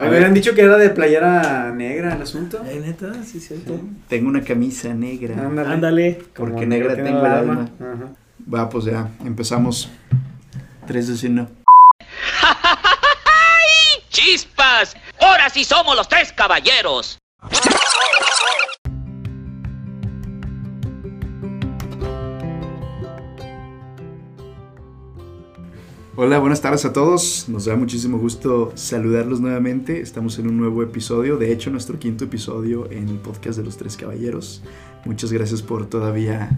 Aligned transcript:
Hubieran 0.00 0.32
dicho 0.32 0.54
que 0.54 0.62
era 0.62 0.78
de 0.78 0.90
playera 0.90 1.70
negra 1.72 2.14
el 2.14 2.22
asunto. 2.22 2.62
Eh, 2.66 2.80
neta, 2.84 3.22
sí, 3.22 3.38
cierto. 3.38 3.78
Tengo 4.08 4.28
una 4.28 4.42
camisa 4.42 4.94
negra. 4.94 5.34
Ándale. 5.34 5.68
Ándale. 5.68 6.18
Porque 6.34 6.52
Como 6.54 6.66
negra 6.66 6.96
tengo 6.96 7.20
el 7.20 7.26
alma. 7.26 7.68
Ajá. 7.78 8.08
Va, 8.52 8.68
pues 8.68 8.86
ya, 8.86 9.08
empezamos. 9.24 9.90
3 10.86 11.20
de 11.20 11.28
1. 11.28 11.48
¡Chispas! 14.08 14.96
Ahora 15.20 15.48
sí 15.50 15.64
somos 15.64 15.94
los 15.96 16.08
tres 16.08 16.32
caballeros. 16.32 17.19
Hola, 26.22 26.38
buenas 26.38 26.60
tardes 26.60 26.84
a 26.84 26.92
todos. 26.92 27.48
Nos 27.48 27.64
da 27.64 27.76
muchísimo 27.76 28.18
gusto 28.18 28.72
saludarlos 28.74 29.40
nuevamente. 29.40 30.02
Estamos 30.02 30.38
en 30.38 30.48
un 30.48 30.58
nuevo 30.58 30.82
episodio, 30.82 31.38
de 31.38 31.50
hecho 31.50 31.70
nuestro 31.70 31.98
quinto 31.98 32.26
episodio 32.26 32.90
en 32.90 33.08
el 33.08 33.16
podcast 33.16 33.56
de 33.56 33.64
los 33.64 33.78
Tres 33.78 33.96
Caballeros. 33.96 34.62
Muchas 35.06 35.32
gracias 35.32 35.62
por 35.62 35.86
todavía 35.86 36.50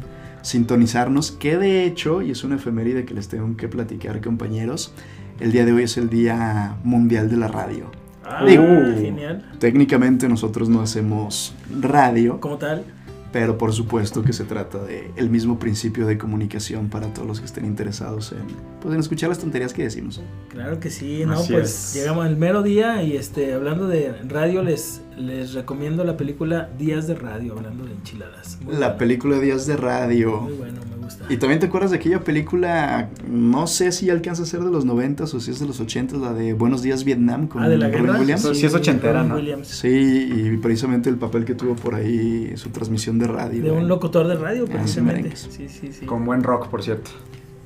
sintonizarnos, 0.42 1.30
que 1.30 1.58
de 1.58 1.84
hecho, 1.84 2.22
y 2.22 2.32
es 2.32 2.42
una 2.42 2.56
efeméride 2.56 3.04
que 3.04 3.14
les 3.14 3.28
tengo 3.28 3.56
que 3.56 3.68
platicar 3.68 4.20
compañeros, 4.20 4.94
el 5.38 5.52
día 5.52 5.64
de 5.64 5.72
hoy 5.72 5.84
es 5.84 5.96
el 5.96 6.10
Día 6.10 6.78
Mundial 6.82 7.30
de 7.30 7.36
la 7.36 7.46
Radio. 7.46 7.88
Ah, 8.24 8.44
Digo, 8.44 8.64
genial. 8.64 9.48
Técnicamente 9.60 10.28
nosotros 10.28 10.68
no 10.68 10.80
hacemos 10.80 11.54
radio, 11.80 12.40
Como 12.40 12.58
tal. 12.58 12.84
Pero 13.32 13.56
por 13.58 13.72
supuesto 13.72 14.22
que 14.22 14.32
se 14.32 14.44
trata 14.44 14.78
de 14.78 15.10
el 15.16 15.30
mismo 15.30 15.58
principio 15.58 16.06
de 16.06 16.18
comunicación 16.18 16.88
para 16.88 17.12
todos 17.12 17.26
los 17.26 17.40
que 17.40 17.46
estén 17.46 17.64
interesados 17.64 18.32
en, 18.32 18.46
pues, 18.80 18.94
en 18.94 19.00
escuchar 19.00 19.30
las 19.30 19.38
tonterías 19.38 19.72
que 19.72 19.84
decimos. 19.84 20.20
Claro 20.48 20.78
que 20.78 20.90
sí, 20.90 21.24
no, 21.26 21.34
Así 21.34 21.52
pues 21.52 21.70
es. 21.70 21.94
llegamos 21.94 22.26
al 22.26 22.36
mero 22.36 22.62
día 22.62 23.02
y 23.02 23.16
este 23.16 23.54
hablando 23.54 23.88
de 23.88 24.12
radio 24.28 24.62
les 24.62 25.00
les 25.26 25.54
recomiendo 25.54 26.04
la 26.04 26.16
película 26.16 26.68
Días 26.78 27.06
de 27.06 27.14
Radio, 27.14 27.54
hablando 27.56 27.84
de 27.84 27.92
enchiladas. 27.92 28.58
Muy 28.62 28.74
La 28.74 28.80
buena. 28.80 28.98
película 28.98 29.38
Días 29.38 29.66
de 29.66 29.76
Radio. 29.76 30.40
Muy 30.42 30.52
bueno, 30.54 30.80
me 30.90 31.04
gusta. 31.04 31.24
Y 31.28 31.36
también 31.36 31.60
te 31.60 31.66
acuerdas 31.66 31.90
de 31.92 31.98
aquella 31.98 32.20
película, 32.20 33.10
no 33.28 33.66
sé 33.66 33.92
si 33.92 34.10
alcanza 34.10 34.42
a 34.42 34.46
ser 34.46 34.60
de 34.60 34.70
los 34.70 34.84
90 34.84 35.24
o 35.24 35.26
si 35.26 35.50
es 35.50 35.60
de 35.60 35.66
los 35.66 35.80
80, 35.80 36.16
la 36.16 36.32
de 36.32 36.52
Buenos 36.52 36.82
Días 36.82 37.04
Vietnam 37.04 37.46
con 37.46 37.62
ah, 37.62 37.68
de 37.68 37.78
la 37.78 37.88
Robin 37.88 38.02
guerra. 38.06 38.18
Williams. 38.18 38.50
Sí, 38.54 38.66
es 38.66 38.74
ochentera, 38.74 39.22
¿no? 39.22 39.36
Williams. 39.36 39.68
Sí, 39.68 39.88
y 40.34 40.56
precisamente 40.58 41.08
el 41.08 41.16
papel 41.16 41.44
que 41.44 41.54
tuvo 41.54 41.74
por 41.76 41.94
ahí, 41.94 42.52
su 42.56 42.70
transmisión 42.70 43.18
de 43.18 43.26
radio. 43.28 43.62
De 43.62 43.70
un 43.70 43.88
locutor 43.88 44.26
de 44.26 44.34
radio, 44.34 44.66
sí, 44.66 44.72
precisamente. 44.72 45.36
Sí, 45.36 45.68
sí, 45.68 45.92
sí. 45.92 46.06
Con 46.06 46.24
buen 46.24 46.42
rock, 46.42 46.68
por 46.68 46.82
cierto. 46.82 47.10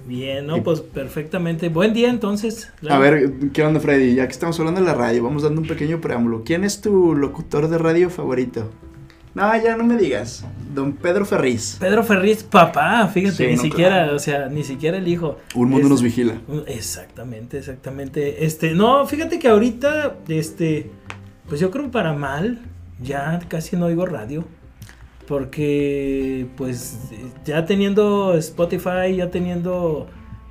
Bien, 0.06 0.46
no, 0.46 0.58
Y- 0.58 0.60
pues 0.60 0.80
perfectamente. 0.80 1.68
Buen 1.68 1.92
día 1.92 2.08
entonces. 2.10 2.70
A 2.88 2.98
ver, 2.98 3.32
¿qué 3.52 3.62
onda 3.64 3.80
Freddy? 3.80 4.14
Ya 4.14 4.26
que 4.26 4.32
estamos 4.32 4.58
hablando 4.60 4.80
de 4.80 4.86
la 4.86 4.94
radio, 4.94 5.22
vamos 5.24 5.42
dando 5.42 5.60
un 5.60 5.66
pequeño 5.66 6.00
preámbulo. 6.00 6.42
¿Quién 6.44 6.64
es 6.64 6.80
tu 6.80 7.14
locutor 7.14 7.68
de 7.68 7.78
radio 7.78 8.08
favorito? 8.10 8.70
No, 9.34 9.52
ya 9.62 9.76
no 9.76 9.84
me 9.84 9.96
digas. 9.98 10.46
Don 10.74 10.92
Pedro 10.94 11.26
Ferriz. 11.26 11.76
Pedro 11.78 12.02
Ferriz, 12.04 12.42
papá, 12.42 13.06
fíjate, 13.08 13.36
Sí, 13.36 13.46
ni 13.48 13.56
no, 13.56 13.62
siquiera, 13.62 13.94
claro. 13.96 14.16
o 14.16 14.18
sea, 14.18 14.48
ni 14.48 14.64
siquiera 14.64 14.96
el 14.96 15.06
hijo. 15.08 15.36
Un 15.54 15.68
mundo 15.70 15.88
nos 15.90 16.02
vigila. 16.02 16.40
Exactamente, 16.66 17.58
exactamente. 17.58 18.46
Este, 18.46 18.70
no, 18.72 19.06
fíjate 19.06 19.38
que 19.38 19.48
ahorita, 19.48 20.16
este, 20.28 20.90
pues 21.48 21.60
yo 21.60 21.70
creo 21.70 21.90
para 21.90 22.14
mal, 22.14 22.60
ya 23.02 23.40
casi 23.48 23.76
no 23.76 23.86
oigo 23.86 24.06
radio. 24.06 24.44
Porque, 25.26 26.46
pues, 26.56 27.10
ya 27.44 27.64
teniendo 27.64 28.34
Spotify, 28.34 29.16
ya 29.16 29.30
teniendo, 29.30 30.06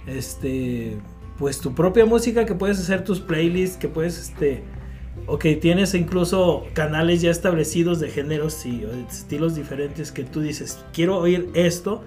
este, 0.05 0.97
pues 1.37 1.59
tu 1.59 1.73
propia 1.73 2.05
música, 2.05 2.45
que 2.45 2.55
puedes 2.55 2.79
hacer 2.79 3.03
tus 3.03 3.19
playlists, 3.19 3.77
que 3.77 3.87
puedes, 3.87 4.19
este, 4.19 4.63
o 5.27 5.39
que 5.39 5.55
tienes 5.55 5.93
incluso 5.93 6.65
canales 6.73 7.21
ya 7.21 7.31
establecidos 7.31 7.99
de 7.99 8.09
géneros 8.09 8.65
y 8.65 8.85
estilos 9.09 9.55
diferentes 9.55 10.11
que 10.11 10.23
tú 10.23 10.41
dices, 10.41 10.83
quiero 10.93 11.17
oír 11.17 11.49
esto, 11.53 12.03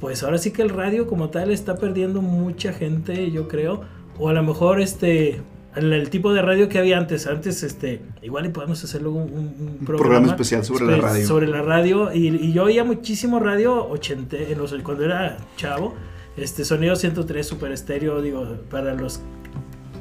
pues 0.00 0.22
ahora 0.22 0.38
sí 0.38 0.50
que 0.50 0.62
el 0.62 0.70
radio 0.70 1.06
como 1.06 1.28
tal 1.28 1.50
está 1.50 1.76
perdiendo 1.76 2.22
mucha 2.22 2.72
gente, 2.72 3.30
yo 3.30 3.48
creo. 3.48 3.82
O 4.18 4.28
a 4.28 4.32
lo 4.32 4.42
mejor 4.42 4.80
este 4.80 5.40
el, 5.76 5.92
el 5.92 6.10
tipo 6.10 6.32
de 6.32 6.42
radio 6.42 6.68
que 6.68 6.78
había 6.78 6.98
antes, 6.98 7.26
antes 7.26 7.62
este 7.62 8.00
igual 8.22 8.46
y 8.46 8.48
podemos 8.48 8.82
hacer 8.82 9.02
luego 9.02 9.18
un, 9.18 9.32
un 9.32 9.76
Un 9.80 9.86
programa 9.86 10.26
especial 10.28 10.64
sobre 10.64 10.86
la 10.86 10.96
radio. 10.96 11.26
Sobre 11.26 11.46
la 11.46 11.62
radio 11.62 12.12
y, 12.12 12.28
y 12.28 12.52
yo 12.52 12.64
oía 12.64 12.84
muchísimo 12.84 13.38
radio 13.38 13.88
80 13.88 14.36
en 14.36 14.58
los, 14.58 14.74
cuando 14.82 15.04
era 15.04 15.38
chavo, 15.56 15.94
este 16.36 16.64
sonido 16.64 16.96
103 16.96 17.46
super 17.46 17.72
estéreo, 17.72 18.20
digo, 18.22 18.46
para 18.70 18.94
los 18.94 19.20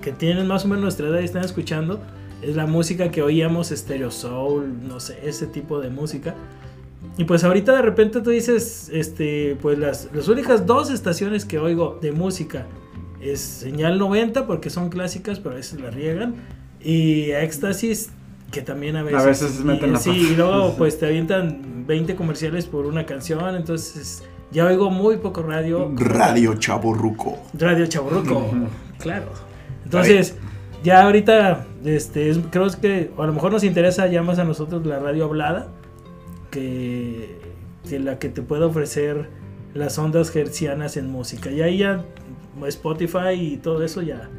que 0.02 0.12
tienen 0.12 0.48
más 0.48 0.66
o 0.66 0.68
menos 0.70 0.84
nuestra 0.84 1.08
edad 1.08 1.20
y 1.20 1.26
están 1.26 1.44
escuchando, 1.44 2.00
es 2.42 2.56
la 2.56 2.66
música 2.66 3.12
que 3.12 3.22
oíamos, 3.22 3.70
Stereo 3.70 4.12
Soul, 4.12 4.88
no 4.88 5.00
sé, 5.00 5.20
ese 5.24 5.46
tipo 5.46 5.80
de 5.80 5.90
música. 5.90 6.36
Y 7.18 7.26
pues 7.26 7.44
ahorita 7.44 7.74
de 7.74 7.82
repente 7.82 8.22
tú 8.22 8.30
dices, 8.30 8.90
este, 8.94 9.58
pues 9.62 9.78
las, 9.78 10.10
las 10.14 10.28
únicas 10.30 10.66
dos 10.66 10.90
estaciones 10.90 11.44
que 11.44 11.60
oigo 11.60 12.00
de 12.02 12.12
música 12.14 12.66
es 13.22 13.40
Señal 13.42 13.98
90 14.00 14.48
porque 14.48 14.70
son 14.70 14.90
clásicas, 14.90 15.40
pero 15.40 15.52
a 15.54 15.58
veces 15.58 15.80
la 15.82 15.90
riegan. 15.92 16.36
Y 16.82 17.32
Éxtasis, 17.32 18.10
que 18.52 18.62
también 18.62 18.96
a 18.96 19.04
veces... 19.04 19.22
A 19.22 19.26
veces 19.26 19.60
meten 19.64 19.90
y, 19.90 19.94
la 19.94 20.00
Sí, 20.00 20.10
pata. 20.10 20.22
y 20.22 20.36
luego 20.36 20.76
pues 20.78 20.98
te 21.00 21.06
avientan 21.06 21.86
20 21.88 22.16
comerciales 22.16 22.66
por 22.66 22.86
una 22.86 23.06
canción, 23.06 23.56
entonces 23.56 24.24
ya 24.52 24.66
oigo 24.66 24.90
muy 24.90 25.18
poco 25.18 25.44
radio. 25.44 25.92
Radio 25.98 26.56
Chavo 26.56 26.94
Ruco. 26.94 27.38
Radio 27.54 27.86
Chaburruco, 27.88 28.50
claro. 29.00 29.28
Entonces, 29.84 30.36
ya 30.84 31.04
ahorita, 31.04 31.66
este, 31.84 32.30
es- 32.30 32.40
creo 32.50 32.68
que 32.82 33.12
a 33.18 33.26
lo 33.26 33.34
mejor 33.34 33.52
nos 33.52 33.64
interesa 33.64 34.08
ya 34.08 34.24
más 34.24 34.40
a 34.40 34.44
nosotros 34.46 34.86
la 34.86 35.00
radio 35.00 35.26
hablada 35.26 35.68
que, 36.52 37.40
que 37.88 38.00
la 38.00 38.20
que 38.20 38.30
te 38.30 38.42
puede 38.42 38.64
ofrecer 38.64 39.30
las 39.74 39.98
ondas 39.98 40.36
hercianas 40.36 40.98
en 40.98 41.10
música. 41.10 41.52
Y 41.52 41.62
ahí 41.62 41.78
ya 41.80 42.04
Spotify 42.68 43.34
y 43.34 43.58
todo 43.58 43.84
eso 43.84 44.02
ya. 44.02 44.30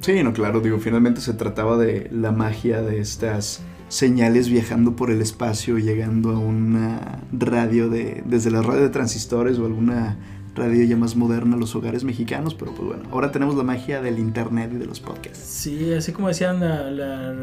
Sí, 0.00 0.22
no, 0.22 0.32
claro, 0.32 0.60
digo, 0.60 0.78
finalmente 0.78 1.20
se 1.20 1.34
trataba 1.34 1.76
de 1.76 2.08
la 2.12 2.30
magia 2.30 2.82
de 2.82 3.00
estas 3.00 3.62
señales 3.88 4.48
viajando 4.48 4.94
por 4.94 5.10
el 5.10 5.20
espacio, 5.20 5.78
llegando 5.78 6.30
a 6.30 6.38
una 6.38 7.22
radio 7.32 7.88
de, 7.88 8.22
desde 8.24 8.50
la 8.50 8.62
radio 8.62 8.82
de 8.82 8.90
transistores 8.90 9.58
o 9.58 9.66
alguna 9.66 10.16
radio 10.54 10.84
ya 10.84 10.96
más 10.96 11.16
moderna 11.16 11.56
a 11.56 11.58
los 11.58 11.74
hogares 11.74 12.04
mexicanos, 12.04 12.54
pero 12.54 12.74
pues 12.74 12.88
bueno, 12.88 13.04
ahora 13.10 13.32
tenemos 13.32 13.56
la 13.56 13.62
magia 13.62 14.00
del 14.00 14.18
internet 14.18 14.70
y 14.74 14.76
de 14.76 14.86
los 14.86 15.00
podcasts. 15.00 15.38
Sí, 15.38 15.92
así 15.92 16.12
como 16.12 16.28
decían 16.28 16.60
la, 16.60 16.90
la 16.90 17.34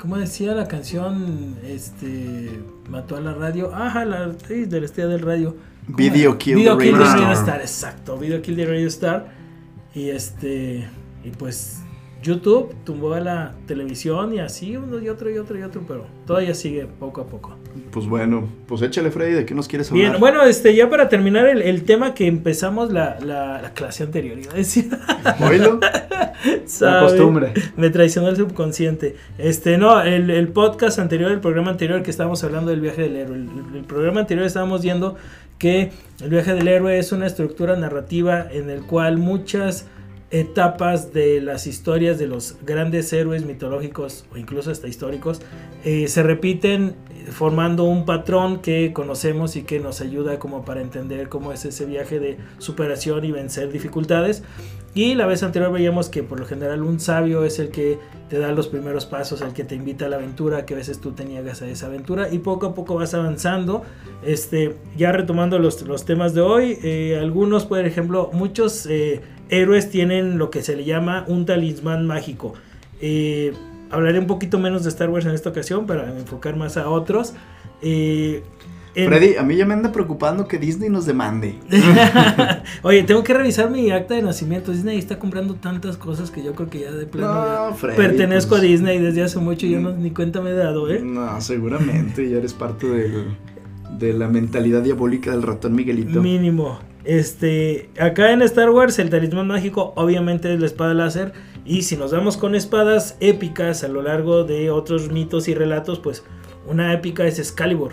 ¿cómo 0.00 0.16
decía 0.16 0.54
la 0.54 0.66
canción? 0.66 1.56
Este 1.64 2.50
mató 2.88 3.16
a 3.16 3.20
la 3.20 3.34
radio. 3.34 3.74
Ajá, 3.74 4.04
la 4.04 4.34
sí, 4.46 4.64
de 4.64 4.80
la 4.80 4.86
estrella 4.86 5.10
del 5.10 5.20
radio. 5.20 5.56
¿Cómo 5.84 5.96
Video? 5.96 6.38
Kill 6.38 6.56
Video 6.56 6.76
the 6.76 6.84
Kill 6.84 6.94
Radio 6.94 7.06
the 7.06 7.12
Radio 7.12 7.32
Star. 7.32 7.44
Star, 7.44 7.60
exacto. 7.60 8.18
Video 8.18 8.42
Kill 8.42 8.56
the 8.56 8.66
Radio 8.66 8.88
Star. 8.88 9.32
Y 9.94 10.08
este 10.10 10.88
y 11.22 11.30
pues 11.30 11.80
YouTube 12.22 12.74
tumbó 12.84 13.14
a 13.14 13.20
la 13.20 13.54
televisión 13.66 14.32
y 14.34 14.40
así 14.40 14.76
uno 14.76 14.98
y 15.00 15.08
otro 15.08 15.30
y 15.30 15.38
otro 15.38 15.58
y 15.58 15.62
otro, 15.62 15.82
pero 15.86 16.06
todavía 16.26 16.54
sigue 16.54 16.86
poco 16.86 17.20
a 17.20 17.26
poco. 17.26 17.56
Pues 17.90 18.06
bueno, 18.06 18.48
pues 18.66 18.82
échale 18.82 19.10
Freddy, 19.10 19.32
¿de 19.32 19.44
qué 19.44 19.54
nos 19.54 19.68
quieres 19.68 19.90
hablar? 19.90 20.08
Bien, 20.10 20.20
bueno, 20.20 20.42
este 20.42 20.74
ya 20.74 20.88
para 20.88 21.08
terminar 21.08 21.46
el, 21.46 21.62
el 21.62 21.84
tema 21.84 22.14
que 22.14 22.26
empezamos 22.26 22.92
la, 22.92 23.18
la, 23.20 23.60
la 23.60 23.72
clase 23.74 24.04
anterior, 24.04 24.38
iba 24.38 24.52
a 24.52 24.56
decir. 24.56 24.90
Oílo. 25.40 25.80
Costumbre. 27.00 27.52
Me 27.76 27.90
traicionó 27.90 28.28
el 28.28 28.36
subconsciente. 28.36 29.16
Este, 29.38 29.78
no, 29.78 30.00
el, 30.02 30.30
el 30.30 30.48
podcast 30.48 30.98
anterior, 30.98 31.30
el 31.30 31.40
programa 31.40 31.70
anterior 31.70 32.02
que 32.02 32.10
estábamos 32.10 32.42
hablando 32.44 32.70
del 32.70 32.80
viaje 32.80 33.02
del 33.02 33.16
héroe. 33.16 33.36
El, 33.36 33.48
el 33.76 33.84
programa 33.84 34.20
anterior 34.20 34.46
estábamos 34.46 34.82
viendo 34.82 35.16
que 35.58 35.92
el 36.22 36.30
viaje 36.30 36.54
del 36.54 36.68
héroe 36.68 36.98
es 36.98 37.12
una 37.12 37.26
estructura 37.26 37.76
narrativa 37.76 38.46
en 38.50 38.70
el 38.70 38.82
cual 38.82 39.18
muchas 39.18 39.86
etapas 40.30 41.12
de 41.12 41.40
las 41.40 41.66
historias 41.66 42.18
de 42.18 42.26
los 42.26 42.56
grandes 42.64 43.12
héroes 43.12 43.44
mitológicos 43.44 44.24
o 44.32 44.36
incluso 44.36 44.70
hasta 44.70 44.86
históricos 44.86 45.40
eh, 45.84 46.06
se 46.08 46.22
repiten 46.22 46.94
formando 47.30 47.84
un 47.84 48.04
patrón 48.04 48.60
que 48.60 48.92
conocemos 48.92 49.56
y 49.56 49.62
que 49.62 49.80
nos 49.80 50.00
ayuda 50.00 50.38
como 50.38 50.64
para 50.64 50.80
entender 50.80 51.28
cómo 51.28 51.52
es 51.52 51.64
ese 51.64 51.84
viaje 51.84 52.18
de 52.18 52.38
superación 52.58 53.24
y 53.24 53.32
vencer 53.32 53.70
dificultades. 53.70 54.42
Y 54.92 55.14
la 55.14 55.26
vez 55.26 55.44
anterior 55.44 55.70
veíamos 55.70 56.08
que 56.08 56.24
por 56.24 56.40
lo 56.40 56.46
general 56.46 56.82
un 56.82 56.98
sabio 56.98 57.44
es 57.44 57.60
el 57.60 57.70
que 57.70 57.98
te 58.28 58.38
da 58.38 58.50
los 58.50 58.66
primeros 58.66 59.06
pasos, 59.06 59.40
el 59.40 59.52
que 59.52 59.62
te 59.62 59.76
invita 59.76 60.06
a 60.06 60.08
la 60.08 60.16
aventura, 60.16 60.66
que 60.66 60.74
a 60.74 60.78
veces 60.78 61.00
tú 61.00 61.12
te 61.12 61.24
niegas 61.24 61.62
a 61.62 61.68
esa 61.68 61.86
aventura 61.86 62.28
y 62.32 62.38
poco 62.38 62.66
a 62.66 62.74
poco 62.74 62.96
vas 62.96 63.14
avanzando. 63.14 63.84
Este, 64.24 64.76
ya 64.96 65.12
retomando 65.12 65.60
los, 65.60 65.82
los 65.82 66.04
temas 66.04 66.34
de 66.34 66.40
hoy, 66.40 66.78
eh, 66.82 67.18
algunos, 67.20 67.66
por 67.66 67.84
ejemplo, 67.86 68.30
muchos 68.32 68.86
eh, 68.86 69.20
héroes 69.50 69.90
tienen 69.90 70.38
lo 70.38 70.50
que 70.50 70.62
se 70.62 70.76
le 70.76 70.84
llama 70.84 71.24
un 71.28 71.44
talismán 71.46 72.06
mágico. 72.06 72.54
Eh, 73.00 73.52
hablaré 73.90 74.18
un 74.18 74.26
poquito 74.26 74.58
menos 74.58 74.82
de 74.84 74.88
Star 74.90 75.10
Wars 75.10 75.26
en 75.26 75.32
esta 75.32 75.48
ocasión 75.50 75.86
para 75.86 76.10
enfocar 76.18 76.56
más 76.56 76.76
a 76.76 76.88
otros. 76.88 77.34
Eh, 77.82 78.42
En- 78.94 79.06
Freddy, 79.08 79.36
a 79.36 79.42
mí 79.44 79.54
ya 79.56 79.64
me 79.66 79.74
anda 79.74 79.92
preocupando 79.92 80.48
que 80.48 80.58
Disney 80.58 80.88
nos 80.90 81.06
demande. 81.06 81.54
Oye, 82.82 83.02
tengo 83.04 83.22
que 83.22 83.32
revisar 83.34 83.70
mi 83.70 83.90
acta 83.92 84.14
de 84.14 84.22
nacimiento. 84.22 84.72
Disney 84.72 84.98
está 84.98 85.18
comprando 85.18 85.54
tantas 85.54 85.96
cosas 85.96 86.30
que 86.32 86.42
yo 86.42 86.54
creo 86.54 86.68
que 86.70 86.80
ya 86.80 86.90
de 86.92 87.06
plano 87.06 87.68
No, 87.70 87.74
Freddy. 87.74 87.96
pertenezco 87.96 88.50
pues, 88.50 88.62
a 88.62 88.64
Disney 88.64 88.98
desde 88.98 89.22
hace 89.22 89.38
mucho 89.38 89.66
y 89.66 89.70
yo 89.70 89.80
no, 89.80 89.92
ni 89.92 90.10
cuenta 90.10 90.40
me 90.40 90.50
he 90.50 90.54
dado, 90.54 90.90
¿eh? 90.90 91.00
No, 91.04 91.40
seguramente 91.40 92.28
ya 92.28 92.38
eres 92.38 92.52
parte 92.52 92.88
del- 92.88 93.36
de 93.98 94.12
la 94.12 94.28
mentalidad 94.28 94.82
diabólica 94.82 95.30
del 95.30 95.42
ratón 95.42 95.74
Miguelito. 95.74 96.20
Mínimo. 96.20 96.80
Este, 97.04 97.88
acá 97.98 98.32
en 98.32 98.42
Star 98.42 98.70
Wars 98.70 98.98
el 98.98 99.10
talismán 99.10 99.46
mágico 99.48 99.92
obviamente 99.96 100.52
es 100.52 100.60
la 100.60 100.66
espada 100.66 100.92
láser 100.94 101.32
y 101.64 101.82
si 101.82 101.96
nos 101.96 102.12
vamos 102.12 102.36
con 102.36 102.54
espadas 102.54 103.16
épicas 103.20 103.84
a 103.84 103.88
lo 103.88 104.02
largo 104.02 104.44
de 104.44 104.70
otros 104.70 105.10
mitos 105.10 105.48
y 105.48 105.54
relatos, 105.54 105.98
pues 105.98 106.24
una 106.68 106.92
épica 106.92 107.26
es 107.26 107.38
Excalibur, 107.38 107.92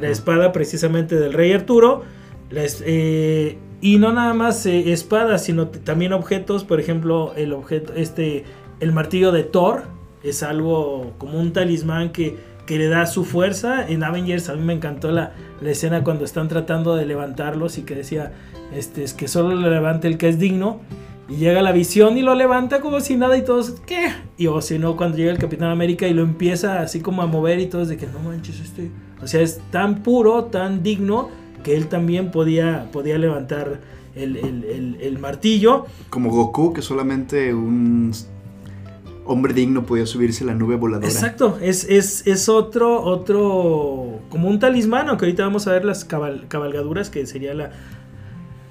la 0.00 0.08
espada 0.08 0.52
precisamente 0.52 1.16
del 1.16 1.32
rey 1.32 1.52
Arturo. 1.52 2.02
la 2.50 2.62
es- 2.64 2.82
eh, 2.86 3.58
y 3.80 3.98
no 3.98 4.12
nada 4.12 4.32
más 4.34 4.64
eh, 4.66 4.92
espadas, 4.92 5.44
sino 5.44 5.68
también 5.68 6.12
objetos, 6.12 6.64
por 6.64 6.78
ejemplo, 6.80 7.32
el 7.36 7.52
objeto 7.52 7.92
este 7.96 8.44
el 8.80 8.92
martillo 8.92 9.32
de 9.32 9.42
Thor 9.44 9.84
es 10.22 10.42
algo 10.42 11.12
como 11.18 11.38
un 11.40 11.52
talismán 11.52 12.12
que, 12.12 12.36
que 12.66 12.78
le 12.78 12.88
da 12.88 13.06
su 13.06 13.24
fuerza. 13.24 13.88
En 13.88 14.04
Avengers 14.04 14.48
a 14.50 14.54
mí 14.54 14.62
me 14.62 14.72
encantó 14.74 15.10
la, 15.10 15.32
la 15.62 15.70
escena 15.70 16.02
cuando 16.04 16.24
están 16.24 16.48
tratando 16.48 16.94
de 16.96 17.06
levantarlos 17.06 17.78
y 17.78 17.82
que 17.82 17.94
decía 17.94 18.32
este, 18.74 19.04
es 19.04 19.14
que 19.14 19.28
solo 19.28 19.54
lo 19.54 19.70
levante 19.70 20.08
el 20.08 20.18
que 20.18 20.28
es 20.28 20.38
digno. 20.38 20.80
Y 21.28 21.36
llega 21.36 21.62
la 21.62 21.72
visión 21.72 22.18
y 22.18 22.22
lo 22.22 22.34
levanta 22.34 22.80
como 22.80 23.00
si 23.00 23.16
nada 23.16 23.38
y 23.38 23.42
todos, 23.44 23.80
¿qué? 23.86 24.08
Y 24.36 24.48
o 24.48 24.60
si 24.60 24.78
no, 24.78 24.96
cuando 24.96 25.16
llega 25.16 25.30
el 25.30 25.38
Capitán 25.38 25.70
América 25.70 26.06
y 26.08 26.12
lo 26.12 26.22
empieza 26.22 26.80
así 26.80 27.00
como 27.00 27.22
a 27.22 27.26
mover 27.26 27.60
y 27.60 27.66
todos 27.66 27.88
de 27.88 27.96
que 27.96 28.06
no 28.06 28.18
manches, 28.18 28.60
este. 28.60 28.90
O 29.22 29.26
sea, 29.26 29.40
es 29.40 29.60
tan 29.70 30.02
puro, 30.02 30.44
tan 30.46 30.82
digno 30.82 31.28
que 31.62 31.76
él 31.76 31.86
también 31.86 32.32
podía, 32.32 32.88
podía 32.92 33.16
levantar 33.18 33.80
el- 34.16 34.36
el- 34.36 34.98
el 35.00 35.18
martillo. 35.20 35.86
Como 36.10 36.28
Goku, 36.30 36.72
que 36.74 36.82
solamente 36.82 37.54
un 37.54 38.12
hombre 39.24 39.54
digno 39.54 39.86
podía 39.86 40.06
subirse 40.06 40.44
la 40.44 40.54
nube 40.54 40.76
voladora. 40.76 41.08
Exacto, 41.08 41.58
es, 41.60 41.84
es, 41.88 42.26
es 42.26 42.48
otro, 42.48 43.02
otro, 43.02 44.20
como 44.28 44.48
un 44.48 44.58
talismán, 44.58 45.08
aunque 45.08 45.26
ahorita 45.26 45.44
vamos 45.44 45.66
a 45.66 45.72
ver 45.72 45.84
las 45.84 46.08
cabal- 46.08 46.46
cabalgaduras, 46.48 47.10
que 47.10 47.24
sería 47.26 47.54
la, 47.54 47.70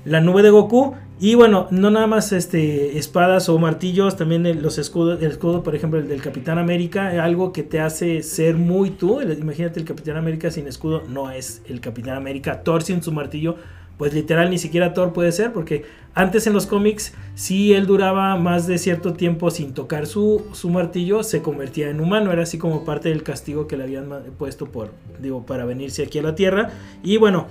la 0.06 0.22
nube 0.22 0.42
de 0.44 0.50
Goku. 0.50 0.94
Y 1.20 1.36
bueno, 1.36 1.68
no 1.70 1.92
nada 1.92 2.08
más 2.08 2.32
este, 2.32 2.98
espadas 2.98 3.48
o 3.48 3.60
martillos, 3.60 4.18
también 4.18 4.64
los 4.64 4.80
escudos, 4.80 5.22
el 5.22 5.30
escudo, 5.30 5.62
por 5.62 5.76
ejemplo, 5.76 6.00
el 6.00 6.08
del 6.08 6.20
Capitán 6.20 6.58
América, 6.58 7.24
algo 7.24 7.54
que 7.54 7.62
te 7.62 7.80
hace 7.80 8.24
ser 8.24 8.56
muy 8.58 8.90
tú. 8.90 9.22
Imagínate 9.22 9.80
el 9.80 9.86
Capitán 9.86 10.18
América 10.18 10.50
sin 10.50 10.68
escudo, 10.68 11.04
no 11.08 11.30
es 11.30 11.62
el 11.68 11.80
Capitán 11.80 12.18
América. 12.18 12.64
Thor 12.64 12.82
su 12.82 13.12
martillo, 13.12 13.58
pues 13.98 14.14
literal 14.14 14.50
ni 14.50 14.58
siquiera 14.58 14.94
Thor 14.94 15.14
puede 15.14 15.32
ser, 15.32 15.54
porque 15.54 15.86
antes 16.14 16.46
en 16.48 16.54
los 16.54 16.68
cómics, 16.68 17.14
si 17.36 17.74
él 17.74 17.86
duraba 17.86 18.36
más 18.36 18.68
de 18.68 18.78
cierto 18.78 19.14
tiempo 19.14 19.50
sin 19.50 19.74
tocar 19.74 20.08
su, 20.08 20.44
su 20.52 20.70
martillo, 20.70 21.24
se 21.24 21.42
convertía 21.42 21.90
en 21.90 22.02
humano. 22.02 22.32
Era 22.32 22.44
así 22.44 22.58
como 22.58 22.84
parte 22.84 23.10
del 23.10 23.24
castigo 23.24 23.68
que 23.68 23.78
le 23.78 23.84
habían 23.84 24.10
puesto 24.38 24.66
por, 24.66 24.92
digo, 25.22 25.46
para 25.46 25.66
venirse 25.66 26.04
aquí 26.04 26.20
a 26.20 26.24
la 26.24 26.36
Tierra. 26.36 26.72
Y 27.02 27.18
bueno, 27.18 27.48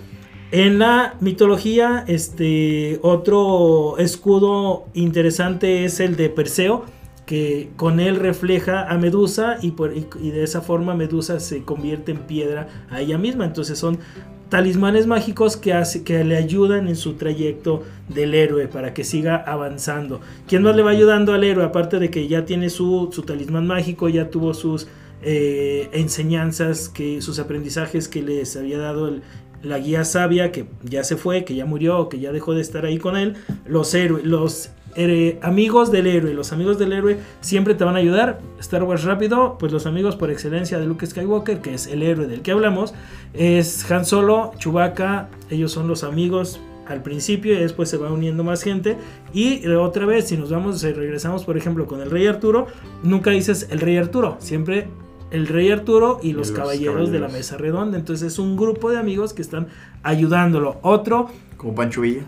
en 0.53 0.81
la 0.81 1.15
mitología, 1.21 2.05
este 2.09 2.99
otro 3.03 3.97
escudo 3.99 4.85
interesante 4.95 5.85
es 5.85 6.01
el 6.01 6.17
de 6.17 6.29
Perseo, 6.29 6.85
que 7.27 7.71
con 7.77 8.01
él 8.01 8.17
refleja 8.17 8.89
a 8.89 8.99
Medusa 8.99 9.59
y, 9.63 9.73
por, 9.73 9.93
y, 9.97 10.31
de 10.31 10.43
esa 10.43 10.61
forma 10.61 10.95
Medusa 10.95 11.39
se 11.41 11.63
convierte 11.63 12.13
en 12.13 12.19
piedra 12.19 12.69
a 12.91 13.01
ella 13.01 13.19
misma. 13.19 13.45
Entonces 13.45 13.79
son 13.79 13.99
talismanes 14.49 15.07
mágicos 15.07 15.57
que, 15.57 15.73
hace, 15.73 16.03
que 16.03 16.25
le 16.25 16.37
ayudan 16.37 16.89
en 16.89 16.97
su 16.97 17.15
trayecto 17.15 17.85
del 18.09 18.35
héroe 18.35 18.69
para 18.69 18.93
que 18.93 19.05
siga 19.05 19.37
avanzando. 19.37 20.21
¿Quién 20.49 20.63
más 20.63 20.77
le 20.77 20.83
va 20.83 20.91
ayudando 20.91 21.33
al 21.33 21.45
héroe? 21.45 21.65
Aparte 21.65 21.99
de 21.99 22.11
que 22.11 22.29
ya 22.29 22.45
tiene 22.45 22.69
su, 22.69 23.11
su 23.13 23.23
talismán 23.23 23.67
mágico, 23.67 24.09
ya 24.09 24.29
tuvo 24.29 24.53
sus 24.53 24.89
eh, 25.23 25.89
enseñanzas, 25.93 26.89
que, 26.89 27.21
sus 27.21 27.39
aprendizajes 27.39 28.09
que 28.09 28.23
les 28.23 28.57
había 28.57 28.79
dado 28.79 29.09
el, 29.09 29.23
la 29.63 29.79
guía 29.79 30.05
sabia, 30.05 30.53
que 30.53 30.67
ya 30.83 31.05
se 31.05 31.17
fue, 31.17 31.45
que 31.45 31.55
ya 31.55 31.67
murió, 31.67 32.09
que 32.09 32.19
ya 32.19 32.33
dejó 32.33 32.55
de 32.55 32.61
estar 32.61 32.85
ahí 32.85 32.99
con 32.99 33.17
él. 33.17 33.35
Los 33.67 33.95
héroes, 33.95 34.25
los 34.25 34.71
amigos 35.43 35.93
del 35.93 36.07
héroe, 36.07 36.35
los 36.35 36.53
amigos 36.53 36.79
del 36.79 36.93
héroe 36.93 37.19
siempre 37.41 37.75
te 37.75 37.85
van 37.85 37.97
a 37.97 37.99
ayudar. 37.99 38.41
Star 38.59 38.83
Wars 38.83 39.05
rápido, 39.05 39.57
pues 39.59 39.73
los 39.73 39.87
amigos 39.87 40.17
por 40.17 40.31
excelencia 40.31 40.79
de 40.79 40.87
Luke 40.87 41.07
Skywalker, 41.07 41.61
que 41.61 41.75
es 41.75 41.87
el 41.87 42.03
héroe 42.03 42.27
del 42.27 42.43
que 42.43 42.53
hablamos, 42.53 42.95
es 43.35 43.91
Han 43.91 44.05
Solo, 44.05 44.53
Chewbacca, 44.59 45.29
ellos 45.51 45.73
son 45.73 45.89
los 45.89 46.05
amigos 46.05 46.61
al 46.87 47.03
principio 47.03 47.55
y 47.55 47.59
después 47.59 47.89
se 47.89 47.97
va 47.97 48.11
uniendo 48.11 48.43
más 48.43 48.63
gente 48.63 48.97
y 49.33 49.65
otra 49.69 50.07
vez 50.07 50.27
si 50.27 50.37
nos 50.37 50.51
vamos 50.51 50.81
si 50.81 50.93
regresamos 50.93 51.45
por 51.45 51.57
ejemplo 51.57 51.87
con 51.87 52.01
el 52.01 52.11
rey 52.11 52.27
Arturo 52.27 52.67
nunca 53.05 53.31
dices 53.31 53.69
el 53.71 53.79
rey 53.79 53.97
Arturo 53.97 54.37
siempre 54.41 54.89
el 55.31 55.47
rey 55.47 55.71
Arturo 55.71 56.21
y 56.23 56.33
los, 56.33 56.49
los 56.49 56.59
caballeros, 56.59 57.11
de 57.11 57.21
la 57.21 57.29
mesa 57.29 57.57
redonda 57.57 57.99
entonces 57.99 58.33
es 58.33 58.39
un 58.39 58.57
grupo 58.57 58.91
de 58.91 58.99
amigos 58.99 59.33
que 59.33 59.43
están 59.43 59.69
ayudándolo 60.03 60.79
otro 60.83 61.29
Como 61.57 61.75
Pancho 61.75 62.01
Villa. 62.01 62.23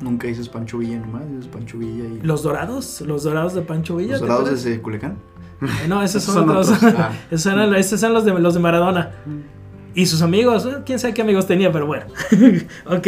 Nunca 0.00 0.26
dices 0.26 0.48
Pancho 0.48 0.78
Villa 0.78 0.98
nomás, 0.98 1.22
dices 1.30 1.48
Pancho 1.48 1.78
Villa 1.78 2.04
y... 2.04 2.20
los 2.22 2.42
dorados 2.42 3.00
los 3.02 3.22
dorados 3.22 3.54
de 3.54 3.62
Pancho 3.62 3.96
Villa 3.96 4.12
¿Los 4.12 4.20
¿te 4.20 4.26
dorados 4.26 4.50
desde 4.50 4.80
Culiacán. 4.80 5.16
Eh, 5.62 5.88
no 5.88 6.02
esos 6.02 6.22
son, 6.24 6.34
Son 6.34 6.48
otros, 6.50 6.70
otros, 6.70 6.94
ah. 6.98 7.12
esos, 7.30 7.52
eran, 7.52 7.74
esos 7.74 8.00
son 8.00 8.12
los 8.12 8.24
de 8.24 8.32
los 8.38 8.54
de 8.54 8.60
Maradona 8.60 9.12
y 9.94 10.06
sus 10.06 10.22
amigos, 10.22 10.66
eh, 10.66 10.82
quién 10.84 10.98
sabe 10.98 11.14
qué 11.14 11.22
amigos 11.22 11.46
tenía, 11.46 11.70
pero 11.70 11.86
bueno. 11.86 12.06
ok, 12.86 13.06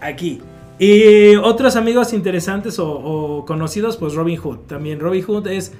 aquí. 0.00 0.40
Y 0.78 1.34
otros 1.36 1.76
amigos 1.76 2.12
interesantes 2.12 2.78
o, 2.78 2.88
o 2.88 3.44
conocidos, 3.44 3.96
pues 3.96 4.14
Robin 4.14 4.36
Hood. 4.36 4.58
También 4.60 5.00
Robin 5.00 5.22
Hood 5.22 5.48
es. 5.48 5.72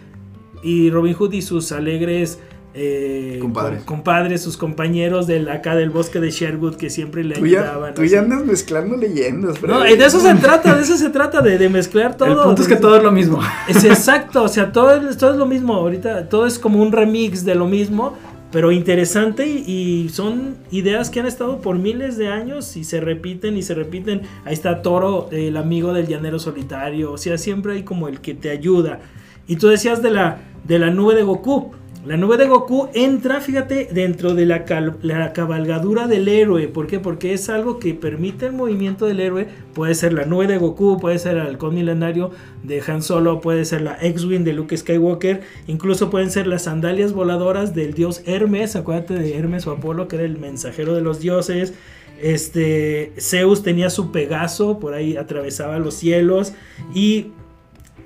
Y 0.63 0.91
Robin 0.91 1.15
Hood 1.15 1.33
y 1.33 1.43
sus 1.43 1.73
alegres. 1.73 2.41
Eh, 2.75 3.39
Compadres. 3.41 3.83
com- 3.85 3.97
compadres, 3.97 4.43
sus 4.43 4.57
compañeros 4.57 5.27
del 5.27 5.49
acá 5.49 5.75
del 5.75 5.91
bosque 5.91 6.21
de 6.21 6.31
Sherwood 6.31 6.77
que 6.77 6.89
siempre 6.91 7.25
le 7.25 7.35
Tú 7.35 7.47
ya, 7.47 7.61
ayudaban. 7.63 7.95
tú 7.95 8.03
así. 8.03 8.11
ya 8.13 8.21
andas 8.21 8.45
mezclando 8.45 8.97
leyendas, 8.97 9.61
No, 9.63 9.81
de 9.81 9.93
eso 9.95 10.21
se 10.21 10.35
trata, 10.37 10.75
de 10.77 10.83
eso 10.83 10.97
se 10.97 11.11
trata, 11.11 11.41
de, 11.41 11.59
de 11.59 11.69
mezclar 11.69 12.17
todo. 12.17 12.29
El 12.29 12.39
punto 12.39 12.63
es 12.63 12.69
que 12.69 12.77
todo 12.77 12.97
es 12.97 13.03
lo 13.03 13.11
mismo. 13.13 13.41
Es 13.69 13.85
exacto, 13.85 14.45
o 14.45 14.49
sea, 14.49 14.73
todo 14.73 14.95
es, 15.09 15.17
todo 15.17 15.33
es 15.33 15.37
lo 15.37 15.47
mismo. 15.47 15.75
Ahorita 15.75 16.29
todo 16.29 16.47
es 16.47 16.59
como 16.59 16.81
un 16.81 16.93
remix 16.93 17.45
de 17.45 17.55
lo 17.57 17.67
mismo, 17.67 18.17
pero 18.53 18.71
interesante 18.73 19.47
y, 19.47 19.65
y 20.05 20.09
son 20.09 20.57
ideas 20.71 21.11
que 21.11 21.21
han 21.21 21.27
estado 21.27 21.61
por 21.61 21.77
miles 21.79 22.17
de 22.19 22.29
años 22.29 22.77
y 22.77 22.85
se 22.85 23.01
repiten 23.01 23.57
y 23.57 23.63
se 23.63 23.75
repiten. 23.75 24.23
Ahí 24.45 24.55
está 24.55 24.83
Toro, 24.83 25.29
el 25.33 25.57
amigo 25.57 25.93
del 25.93 26.07
llanero 26.07 26.39
solitario, 26.39 27.13
o 27.13 27.19
sea, 27.19 27.37
siempre 27.39 27.73
hay 27.75 27.83
como 27.83 28.07
el 28.09 28.21
que 28.21 28.35
te 28.35 28.51
ayuda. 28.51 29.01
Y 29.49 29.57
tú 29.57 29.67
decías 29.69 30.03
de 30.03 30.11
la, 30.13 30.39
de 30.65 30.79
la 30.79 30.91
nube 30.91 31.15
de 31.17 31.23
Goku. 31.25 31.73
La 32.07 32.17
nube 32.17 32.39
de 32.39 32.47
Goku 32.47 32.89
entra, 32.95 33.43
fíjate, 33.43 33.89
dentro 33.93 34.35
de 34.35 34.47
la, 34.47 34.65
cabalgadura 34.65 36.07
del 36.07 36.29
héroe. 36.29 36.67
¿Por 36.67 36.87
qué? 36.87 36.99
Porque 36.99 37.35
es 37.35 37.51
algo 37.51 37.79
que 37.79 37.93
permite 37.93 38.47
el 38.47 38.53
movimiento 38.53 39.05
del 39.05 39.21
héroe. 39.21 39.49
Puede 39.75 39.95
ser 39.95 40.15
la 40.15 40.25
nube 40.25 40.47
de 40.47 40.57
Goku, 40.57 40.99
puede 40.99 41.19
ser 41.19 41.37
el 41.37 41.43
halcón 41.43 41.75
milenario 41.75 42.31
de 42.63 42.83
Han 42.87 43.03
Solo, 43.03 43.43
puede 43.43 43.67
ser 43.67 43.83
la 43.83 43.99
X-Wing 44.01 44.45
de 44.45 44.55
Luke 44.55 44.75
Skywalker. 44.75 45.43
Incluso 45.67 46.09
pueden 46.09 46.31
ser 46.31 46.47
las 46.47 46.63
sandalias 46.63 47.13
voladoras 47.13 47.75
del 47.75 47.93
dios 47.93 48.23
Hermes. 48.25 48.77
Acuérdate 48.77 49.19
de 49.19 49.37
Hermes 49.37 49.67
o 49.67 49.73
Apolo, 49.73 50.09
que 50.09 50.17
era 50.17 50.25
el 50.25 50.39
mensajero 50.39 50.95
de 50.95 51.03
los 51.03 51.21
dioses. 51.21 51.75
Este, 52.19 53.13
Zeus 53.19 53.63
tenía 53.63 53.91
su 53.91 54.11
Pegaso, 54.11 54.79
por 54.79 54.95
ahí 54.95 55.19
atravesaba 55.19 55.79
los 55.79 55.95
cielos. 55.95 56.55
Y 56.95 57.33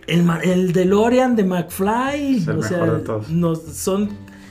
el, 0.07 0.25
el 0.43 0.73
DeLorean 0.73 1.37
de 1.37 1.45
McFly. 1.45 2.37
Es 2.39 2.49
el 2.49 2.59
o 2.59 2.63
sea, 2.63 2.85
de 2.85 3.01
todos. 3.01 3.29
nos- 3.31 3.63
son. 3.63 4.09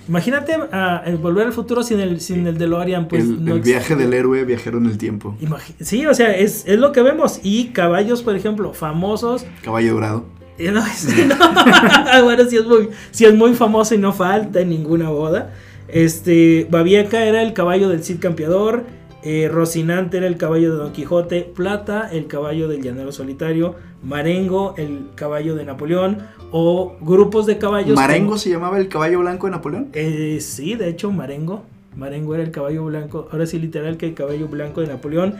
Imagínate 0.07 0.53
ah, 0.73 1.01
el 1.05 1.15
volver 1.17 1.47
al 1.47 1.53
futuro 1.53 1.81
sin 1.81 1.99
el, 2.01 2.19
sin 2.19 2.45
el 2.45 2.57
DeLorean. 2.57 3.07
Pues, 3.07 3.23
el, 3.23 3.45
no 3.45 3.55
el 3.55 3.61
viaje 3.61 3.95
del 3.95 4.13
héroe 4.13 4.43
viajero 4.43 4.77
en 4.77 4.87
el 4.87 4.97
tiempo. 4.97 5.37
Sí, 5.79 6.05
o 6.05 6.13
sea, 6.13 6.35
es, 6.35 6.63
es 6.67 6.77
lo 6.77 6.91
que 6.91 7.01
vemos. 7.01 7.39
Y 7.41 7.67
caballos, 7.67 8.21
por 8.21 8.35
ejemplo, 8.35 8.73
famosos. 8.73 9.45
Caballo 9.63 9.93
dorado. 9.93 10.25
Eh, 10.57 10.71
No, 10.71 10.85
sí, 10.95 11.23
no. 11.25 11.35
bueno, 12.25 12.43
sí 12.49 12.57
es, 12.57 12.65
muy, 12.65 12.89
sí 13.11 13.23
es 13.25 13.33
muy 13.33 13.53
famoso 13.53 13.95
y 13.95 13.97
no 13.97 14.11
falta 14.11 14.59
en 14.59 14.69
ninguna 14.69 15.09
boda. 15.09 15.53
Este, 15.87 16.67
Babieca 16.69 17.23
era 17.23 17.41
el 17.41 17.53
caballo 17.53 17.87
del 17.87 18.03
Cid 18.03 18.19
Campeador. 18.19 18.83
Eh, 19.23 19.49
Rocinante 19.51 20.17
era 20.17 20.27
el 20.27 20.37
caballo 20.37 20.71
de 20.71 20.77
Don 20.77 20.91
Quijote. 20.93 21.41
Plata, 21.55 22.09
el 22.11 22.27
caballo 22.27 22.67
del 22.67 22.81
Llanero 22.81 23.11
Solitario. 23.11 23.75
Marengo, 24.03 24.75
el 24.77 25.07
caballo 25.15 25.55
de 25.55 25.65
Napoleón. 25.65 26.19
O 26.51 26.95
grupos 27.01 27.45
de 27.45 27.57
caballos. 27.57 27.95
¿Marengo 27.95 28.27
como- 28.31 28.37
se 28.37 28.49
llamaba 28.49 28.77
el 28.77 28.87
caballo 28.89 29.19
blanco 29.19 29.47
de 29.47 29.51
Napoleón? 29.51 29.89
eh, 29.93 30.39
sí, 30.41 30.75
de 30.75 30.89
hecho, 30.89 31.11
Marengo. 31.11 31.63
Marengo 31.95 32.33
era 32.35 32.43
el 32.43 32.51
caballo 32.51 32.85
blanco. 32.85 33.27
Ahora 33.31 33.45
sí, 33.45 33.59
literal, 33.59 33.97
que 33.97 34.07
el 34.07 34.13
caballo 34.13 34.47
blanco 34.47 34.81
de 34.81 34.87
Napoleón. 34.87 35.35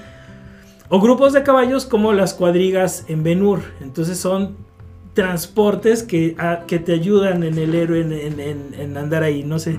O 0.89 0.99
grupos 1.01 1.33
de 1.33 1.43
caballos 1.43 1.85
como 1.85 2.13
las 2.13 2.33
cuadrigas 2.33 3.05
en 3.09 3.23
Benur. 3.23 3.61
Entonces 3.81 4.17
son 4.19 4.55
transportes 5.13 6.03
que, 6.03 6.35
a- 6.39 6.61
que 6.67 6.79
te 6.79 6.93
ayudan 6.93 7.43
en 7.43 7.57
el 7.57 7.75
héroe 7.75 8.01
en, 8.01 8.11
en- 8.13 8.39
en- 8.39 8.73
en 8.79 8.97
andar 8.97 9.23
ahí. 9.23 9.43
No 9.43 9.59
sé, 9.59 9.77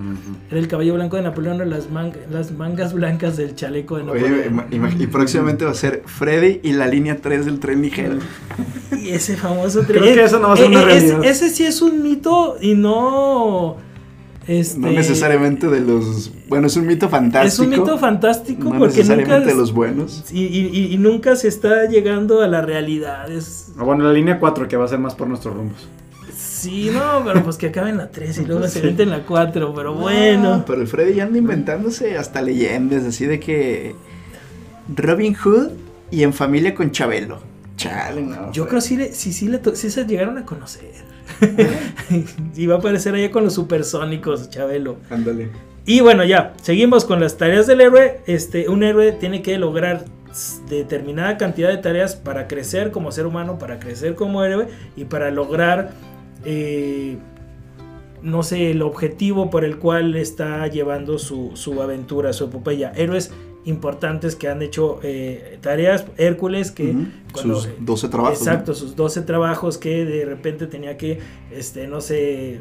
era 0.50 0.58
el 0.60 0.68
caballo 0.68 0.94
blanco 0.94 1.16
de 1.16 1.22
Napoleón 1.22 1.60
o 1.60 1.64
las, 1.64 1.90
man- 1.90 2.12
las 2.30 2.52
mangas 2.52 2.92
blancas 2.94 3.36
del 3.36 3.54
chaleco 3.54 3.96
de 3.96 4.04
Oye, 4.04 4.20
Napoleón. 4.50 4.66
ima- 4.70 4.96
y 5.02 5.06
próximamente 5.08 5.64
va 5.64 5.72
a 5.72 5.74
ser 5.74 6.02
Freddy 6.06 6.60
y 6.62 6.72
la 6.72 6.86
línea 6.86 7.16
3 7.20 7.46
del 7.46 7.58
tren 7.60 7.82
ligero. 7.82 8.16
Y 8.96 9.08
ese 9.10 9.36
famoso 9.36 9.82
Creo 9.84 10.02
tren- 10.02 10.14
que 10.14 10.24
eso 10.24 10.38
no 10.38 10.48
va 10.48 10.54
a 10.54 10.56
ser 10.56 10.66
Eh, 10.66 10.68
una 10.68 10.80
eh, 10.82 10.96
ese- 10.96 11.06
realidad. 11.08 11.24
Ese, 11.24 11.50
sí 11.50 11.64
es 11.64 11.82
un 11.82 12.02
mito 12.02 12.56
y 12.60 12.74
no. 12.74 13.76
Este, 14.46 14.78
No 14.78 14.90
necesariamente 14.90 15.68
de 15.68 15.80
los... 15.80 16.30
Bueno, 16.48 16.66
es 16.66 16.76
un 16.76 16.86
mito 16.86 17.08
fantástico. 17.08 17.46
Es 17.46 17.58
un 17.58 17.70
mito 17.70 17.96
fantástico 17.98 18.64
No 18.72 18.78
porque 18.78 18.96
necesariamente 18.98 19.38
nunca. 19.40 19.52
de 19.52 19.54
los 19.58 19.72
buenos. 19.72 20.24
y, 20.32 20.42
y- 20.44 20.66
y- 20.72 20.92
y 20.94 20.98
nunca 20.98 21.34
se 21.36 21.48
está 21.48 21.86
llegando 21.88 22.42
a 22.42 22.46
la 22.48 22.60
realidad. 22.60 23.30
Es, 23.30 23.72
Ah, 23.78 23.84
Bueno, 23.84 24.04
la 24.04 24.12
línea 24.12 24.38
4 24.38 24.68
que 24.68 24.76
va 24.76 24.84
a 24.84 24.88
ser 24.88 24.98
más 24.98 25.14
por 25.14 25.28
nuestros 25.28 25.54
rumbos. 25.54 25.88
sí, 26.36 26.90
no, 26.92 27.22
pero 27.24 27.42
pues 27.42 27.56
que 27.56 27.68
acabe 27.68 27.90
en 27.90 27.96
la 27.98 28.10
3 28.10 28.38
y 28.38 28.44
luego 28.44 28.68
se 28.68 28.80
Sí. 28.80 28.86
mete 28.86 29.04
en 29.04 29.10
la 29.10 29.24
4. 29.24 29.72
Pero 29.74 29.94
No, 29.94 30.00
bueno. 30.00 30.64
pero 30.66 30.80
el 30.82 30.88
Freddy 30.88 31.14
ya 31.14 31.24
anda 31.24 31.38
inventándose 31.38 32.16
hasta 32.18 32.42
leyendas, 32.42 33.04
así 33.04 33.24
de 33.26 33.40
que... 33.40 33.94
Robin 34.94 35.34
Hood 35.34 35.68
y 36.10 36.22
en 36.22 36.32
familia 36.34 36.74
con 36.74 36.90
Chabelo. 36.90 37.38
Chale, 37.88 38.22
no. 38.22 38.52
Yo 38.52 38.66
creo 38.66 38.80
que 38.80 38.86
sí, 38.86 38.98
sí, 39.12 39.32
sí, 39.32 39.48
le 39.48 39.58
to- 39.58 39.74
sí 39.76 39.90
se 39.90 40.04
llegaron 40.06 40.38
a 40.38 40.44
conocer. 40.44 40.90
y 42.56 42.66
va 42.66 42.76
a 42.76 42.78
aparecer 42.78 43.14
allá 43.14 43.30
con 43.30 43.44
los 43.44 43.54
supersónicos, 43.54 44.50
Chabelo. 44.50 44.96
Ándale. 45.10 45.50
Y 45.86 46.00
bueno, 46.00 46.24
ya, 46.24 46.54
seguimos 46.62 47.04
con 47.04 47.20
las 47.20 47.36
tareas 47.36 47.66
del 47.66 47.80
héroe. 47.82 48.20
Este, 48.26 48.68
un 48.68 48.82
héroe 48.82 49.12
tiene 49.12 49.42
que 49.42 49.58
lograr 49.58 50.04
determinada 50.68 51.36
cantidad 51.36 51.68
de 51.68 51.76
tareas 51.76 52.16
para 52.16 52.48
crecer 52.48 52.90
como 52.90 53.12
ser 53.12 53.26
humano, 53.26 53.58
para 53.58 53.78
crecer 53.78 54.14
como 54.14 54.42
héroe 54.44 54.66
y 54.96 55.04
para 55.04 55.30
lograr, 55.30 55.92
eh, 56.44 57.18
no 58.22 58.42
sé, 58.42 58.70
el 58.70 58.82
objetivo 58.82 59.50
por 59.50 59.64
el 59.64 59.78
cual 59.78 60.16
está 60.16 60.66
llevando 60.68 61.18
su, 61.18 61.52
su 61.54 61.80
aventura, 61.82 62.32
su 62.32 62.44
epopeya. 62.46 62.90
Héroes 62.96 63.30
importantes 63.64 64.36
que 64.36 64.48
han 64.48 64.60
hecho 64.62 65.00
eh, 65.02 65.58
tareas, 65.60 66.04
Hércules, 66.18 66.70
que 66.70 66.94
cuando- 67.32 67.60
Sus 67.60 67.68
12 67.80 68.08
trabajos. 68.08 68.38
¿no? 68.40 68.44
Exacto, 68.44 68.74
sus 68.74 68.94
12 68.96 69.22
trabajos 69.22 69.78
que 69.78 70.04
de 70.04 70.24
repente 70.24 70.66
tenía 70.66 70.96
que, 70.96 71.18
este, 71.50 71.86
no 71.86 72.00
sé, 72.00 72.58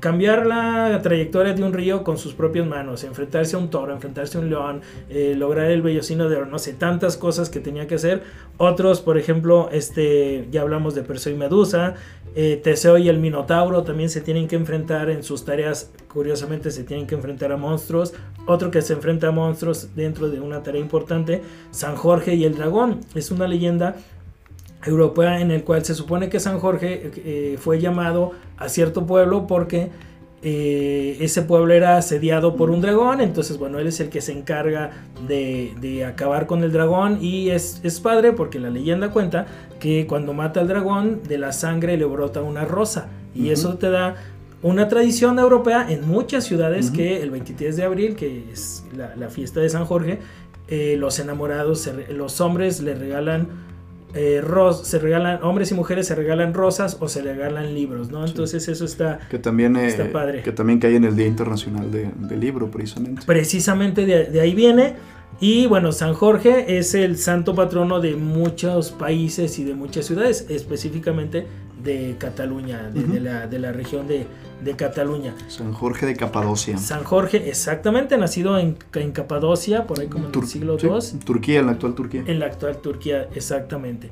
cambiar 0.00 0.46
la 0.46 1.00
trayectoria 1.02 1.54
de 1.54 1.62
un 1.62 1.72
río 1.72 2.04
con 2.04 2.18
sus 2.18 2.34
propias 2.34 2.66
manos, 2.66 3.04
enfrentarse 3.04 3.56
a 3.56 3.58
un 3.58 3.70
toro, 3.70 3.92
enfrentarse 3.92 4.38
a 4.38 4.40
un 4.40 4.50
león, 4.50 4.80
eh, 5.08 5.34
lograr 5.36 5.70
el 5.70 5.82
vellocino 5.82 6.28
de 6.28 6.36
oro, 6.36 6.46
no 6.46 6.58
sé, 6.58 6.72
tantas 6.72 7.16
cosas 7.16 7.50
que 7.50 7.60
tenía 7.60 7.86
que 7.86 7.96
hacer. 7.96 8.22
Otros, 8.56 9.00
por 9.00 9.18
ejemplo, 9.18 9.68
este, 9.72 10.48
ya 10.50 10.62
hablamos 10.62 10.94
de 10.94 11.02
Perseo 11.02 11.32
y 11.32 11.36
Medusa, 11.36 11.94
eh, 12.34 12.60
Teseo 12.62 12.98
y 12.98 13.08
el 13.08 13.18
Minotauro 13.18 13.82
también 13.82 14.10
se 14.10 14.20
tienen 14.20 14.48
que 14.48 14.56
enfrentar 14.56 15.10
en 15.10 15.22
sus 15.22 15.44
tareas, 15.44 15.90
curiosamente 16.12 16.70
se 16.70 16.84
tienen 16.84 17.06
que 17.06 17.14
enfrentar 17.14 17.52
a 17.52 17.56
monstruos. 17.56 18.14
Otro 18.46 18.70
que 18.70 18.82
se 18.82 18.92
enfrenta 18.92 19.28
a 19.28 19.32
monstruos 19.32 19.94
dentro 19.94 20.30
de 20.30 20.40
una 20.40 20.62
tarea 20.62 20.80
importante, 20.80 21.42
San 21.70 21.96
Jorge 21.96 22.34
y 22.34 22.44
el 22.44 22.54
dragón. 22.54 23.00
Es 23.14 23.30
una 23.30 23.48
leyenda 23.48 23.96
europea 24.84 25.40
en 25.40 25.50
el 25.50 25.64
cual 25.64 25.84
se 25.84 25.94
supone 25.94 26.28
que 26.28 26.40
San 26.40 26.58
Jorge 26.58 27.10
eh, 27.16 27.56
fue 27.58 27.80
llamado 27.80 28.32
a 28.56 28.68
cierto 28.68 29.06
pueblo 29.06 29.46
porque 29.46 29.90
eh, 30.40 31.16
ese 31.20 31.42
pueblo 31.42 31.74
era 31.74 31.96
asediado 31.96 32.54
por 32.54 32.70
un 32.70 32.80
dragón, 32.80 33.20
entonces 33.20 33.58
bueno, 33.58 33.80
él 33.80 33.88
es 33.88 33.98
el 33.98 34.08
que 34.08 34.20
se 34.20 34.30
encarga 34.32 34.92
de, 35.26 35.74
de 35.80 36.04
acabar 36.04 36.46
con 36.46 36.62
el 36.62 36.70
dragón 36.70 37.18
y 37.20 37.50
es, 37.50 37.80
es 37.82 37.98
padre 37.98 38.32
porque 38.32 38.60
la 38.60 38.70
leyenda 38.70 39.10
cuenta 39.10 39.46
que 39.80 40.06
cuando 40.06 40.34
mata 40.34 40.60
al 40.60 40.68
dragón 40.68 41.22
de 41.24 41.38
la 41.38 41.52
sangre 41.52 41.96
le 41.96 42.04
brota 42.04 42.42
una 42.42 42.64
rosa. 42.64 43.08
Y 43.34 43.50
eso 43.50 43.78
te 43.78 43.88
da 43.88 44.16
una 44.62 44.88
tradición 44.88 45.38
europea 45.38 45.86
en 45.88 46.08
muchas 46.08 46.44
ciudades 46.44 46.90
que 46.90 47.22
el 47.22 47.30
23 47.30 47.76
de 47.76 47.84
abril, 47.84 48.16
que 48.16 48.44
es 48.52 48.84
la, 48.96 49.14
la 49.14 49.28
fiesta 49.28 49.60
de 49.60 49.68
San 49.68 49.84
Jorge, 49.84 50.18
eh, 50.68 50.96
los 50.98 51.18
enamorados, 51.18 51.88
los 52.10 52.40
hombres 52.40 52.80
le 52.80 52.94
regalan 52.94 53.67
eh, 54.14 54.40
ros- 54.42 54.86
se 54.86 54.98
regalan, 54.98 55.42
hombres 55.42 55.70
y 55.70 55.74
mujeres 55.74 56.06
se 56.06 56.14
regalan 56.14 56.54
rosas 56.54 56.96
o 57.00 57.08
se 57.08 57.20
regalan 57.22 57.74
libros, 57.74 58.10
¿no? 58.10 58.24
Entonces 58.24 58.66
eso 58.68 58.84
está 58.84 59.18
Que 59.30 59.38
también, 59.38 59.76
eh, 59.76 59.86
Está 59.88 60.10
padre. 60.10 60.42
que 60.42 60.52
también 60.52 60.78
cae 60.78 60.96
en 60.96 61.04
el 61.04 61.14
Día 61.16 61.26
Internacional 61.26 61.90
de- 61.90 62.10
del 62.16 62.40
Libro, 62.40 62.70
precisamente. 62.70 63.22
precisamente 63.26 64.06
de, 64.06 64.24
de 64.26 64.40
ahí 64.40 64.54
viene. 64.54 64.94
Y 65.40 65.66
bueno, 65.66 65.92
San 65.92 66.14
Jorge 66.14 66.78
es 66.78 66.94
el 66.94 67.16
santo 67.16 67.54
patrono 67.54 68.00
de 68.00 68.16
muchos 68.16 68.90
países 68.90 69.58
y 69.60 69.64
de 69.64 69.74
muchas 69.74 70.06
ciudades, 70.06 70.46
específicamente 70.48 71.46
de 71.82 72.16
Cataluña, 72.18 72.90
de, 72.92 73.20
la, 73.20 73.46
de 73.46 73.58
la 73.58 73.72
región 73.72 74.06
de, 74.08 74.26
de 74.64 74.76
Cataluña. 74.76 75.34
San 75.48 75.72
Jorge 75.72 76.06
de 76.06 76.16
Capadocia. 76.16 76.76
San 76.78 77.04
Jorge, 77.04 77.48
exactamente, 77.48 78.16
nacido 78.18 78.58
en, 78.58 78.76
en 78.94 79.12
Capadocia, 79.12 79.86
por 79.86 80.00
ahí 80.00 80.08
como 80.08 80.26
en 80.26 80.32
Tur- 80.32 80.42
el 80.42 80.48
siglo 80.48 80.78
sí, 80.78 80.88
II. 81.16 81.20
Turquía, 81.24 81.60
en 81.60 81.66
la 81.66 81.72
actual 81.72 81.94
Turquía. 81.94 82.24
En 82.26 82.38
la 82.40 82.46
actual 82.46 82.78
Turquía, 82.78 83.28
exactamente. 83.34 84.10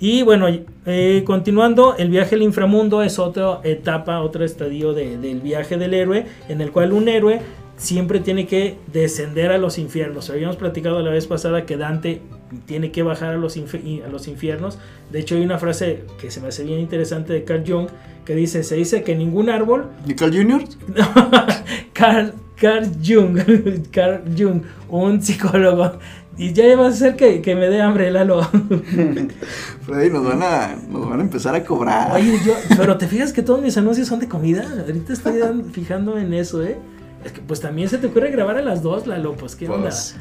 Y 0.00 0.22
bueno, 0.22 0.46
eh, 0.86 1.24
continuando, 1.26 1.96
el 1.96 2.08
viaje 2.10 2.36
al 2.36 2.42
inframundo 2.42 3.02
es 3.02 3.18
otra 3.18 3.58
etapa, 3.64 4.20
otro 4.20 4.44
estadio 4.44 4.92
de- 4.94 5.18
del 5.18 5.40
viaje 5.40 5.76
del 5.76 5.92
héroe, 5.94 6.24
en 6.48 6.60
el 6.60 6.70
cual 6.70 6.92
un 6.92 7.08
héroe 7.08 7.40
siempre 7.78 8.20
tiene 8.20 8.46
que 8.46 8.76
descender 8.92 9.50
a 9.50 9.56
los 9.58 9.78
infiernos. 9.78 10.28
Habíamos 10.28 10.56
platicado 10.56 11.00
la 11.00 11.10
vez 11.10 11.26
pasada 11.26 11.64
que 11.64 11.76
Dante 11.78 12.20
tiene 12.66 12.92
que 12.92 13.02
bajar 13.02 13.30
a 13.34 13.36
los, 13.38 13.56
inf- 13.56 14.04
a 14.04 14.08
los 14.08 14.28
infiernos. 14.28 14.78
De 15.10 15.20
hecho, 15.20 15.36
hay 15.36 15.42
una 15.42 15.58
frase 15.58 16.04
que 16.20 16.30
se 16.30 16.40
me 16.42 16.48
hace 16.48 16.64
bien 16.64 16.80
interesante 16.80 17.32
de 17.32 17.44
Carl 17.44 17.64
Jung 17.66 17.88
que 18.26 18.34
dice, 18.34 18.62
se 18.62 18.74
dice 18.74 19.02
que 19.02 19.16
ningún 19.16 19.48
árbol 19.48 19.86
¿Nicole 20.06 20.36
Jr.? 20.36 20.62
Carl, 21.94 22.34
Carl 22.60 22.86
Jung, 23.04 23.38
Carl 23.90 24.22
Jung, 24.36 24.62
un 24.90 25.22
psicólogo. 25.22 25.98
Y 26.36 26.52
ya 26.52 26.76
va 26.76 26.86
a 26.88 26.92
ser 26.92 27.16
que, 27.16 27.42
que 27.42 27.56
me 27.56 27.68
dé 27.68 27.80
hambre, 27.80 28.12
Lalo. 28.12 28.42
Freddy, 29.82 30.10
nos 30.10 30.24
van, 30.24 30.42
a, 30.42 30.76
nos 30.88 31.08
van 31.08 31.18
a 31.18 31.22
empezar 31.22 31.54
a 31.54 31.64
cobrar. 31.64 32.12
Oye, 32.12 32.38
yo, 32.46 32.54
pero 32.76 32.96
te 32.96 33.08
fijas 33.08 33.32
que 33.32 33.42
todos 33.42 33.60
mis 33.60 33.76
anuncios 33.76 34.06
son 34.08 34.20
de 34.20 34.28
comida. 34.28 34.64
Ahorita 34.86 35.12
estoy 35.12 35.40
fijando 35.72 36.16
en 36.18 36.32
eso, 36.34 36.62
¿eh? 36.62 36.76
Es 37.24 37.32
que 37.32 37.40
pues 37.40 37.60
también 37.60 37.88
se 37.88 37.98
te 37.98 38.06
ocurre 38.06 38.30
grabar 38.30 38.56
a 38.56 38.62
las 38.62 38.82
dos, 38.82 39.06
Lalo, 39.06 39.34
pues 39.34 39.56
qué 39.56 39.68
onda. 39.68 39.88
Pues, 39.88 40.16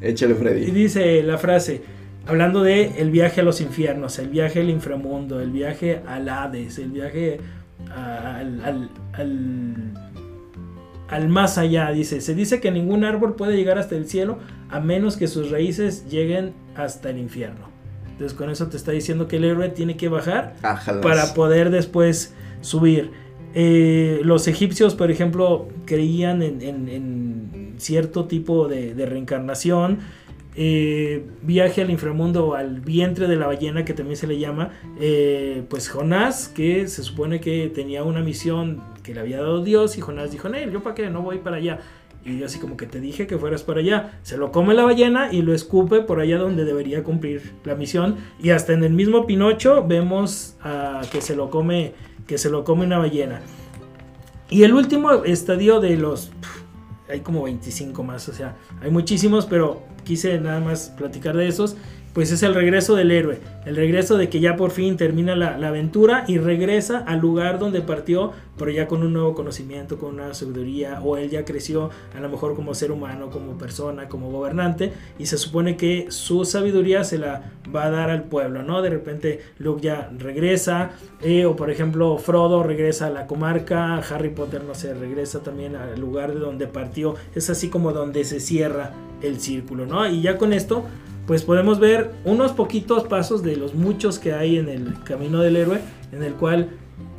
échale, 0.00 0.32
Y 0.32 0.36
Freddy. 0.36 0.70
dice 0.70 1.22
la 1.22 1.38
frase, 1.38 1.82
hablando 2.26 2.62
de 2.62 3.00
el 3.00 3.10
viaje 3.10 3.40
a 3.40 3.44
los 3.44 3.60
infiernos, 3.60 4.18
el 4.18 4.28
viaje 4.28 4.60
al 4.60 4.70
inframundo, 4.70 5.40
el 5.40 5.50
viaje 5.50 6.02
al 6.06 6.28
Hades, 6.28 6.78
el 6.78 6.90
viaje 6.90 7.40
al, 7.94 8.62
al, 8.64 8.90
al, 9.12 9.74
al 11.08 11.28
más 11.28 11.58
allá, 11.58 11.90
dice, 11.90 12.20
se 12.20 12.34
dice 12.34 12.60
que 12.60 12.70
ningún 12.70 13.04
árbol 13.04 13.34
puede 13.34 13.56
llegar 13.56 13.78
hasta 13.78 13.96
el 13.96 14.06
cielo 14.06 14.38
a 14.70 14.80
menos 14.80 15.16
que 15.16 15.28
sus 15.28 15.50
raíces 15.50 16.06
lleguen 16.08 16.52
hasta 16.74 17.10
el 17.10 17.18
infierno. 17.18 17.70
Entonces 18.10 18.36
con 18.36 18.50
eso 18.50 18.68
te 18.68 18.76
está 18.76 18.92
diciendo 18.92 19.26
que 19.26 19.36
el 19.36 19.44
héroe 19.44 19.68
tiene 19.70 19.96
que 19.96 20.08
bajar 20.08 20.54
para 21.02 21.34
poder 21.34 21.70
después 21.70 22.34
subir. 22.60 23.10
Eh, 23.54 24.20
los 24.24 24.48
egipcios, 24.48 24.94
por 24.94 25.10
ejemplo, 25.10 25.68
creían 25.84 26.42
en, 26.42 27.74
cierto 27.78 28.26
tipo 28.26 28.68
de, 28.68 28.94
reencarnación. 29.06 29.98
Eh, 30.54 31.24
viaje 31.40 31.80
al 31.80 31.90
inframundo 31.90 32.54
al 32.54 32.80
vientre 32.80 33.26
de 33.26 33.36
la 33.36 33.46
ballena, 33.46 33.84
que 33.84 33.94
también 33.94 34.16
se 34.16 34.26
le 34.26 34.38
llama. 34.38 34.70
eh, 35.00 35.62
pues 35.68 35.88
Jonás, 35.88 36.48
que 36.48 36.88
se 36.88 37.02
supone 37.02 37.40
que 37.40 37.70
tenía 37.74 38.04
una 38.04 38.20
misión 38.20 38.82
que 39.02 39.14
le 39.14 39.20
había 39.20 39.38
dado 39.38 39.64
Dios, 39.64 39.96
y 39.96 40.00
Jonás 40.00 40.30
dijo: 40.30 40.48
"Nel, 40.48 40.70
¿yo 40.70 40.82
para 40.82 40.94
qué? 40.94 41.10
No 41.10 41.22
voy 41.22 41.38
para 41.38 41.56
allá. 41.56 41.80
Y 42.24 42.38
yo 42.38 42.46
así 42.46 42.58
como 42.58 42.76
que 42.76 42.86
te 42.86 43.00
dije 43.00 43.26
que 43.26 43.36
fueras 43.36 43.62
para 43.62 43.80
allá. 43.80 44.18
Se 44.22 44.36
lo 44.36 44.52
come 44.52 44.74
la 44.74 44.84
ballena 44.84 45.32
y 45.32 45.42
lo 45.42 45.54
escupe 45.54 46.02
por 46.02 46.20
allá 46.20 46.38
donde 46.38 46.64
debería 46.64 47.02
cumplir 47.02 47.52
la 47.64 47.74
misión. 47.74 48.16
Y 48.40 48.50
hasta 48.50 48.72
en 48.72 48.84
el 48.84 48.92
mismo 48.92 49.26
Pinocho 49.26 49.84
vemos 49.86 50.56
que 51.10 51.20
se 51.20 51.34
lo 51.34 51.50
come 51.50 51.94
que 52.26 52.38
se 52.38 52.50
lo 52.50 52.62
come 52.62 52.86
una 52.86 52.98
ballena. 52.98 53.40
Y 54.48 54.62
el 54.62 54.74
último 54.74 55.24
estadio 55.24 55.80
de 55.80 55.96
los 55.96 56.30
hay 57.08 57.20
como 57.20 57.42
25 57.42 58.02
más, 58.04 58.28
o 58.28 58.32
sea, 58.32 58.56
hay 58.80 58.90
muchísimos, 58.90 59.44
pero 59.46 59.82
quise 60.04 60.38
nada 60.38 60.60
más 60.60 60.94
platicar 60.96 61.36
de 61.36 61.48
esos. 61.48 61.76
Pues 62.12 62.30
es 62.30 62.42
el 62.42 62.54
regreso 62.54 62.94
del 62.94 63.10
héroe, 63.10 63.38
el 63.64 63.74
regreso 63.74 64.18
de 64.18 64.28
que 64.28 64.38
ya 64.38 64.54
por 64.54 64.70
fin 64.70 64.98
termina 64.98 65.34
la, 65.34 65.54
aventura 65.66 66.24
y 66.28 66.36
regresa 66.36 66.98
al 66.98 67.20
lugar 67.20 67.58
donde 67.58 67.80
partió, 67.80 68.32
pero 68.58 68.70
ya 68.70 68.86
con 68.86 69.02
un 69.02 69.14
nuevo 69.14 69.34
conocimiento, 69.34 69.96
con 69.96 70.16
una 70.16 70.34
sabiduría, 70.34 71.00
o 71.02 71.16
él 71.16 71.30
ya 71.30 71.46
creció 71.46 71.88
a 72.14 72.20
lo 72.20 72.28
mejor 72.28 72.54
como 72.54 72.74
ser 72.74 72.92
humano, 72.92 73.30
como 73.30 73.56
persona, 73.56 74.08
como 74.08 74.30
gobernante, 74.30 74.92
y 75.18 75.24
se 75.24 75.38
supone 75.38 75.78
que 75.78 76.10
su 76.10 76.44
sabiduría 76.44 77.02
se 77.04 77.16
la 77.16 77.50
va 77.74 77.84
a 77.84 77.90
dar 77.90 78.10
al 78.10 78.24
pueblo, 78.24 78.62
¿no? 78.62 78.82
De 78.82 78.90
repente 78.90 79.40
Luke 79.58 79.80
ya 79.80 80.10
regresa, 80.18 80.90
eh, 81.22 81.46
o 81.46 81.56
por 81.56 81.70
ejemplo 81.70 82.18
Frodo 82.18 82.62
regresa 82.62 83.06
a 83.06 83.10
la 83.10 83.26
comarca, 83.26 83.96
Harry 83.96 84.28
Potter, 84.28 84.64
no 84.64 84.74
sé, 84.74 84.92
regresa 84.92 85.42
también 85.42 85.76
al 85.76 85.98
lugar 85.98 86.34
de 86.34 86.40
donde 86.40 86.66
partió, 86.66 87.14
es 87.34 87.48
así 87.48 87.70
como 87.70 87.92
donde 87.92 88.24
se 88.24 88.38
cierra 88.38 88.90
el 89.22 89.40
círculo, 89.40 89.86
¿no? 89.86 90.06
Y 90.06 90.20
ya 90.20 90.36
con 90.36 90.52
esto 90.52 90.84
pues 91.26 91.42
podemos 91.44 91.78
ver 91.78 92.12
unos 92.24 92.52
poquitos 92.52 93.04
pasos 93.04 93.42
de 93.42 93.56
los 93.56 93.74
muchos 93.74 94.18
que 94.18 94.32
hay 94.32 94.58
en 94.58 94.68
el 94.68 94.94
camino 95.04 95.40
del 95.40 95.56
héroe, 95.56 95.80
en 96.12 96.22
el 96.22 96.34
cual 96.34 96.70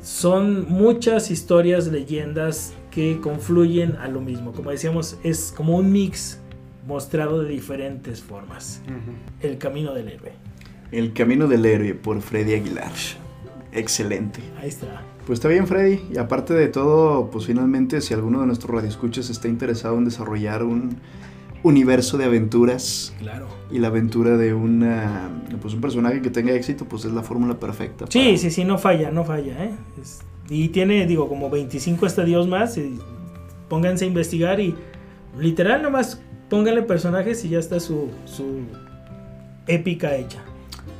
son 0.01 0.69
muchas 0.69 1.31
historias, 1.31 1.87
leyendas 1.87 2.73
que 2.91 3.19
confluyen 3.21 3.95
a 3.95 4.07
lo 4.07 4.21
mismo. 4.21 4.51
Como 4.51 4.71
decíamos, 4.71 5.17
es 5.23 5.53
como 5.55 5.77
un 5.77 5.91
mix 5.91 6.39
mostrado 6.85 7.41
de 7.41 7.49
diferentes 7.49 8.21
formas. 8.21 8.81
El 9.41 9.57
camino 9.57 9.93
del 9.93 10.09
héroe. 10.09 10.33
El 10.91 11.13
camino 11.13 11.47
del 11.47 11.65
héroe 11.65 11.93
por 11.95 12.21
Freddy 12.21 12.53
Aguilar. 12.53 12.91
Excelente. 13.71 14.41
Ahí 14.59 14.69
está. 14.69 15.01
Pues 15.25 15.37
está 15.39 15.47
bien, 15.47 15.65
Freddy. 15.65 16.01
Y 16.13 16.17
aparte 16.17 16.53
de 16.53 16.67
todo, 16.67 17.31
pues 17.31 17.45
finalmente, 17.45 18.01
si 18.01 18.13
alguno 18.13 18.41
de 18.41 18.47
nuestros 18.47 18.69
radioescuchas 18.69 19.29
está 19.29 19.47
interesado 19.47 19.97
en 19.97 20.05
desarrollar 20.05 20.63
un 20.63 20.97
universo 21.63 22.17
de 22.17 22.25
aventuras 22.25 23.13
Claro. 23.19 23.47
y 23.71 23.79
la 23.79 23.87
aventura 23.87 24.37
de 24.37 24.53
una, 24.53 25.29
pues 25.61 25.73
un 25.73 25.81
personaje 25.81 26.21
que 26.21 26.29
tenga 26.29 26.51
éxito, 26.53 26.85
pues 26.85 27.05
es 27.05 27.11
la 27.13 27.23
fórmula 27.23 27.55
perfecta. 27.59 28.05
Sí, 28.09 28.19
para- 28.25 28.37
sí, 28.37 28.51
sí, 28.51 28.63
no 28.65 28.77
falla, 28.77 29.09
no 29.11 29.23
falla, 29.23 29.63
¿eh? 29.63 29.71
Es- 30.01 30.21
y 30.49 30.67
tiene, 30.69 31.05
digo, 31.07 31.29
como 31.29 31.49
25 31.49 32.05
estadios 32.05 32.47
más. 32.47 32.77
y 32.77 32.99
pónganse 33.69 34.05
a 34.05 34.07
investigar 34.09 34.59
y 34.59 34.75
literal 35.39 35.81
nomás 35.81 36.21
pónganle 36.49 36.83
personajes 36.83 37.43
y 37.45 37.49
ya 37.49 37.57
está 37.59 37.79
su, 37.79 38.09
su 38.25 38.59
épica 39.67 40.15
hecha. 40.15 40.39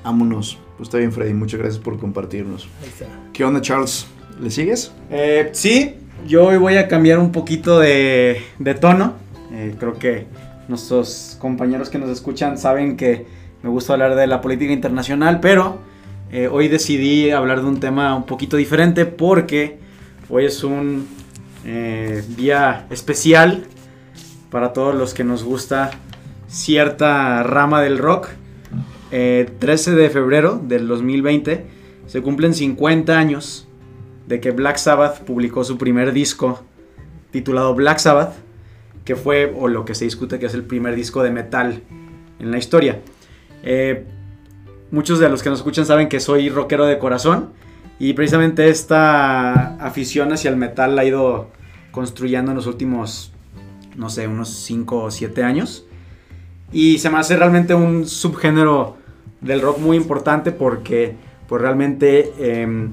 Vámonos. 0.04 0.58
Pues 0.78 0.88
está 0.88 0.98
bien, 0.98 1.12
Freddy. 1.12 1.34
Muchas 1.34 1.60
gracias 1.60 1.84
por 1.84 2.00
compartirnos. 2.00 2.68
Ahí 2.82 2.88
está. 2.90 3.06
¿Qué 3.32 3.44
onda, 3.44 3.62
Charles? 3.62 4.08
¿Le 4.42 4.50
sigues? 4.50 4.92
Eh, 5.12 5.50
sí, 5.52 5.96
yo 6.28 6.48
hoy 6.48 6.58
voy 6.58 6.78
a 6.78 6.88
cambiar 6.88 7.20
un 7.20 7.32
poquito 7.32 7.80
de, 7.80 8.42
de 8.58 8.74
tono. 8.74 9.14
Eh, 9.52 9.76
creo 9.80 9.94
que 10.00 10.26
nuestros 10.68 11.38
compañeros 11.40 11.90
que 11.90 11.98
nos 11.98 12.10
escuchan 12.10 12.58
saben 12.58 12.98
que 12.98 13.26
me 13.62 13.70
gusta 13.70 13.94
hablar 13.94 14.16
de 14.16 14.28
la 14.28 14.42
política 14.42 14.74
internacional, 14.74 15.40
pero 15.40 15.80
eh, 16.32 16.48
hoy 16.48 16.68
decidí 16.68 17.32
hablar 17.32 17.62
de 17.62 17.68
un 17.68 17.80
tema 17.80 18.16
un 18.16 18.26
poquito 18.26 18.58
diferente 18.58 19.06
porque 19.06 19.80
hoy 20.30 20.46
es 20.46 20.64
un 20.64 21.08
eh, 21.66 22.24
día 22.36 22.88
especial 22.90 23.66
para 24.50 24.74
todos 24.74 24.96
los 24.96 25.14
que 25.14 25.24
nos 25.24 25.44
gusta 25.44 25.92
cierta 26.48 27.44
rama 27.44 27.82
del 27.82 27.98
rock. 27.98 28.30
Eh, 29.12 29.50
13 29.60 29.96
de 29.96 30.10
febrero 30.10 30.60
del 30.64 30.88
2020 30.88 31.66
se 32.08 32.22
cumplen 32.22 32.54
50 32.54 33.18
años 33.18 33.68
de 34.28 34.40
que 34.40 34.52
Black 34.52 34.78
Sabbath 34.78 35.22
publicó 35.22 35.64
su 35.64 35.78
primer 35.78 36.14
disco 36.14 36.64
titulado 37.32 37.74
Black 37.76 38.00
Sabbath, 38.00 38.34
que 39.06 39.16
fue, 39.16 39.54
o 39.58 39.68
lo 39.68 39.86
que 39.86 39.96
se 39.96 40.06
discute 40.06 40.40
que 40.40 40.46
es 40.46 40.54
el 40.54 40.64
primer 40.64 40.96
disco 40.96 41.24
de 41.24 41.32
metal 41.32 41.82
en 42.40 42.52
la 42.52 42.58
historia. 42.58 43.02
Eh, 43.64 44.06
muchos 44.92 45.20
de 45.20 45.30
los 45.30 45.44
que 45.44 45.50
nos 45.50 45.60
escuchan 45.60 45.86
saben 45.86 46.10
que 46.10 46.20
soy 46.20 46.50
rockero 46.50 46.86
de 46.86 47.00
corazón 47.00 47.52
y 48.00 48.14
precisamente 48.14 48.70
esta 48.70 49.76
afición 49.78 50.32
hacia 50.34 50.50
el 50.50 50.58
metal 50.58 50.96
la 50.96 51.04
ha 51.04 51.06
ido 51.06 51.50
construyendo 51.92 52.52
en 52.52 52.58
los 52.58 52.68
últimos, 52.68 53.32
no 53.96 54.10
sé, 54.10 54.28
unos 54.28 54.50
5 54.50 55.04
o 55.04 55.12
7 55.12 55.44
años. 55.44 55.86
Y 56.72 56.98
se 56.98 57.10
me 57.10 57.20
hace 57.20 57.38
realmente 57.38 57.76
un 57.76 58.08
subgénero 58.08 58.98
del 59.42 59.62
rock 59.62 59.80
muy 59.80 59.98
importante 59.98 60.52
porque 60.52 61.16
pues 61.48 61.62
realmente 61.62 62.34
eh, 62.40 62.90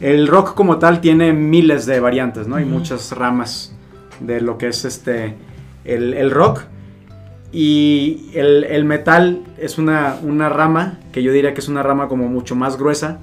el 0.00 0.26
rock 0.26 0.54
como 0.54 0.78
tal 0.78 1.00
tiene 1.00 1.32
miles 1.32 1.86
de 1.86 2.00
variantes, 2.00 2.48
¿no? 2.48 2.56
Hay 2.56 2.64
muchas 2.64 3.12
ramas 3.12 3.74
de 4.18 4.40
lo 4.40 4.58
que 4.58 4.68
es 4.68 4.84
este 4.84 5.36
el, 5.84 6.14
el 6.14 6.30
rock. 6.30 6.62
Y 7.52 8.30
el, 8.34 8.64
el 8.64 8.84
metal 8.84 9.40
es 9.58 9.76
una, 9.78 10.16
una 10.22 10.48
rama 10.48 10.98
que 11.12 11.22
yo 11.22 11.32
diría 11.32 11.52
que 11.52 11.60
es 11.60 11.68
una 11.68 11.82
rama 11.82 12.08
como 12.08 12.28
mucho 12.28 12.54
más 12.54 12.78
gruesa. 12.78 13.18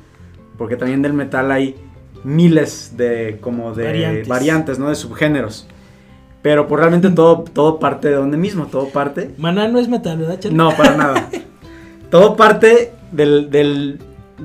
Porque 0.58 0.76
también 0.76 1.02
del 1.02 1.14
metal 1.14 1.52
hay 1.52 1.76
miles 2.24 2.94
de 2.98 3.38
como 3.42 3.74
de 3.74 3.86
Variantes. 3.86 4.28
variantes, 4.28 4.80
¿no? 4.80 4.90
De 4.90 4.96
subgéneros. 4.96 5.68
Pero 6.42 6.68
pues 6.68 6.80
realmente 6.80 7.10
todo, 7.10 7.44
todo 7.54 7.80
parte 7.80 8.10
de 8.10 8.16
donde 8.16 8.38
mismo, 8.38 8.68
todo 8.68 8.90
parte 8.90 9.32
Maná 9.38 9.68
no 9.68 9.80
es 9.80 9.88
metal, 9.90 10.18
¿verdad, 10.18 10.40
no, 10.52 10.72
para 10.76 10.96
nada. 10.98 11.30
Todo 12.10 12.36
parte 12.36 12.92
del, 13.12 13.50
del- 13.50 14.00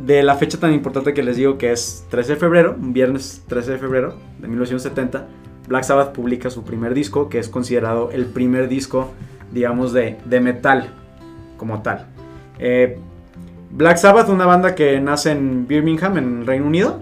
de 0.05 0.23
la 0.23 0.37
fecha 0.37 0.59
tan 0.59 0.73
importante 0.73 1.13
que 1.15 1.23
les 1.23 1.37
digo 1.37 1.59
que 1.59 1.71
es 1.71 2.05
13 2.11 2.33
de 2.35 2.39
febrero, 2.39 2.77
un 2.81 2.93
viernes 2.93 3.43
13 3.47 3.73
de 3.73 3.79
febrero 3.79 4.17
de 4.39 4.49
1970. 4.49 5.27
Black 5.69 5.85
Sabbath 5.85 6.13
publica 6.13 6.51
su 6.51 6.65
primer 6.65 6.95
disco, 6.95 7.29
que 7.29 7.39
es 7.39 7.49
considerado 7.49 8.11
el 8.11 8.27
primer 8.27 8.69
disco, 8.69 9.11
digamos, 9.53 9.93
de, 9.93 10.19
de 10.25 10.41
metal 10.41 10.91
como 11.57 11.83
tal. 11.83 12.07
Eh, 12.59 12.99
Black 13.71 13.97
Sabbath, 13.97 14.29
una 14.29 14.47
banda 14.47 14.75
que 14.75 15.01
nace 15.01 15.31
en 15.31 15.67
Birmingham, 15.67 16.19
en 16.19 16.47
Reino 16.47 16.67
Unido, 16.67 17.01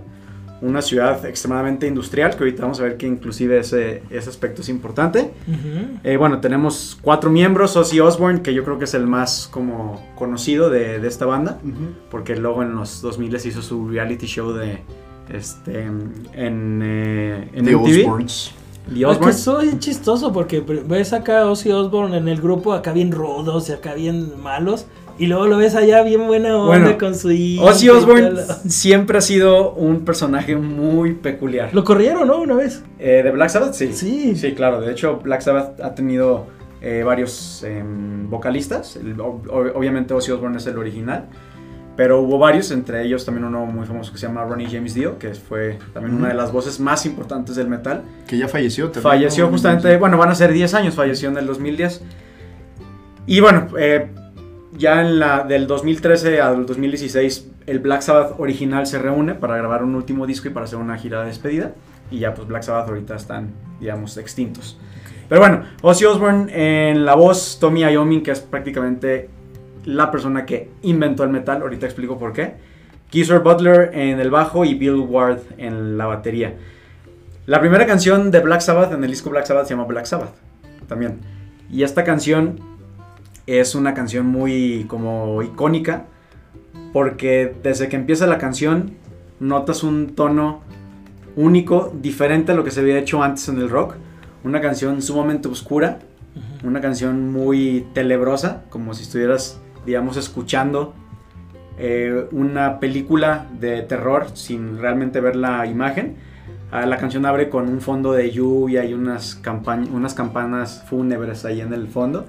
una 0.62 0.82
ciudad 0.82 1.24
extremadamente 1.24 1.86
industrial, 1.86 2.36
que 2.36 2.44
ahorita 2.44 2.62
vamos 2.62 2.80
a 2.80 2.84
ver 2.84 2.96
que 2.96 3.06
inclusive 3.06 3.58
ese, 3.58 4.02
ese 4.10 4.28
aspecto 4.28 4.60
es 4.60 4.68
importante. 4.68 5.30
Eh, 6.04 6.16
bueno, 6.16 6.40
tenemos 6.40 6.98
cuatro 7.00 7.30
miembros, 7.30 7.76
Ozzy 7.76 7.98
Osbourne, 8.00 8.42
que 8.42 8.52
yo 8.52 8.62
creo 8.62 8.78
que 8.78 8.84
es 8.84 8.94
el 8.94 9.06
más 9.06 9.48
como 9.50 10.06
conocido 10.16 10.70
de, 10.70 11.00
de 11.00 11.08
esta 11.08 11.24
banda, 11.24 11.58
porque 12.10 12.36
luego 12.36 12.62
en 12.62 12.74
los 12.74 13.00
2000 13.00 13.34
hizo 13.46 13.62
su 13.62 13.88
reality 13.88 14.26
show 14.26 14.52
de 14.52 14.80
este 15.32 15.82
en, 15.82 16.80
eh, 16.82 17.48
en 17.52 17.64
The 17.64 17.76
MTV. 17.76 18.00
Osbournes. 18.00 18.54
The 18.92 19.10
Es 19.10 19.18
que 19.18 19.32
soy 19.32 19.78
chistoso 19.78 20.32
porque 20.32 20.60
ves 20.60 21.12
acá 21.12 21.42
a 21.42 21.50
Ozzy 21.50 21.70
Osbourne 21.70 22.16
en 22.16 22.28
el 22.28 22.40
grupo 22.40 22.72
acá 22.72 22.92
bien 22.92 23.12
rudos 23.12 23.68
y 23.68 23.72
acá 23.72 23.94
bien 23.94 24.40
malos 24.42 24.86
y 25.18 25.26
luego 25.26 25.46
lo 25.46 25.58
ves 25.58 25.74
allá 25.74 26.02
bien 26.02 26.26
buena 26.26 26.56
onda 26.56 26.66
Bueno, 26.78 26.98
con 26.98 27.14
su 27.14 27.30
hija 27.30 27.62
Ozzy 27.62 27.86
y 27.86 27.88
Osbourne 27.90 28.32
siempre 28.68 29.18
ha 29.18 29.20
sido 29.20 29.72
un 29.74 30.04
personaje 30.04 30.56
muy 30.56 31.12
peculiar. 31.12 31.74
Lo 31.74 31.84
corrieron, 31.84 32.26
¿no? 32.26 32.40
Una 32.40 32.54
vez. 32.54 32.82
Eh, 32.98 33.20
¿De 33.22 33.30
Black 33.30 33.50
Sabbath? 33.50 33.74
Sí. 33.74 33.92
Sí. 33.92 34.34
Sí, 34.34 34.54
claro. 34.54 34.80
De 34.80 34.90
hecho, 34.90 35.18
Black 35.22 35.42
Sabbath 35.42 35.78
ha 35.82 35.94
tenido 35.94 36.46
eh, 36.80 37.02
varios 37.04 37.62
em, 37.64 38.30
vocalistas. 38.30 38.96
El- 38.96 39.18
ob- 39.18 39.44
ob- 39.48 39.72
obviamente 39.74 40.14
Ozzy 40.14 40.32
Osbourne 40.32 40.56
es 40.56 40.66
el 40.66 40.78
original. 40.78 41.26
Pero 42.00 42.22
hubo 42.22 42.38
varios, 42.38 42.70
entre 42.70 43.04
ellos 43.04 43.26
también 43.26 43.44
uno 43.44 43.66
muy 43.66 43.86
famoso 43.86 44.10
que 44.10 44.16
se 44.16 44.26
llama 44.26 44.42
Ronnie 44.42 44.68
James 44.70 44.94
Dio, 44.94 45.18
que 45.18 45.34
fue 45.34 45.78
también 45.92 46.16
una 46.16 46.28
de 46.28 46.34
las 46.34 46.50
voces 46.50 46.80
más 46.80 47.04
importantes 47.04 47.56
del 47.56 47.68
metal. 47.68 48.04
Que 48.26 48.38
ya 48.38 48.48
falleció 48.48 48.86
también. 48.86 49.02
Falleció 49.02 49.44
¿no? 49.44 49.50
justamente, 49.50 49.94
bueno, 49.98 50.16
van 50.16 50.30
a 50.30 50.34
ser 50.34 50.50
10 50.50 50.72
años, 50.72 50.94
falleció 50.94 51.28
en 51.28 51.36
el 51.36 51.46
2010. 51.46 52.02
Y 53.26 53.40
bueno, 53.40 53.66
eh, 53.78 54.08
ya 54.72 55.02
en 55.02 55.18
la 55.18 55.44
del 55.44 55.66
2013 55.66 56.40
al 56.40 56.64
2016, 56.64 57.50
el 57.66 57.80
Black 57.80 58.00
Sabbath 58.00 58.40
original 58.40 58.86
se 58.86 58.98
reúne 58.98 59.34
para 59.34 59.58
grabar 59.58 59.84
un 59.84 59.94
último 59.94 60.26
disco 60.26 60.48
y 60.48 60.52
para 60.52 60.64
hacer 60.64 60.78
una 60.78 60.96
gira 60.96 61.20
de 61.20 61.26
despedida. 61.26 61.74
Y 62.10 62.20
ya 62.20 62.32
pues 62.32 62.48
Black 62.48 62.62
Sabbath 62.62 62.88
ahorita 62.88 63.14
están, 63.14 63.50
digamos, 63.78 64.16
extintos. 64.16 64.80
Pero 65.28 65.42
bueno, 65.42 65.64
Ozzy 65.82 66.06
Osbourne 66.06 66.50
en 66.90 67.04
la 67.04 67.14
voz, 67.14 67.58
Tommy 67.60 67.82
Iommi, 67.82 68.22
que 68.22 68.30
es 68.30 68.40
prácticamente 68.40 69.28
la 69.84 70.10
persona 70.10 70.46
que 70.46 70.70
inventó 70.82 71.24
el 71.24 71.30
metal, 71.30 71.62
ahorita 71.62 71.86
explico 71.86 72.18
por 72.18 72.32
qué. 72.32 72.54
Geezer 73.10 73.40
Butler 73.40 73.90
en 73.92 74.20
el 74.20 74.30
bajo 74.30 74.64
y 74.64 74.74
Bill 74.74 75.00
Ward 75.00 75.40
en 75.58 75.98
la 75.98 76.06
batería. 76.06 76.54
La 77.46 77.60
primera 77.60 77.86
canción 77.86 78.30
de 78.30 78.40
Black 78.40 78.60
Sabbath 78.60 78.92
en 78.92 79.02
el 79.02 79.10
disco 79.10 79.30
Black 79.30 79.46
Sabbath 79.46 79.66
se 79.66 79.74
llama 79.74 79.84
Black 79.84 80.04
Sabbath 80.04 80.34
también. 80.86 81.18
Y 81.70 81.82
esta 81.82 82.04
canción 82.04 82.60
es 83.46 83.74
una 83.74 83.94
canción 83.94 84.26
muy 84.26 84.84
como 84.86 85.42
icónica 85.42 86.04
porque 86.92 87.54
desde 87.62 87.88
que 87.88 87.96
empieza 87.96 88.26
la 88.26 88.38
canción 88.38 88.92
notas 89.40 89.82
un 89.82 90.14
tono 90.14 90.60
único, 91.36 91.92
diferente 92.00 92.52
a 92.52 92.54
lo 92.54 92.64
que 92.64 92.70
se 92.70 92.80
había 92.80 92.98
hecho 92.98 93.22
antes 93.22 93.48
en 93.48 93.58
el 93.58 93.70
rock. 93.70 93.94
Una 94.44 94.60
canción 94.60 95.02
sumamente 95.02 95.48
oscura, 95.48 95.98
una 96.62 96.80
canción 96.80 97.30
muy 97.32 97.86
tenebrosa, 97.94 98.62
como 98.70 98.94
si 98.94 99.02
estuvieras, 99.02 99.60
digamos, 99.86 100.16
escuchando 100.16 100.94
eh, 101.78 102.26
una 102.32 102.78
película 102.80 103.46
de 103.58 103.82
terror 103.82 104.26
sin 104.34 104.78
realmente 104.78 105.20
ver 105.20 105.36
la 105.36 105.66
imagen. 105.66 106.16
Ah, 106.72 106.86
la 106.86 106.98
canción 106.98 107.26
abre 107.26 107.48
con 107.48 107.68
un 107.68 107.80
fondo 107.80 108.12
de 108.12 108.30
lluvia 108.30 108.84
y 108.84 108.94
unas, 108.94 109.40
unas 109.92 110.14
campanas 110.14 110.84
fúnebres 110.88 111.44
ahí 111.44 111.60
en 111.60 111.72
el 111.72 111.88
fondo. 111.88 112.26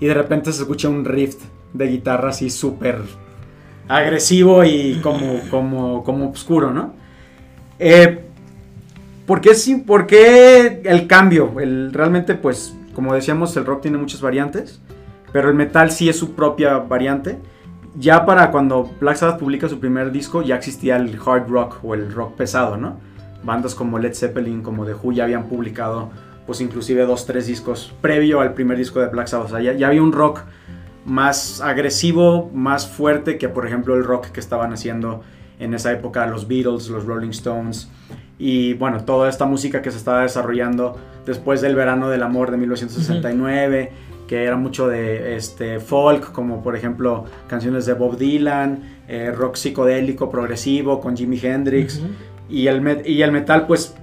Y 0.00 0.06
de 0.06 0.14
repente 0.14 0.52
se 0.52 0.62
escucha 0.62 0.88
un 0.88 1.04
riff 1.04 1.36
de 1.72 1.86
guitarra 1.86 2.30
así 2.30 2.50
súper 2.50 2.98
agresivo 3.88 4.64
y 4.64 5.00
como, 5.02 5.40
como, 5.50 6.04
como 6.04 6.30
oscuro, 6.30 6.72
¿no? 6.72 6.94
Eh, 7.78 8.20
¿por, 9.26 9.40
qué, 9.40 9.54
sí- 9.54 9.76
por 9.76 10.06
qué 10.06 10.82
el 10.84 11.06
cambio? 11.06 11.58
El, 11.60 11.92
realmente, 11.92 12.34
pues, 12.34 12.74
como 12.94 13.14
decíamos, 13.14 13.56
el 13.56 13.64
rock 13.64 13.82
tiene 13.82 13.98
muchas 13.98 14.20
variantes, 14.20 14.80
pero 15.32 15.48
el 15.48 15.54
metal 15.54 15.90
sí 15.90 16.08
es 16.08 16.18
su 16.18 16.34
propia 16.34 16.78
variante. 16.78 17.38
Ya 17.96 18.24
para 18.24 18.50
cuando 18.50 18.90
Black 19.00 19.16
Sabbath 19.16 19.38
publica 19.38 19.68
su 19.68 19.80
primer 19.80 20.12
disco, 20.12 20.42
ya 20.42 20.56
existía 20.56 20.96
el 20.96 21.18
hard 21.24 21.48
rock 21.48 21.78
o 21.82 21.94
el 21.94 22.12
rock 22.12 22.36
pesado, 22.36 22.76
¿no? 22.76 22.98
Bandas 23.42 23.74
como 23.74 23.98
Led 23.98 24.14
Zeppelin, 24.14 24.62
como 24.62 24.84
The 24.84 24.94
Who 24.94 25.12
ya 25.12 25.24
habían 25.24 25.48
publicado, 25.48 26.10
pues 26.46 26.60
inclusive 26.60 27.04
dos, 27.04 27.26
tres 27.26 27.46
discos 27.46 27.92
previo 28.00 28.40
al 28.40 28.54
primer 28.54 28.78
disco 28.78 29.00
de 29.00 29.08
Black 29.08 29.26
Sabbath. 29.26 29.46
O 29.46 29.50
sea, 29.50 29.60
ya, 29.60 29.72
ya 29.72 29.88
había 29.88 30.02
un 30.02 30.12
rock 30.12 30.42
más 31.04 31.60
agresivo, 31.60 32.50
más 32.54 32.86
fuerte 32.86 33.38
que 33.38 33.48
por 33.48 33.66
ejemplo 33.66 33.96
el 33.96 34.04
rock 34.04 34.26
que 34.26 34.40
estaban 34.40 34.72
haciendo 34.72 35.22
en 35.58 35.74
esa 35.74 35.92
época 35.92 36.26
los 36.26 36.46
Beatles, 36.46 36.88
los 36.88 37.04
Rolling 37.04 37.30
Stones 37.30 37.90
y 38.38 38.74
bueno, 38.74 39.04
toda 39.04 39.28
esta 39.28 39.44
música 39.44 39.82
que 39.82 39.90
se 39.90 39.98
estaba 39.98 40.22
desarrollando 40.22 40.98
después 41.26 41.60
del 41.60 41.74
verano 41.74 42.08
del 42.08 42.22
amor 42.22 42.50
de 42.50 42.56
1969, 42.56 43.92
que 44.30 44.44
era 44.44 44.54
mucho 44.54 44.86
de 44.86 45.34
este, 45.34 45.80
folk, 45.80 46.30
como 46.30 46.62
por 46.62 46.76
ejemplo 46.76 47.24
canciones 47.48 47.84
de 47.84 47.94
Bob 47.94 48.16
Dylan, 48.16 49.02
eh, 49.08 49.32
rock 49.32 49.56
psicodélico, 49.56 50.30
progresivo, 50.30 51.00
con 51.00 51.16
Jimi 51.16 51.36
Hendrix, 51.42 52.00
y, 52.48 52.68
el 52.68 53.02
y 53.06 53.22
el 53.22 53.32
metal 53.32 53.66
pues 53.66 53.96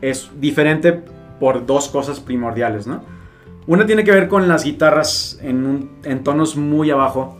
es 0.00 0.30
diferente 0.40 1.02
por 1.38 1.66
dos 1.66 1.90
cosas 1.90 2.18
primordiales, 2.18 2.86
¿no? 2.86 3.02
Una 3.66 3.84
tiene 3.84 4.04
que 4.04 4.12
ver 4.12 4.26
con 4.26 4.48
las 4.48 4.64
guitarras 4.64 5.38
en, 5.42 5.90
en 6.02 6.24
tonos 6.24 6.56
muy 6.56 6.90
abajo, 6.90 7.36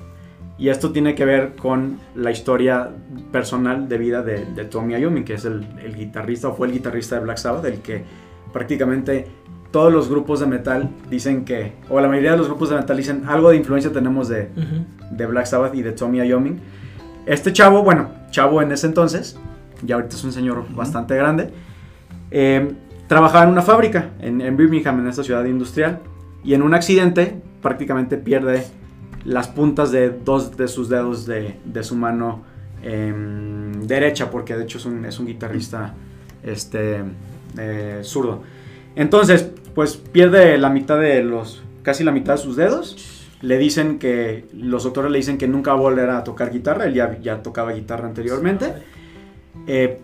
y 0.58 0.68
esto 0.68 0.92
tiene 0.92 1.14
que 1.14 1.24
ver 1.24 1.56
con 1.56 1.98
la 2.14 2.30
historia 2.30 2.90
personal 3.32 3.88
de 3.88 3.96
vida 3.96 4.20
de, 4.22 4.44
Tommy 4.66 4.96
Iommi, 4.98 5.24
que 5.24 5.32
es 5.32 5.46
el, 5.46 5.66
guitarrista 5.96 6.48
o 6.48 6.54
fue 6.54 6.66
el 6.66 6.74
guitarrista 6.74 7.14
de 7.14 7.22
Black 7.22 7.38
Sabbath, 7.38 7.64
el 7.64 7.80
que 7.80 8.04
prácticamente 8.52 9.28
todos 9.74 9.92
los 9.92 10.08
grupos 10.08 10.38
de 10.38 10.46
metal 10.46 10.88
dicen 11.10 11.44
que, 11.44 11.72
o 11.88 12.00
la 12.00 12.06
mayoría 12.06 12.30
de 12.30 12.36
los 12.36 12.46
grupos 12.46 12.70
de 12.70 12.76
metal 12.76 12.96
dicen 12.96 13.24
algo 13.26 13.50
de 13.50 13.56
influencia 13.56 13.90
tenemos 13.90 14.28
de, 14.28 14.48
Black 15.10 15.46
Sabbath 15.46 15.74
y 15.74 15.82
de 15.82 15.90
Tommy 15.90 16.20
Iommi. 16.20 16.60
Este 17.26 17.52
chavo, 17.52 17.82
bueno, 17.82 18.08
chavo 18.30 18.62
en 18.62 18.70
ese 18.70 18.86
entonces, 18.86 19.36
ya 19.82 19.96
ahorita 19.96 20.14
es 20.14 20.22
un 20.22 20.30
señor 20.30 20.64
bastante 20.76 21.16
grande, 21.16 21.50
eh, 22.30 22.72
trabajaba 23.08 23.42
en 23.42 23.50
una 23.50 23.62
fábrica 23.62 24.10
en, 24.20 24.40
en 24.42 24.56
Birmingham, 24.56 25.00
en 25.00 25.08
esta 25.08 25.24
ciudad 25.24 25.44
industrial, 25.44 25.98
y 26.44 26.54
en 26.54 26.62
un 26.62 26.72
accidente 26.72 27.42
prácticamente 27.60 28.16
pierde 28.16 28.68
las 29.24 29.48
puntas 29.48 29.90
de 29.90 30.10
dos 30.10 30.56
de 30.56 30.68
sus 30.68 30.88
dedos 30.88 31.26
de, 31.26 31.56
su 31.82 31.96
mano 31.96 32.44
em, 32.80 33.82
derecha, 33.88 34.30
porque 34.30 34.56
de 34.56 34.62
hecho 34.62 34.78
es 34.78 34.86
un, 34.86 35.04
es 35.04 35.18
un 35.18 35.26
guitarrista 35.26 35.94
este, 36.44 37.02
eh, 37.58 38.02
zurdo. 38.04 38.53
Entonces, 38.96 39.50
pues 39.74 39.96
pierde 39.96 40.56
la 40.58 40.70
mitad 40.70 40.98
de 40.98 41.22
los, 41.22 41.62
casi 41.82 42.04
la 42.04 42.12
mitad 42.12 42.34
de 42.34 42.38
sus 42.38 42.56
dedos. 42.56 42.96
Le 43.40 43.58
dicen 43.58 43.98
que, 43.98 44.46
los 44.54 44.84
doctores 44.84 45.10
le 45.10 45.18
dicen 45.18 45.36
que 45.36 45.48
nunca 45.48 45.72
va 45.72 45.78
a 45.78 45.80
volver 45.80 46.10
a 46.10 46.24
tocar 46.24 46.50
guitarra, 46.50 46.86
él 46.86 46.94
ya, 46.94 47.18
ya 47.20 47.42
tocaba 47.42 47.72
guitarra 47.72 48.06
anteriormente. 48.06 48.72
Eh, 49.66 50.00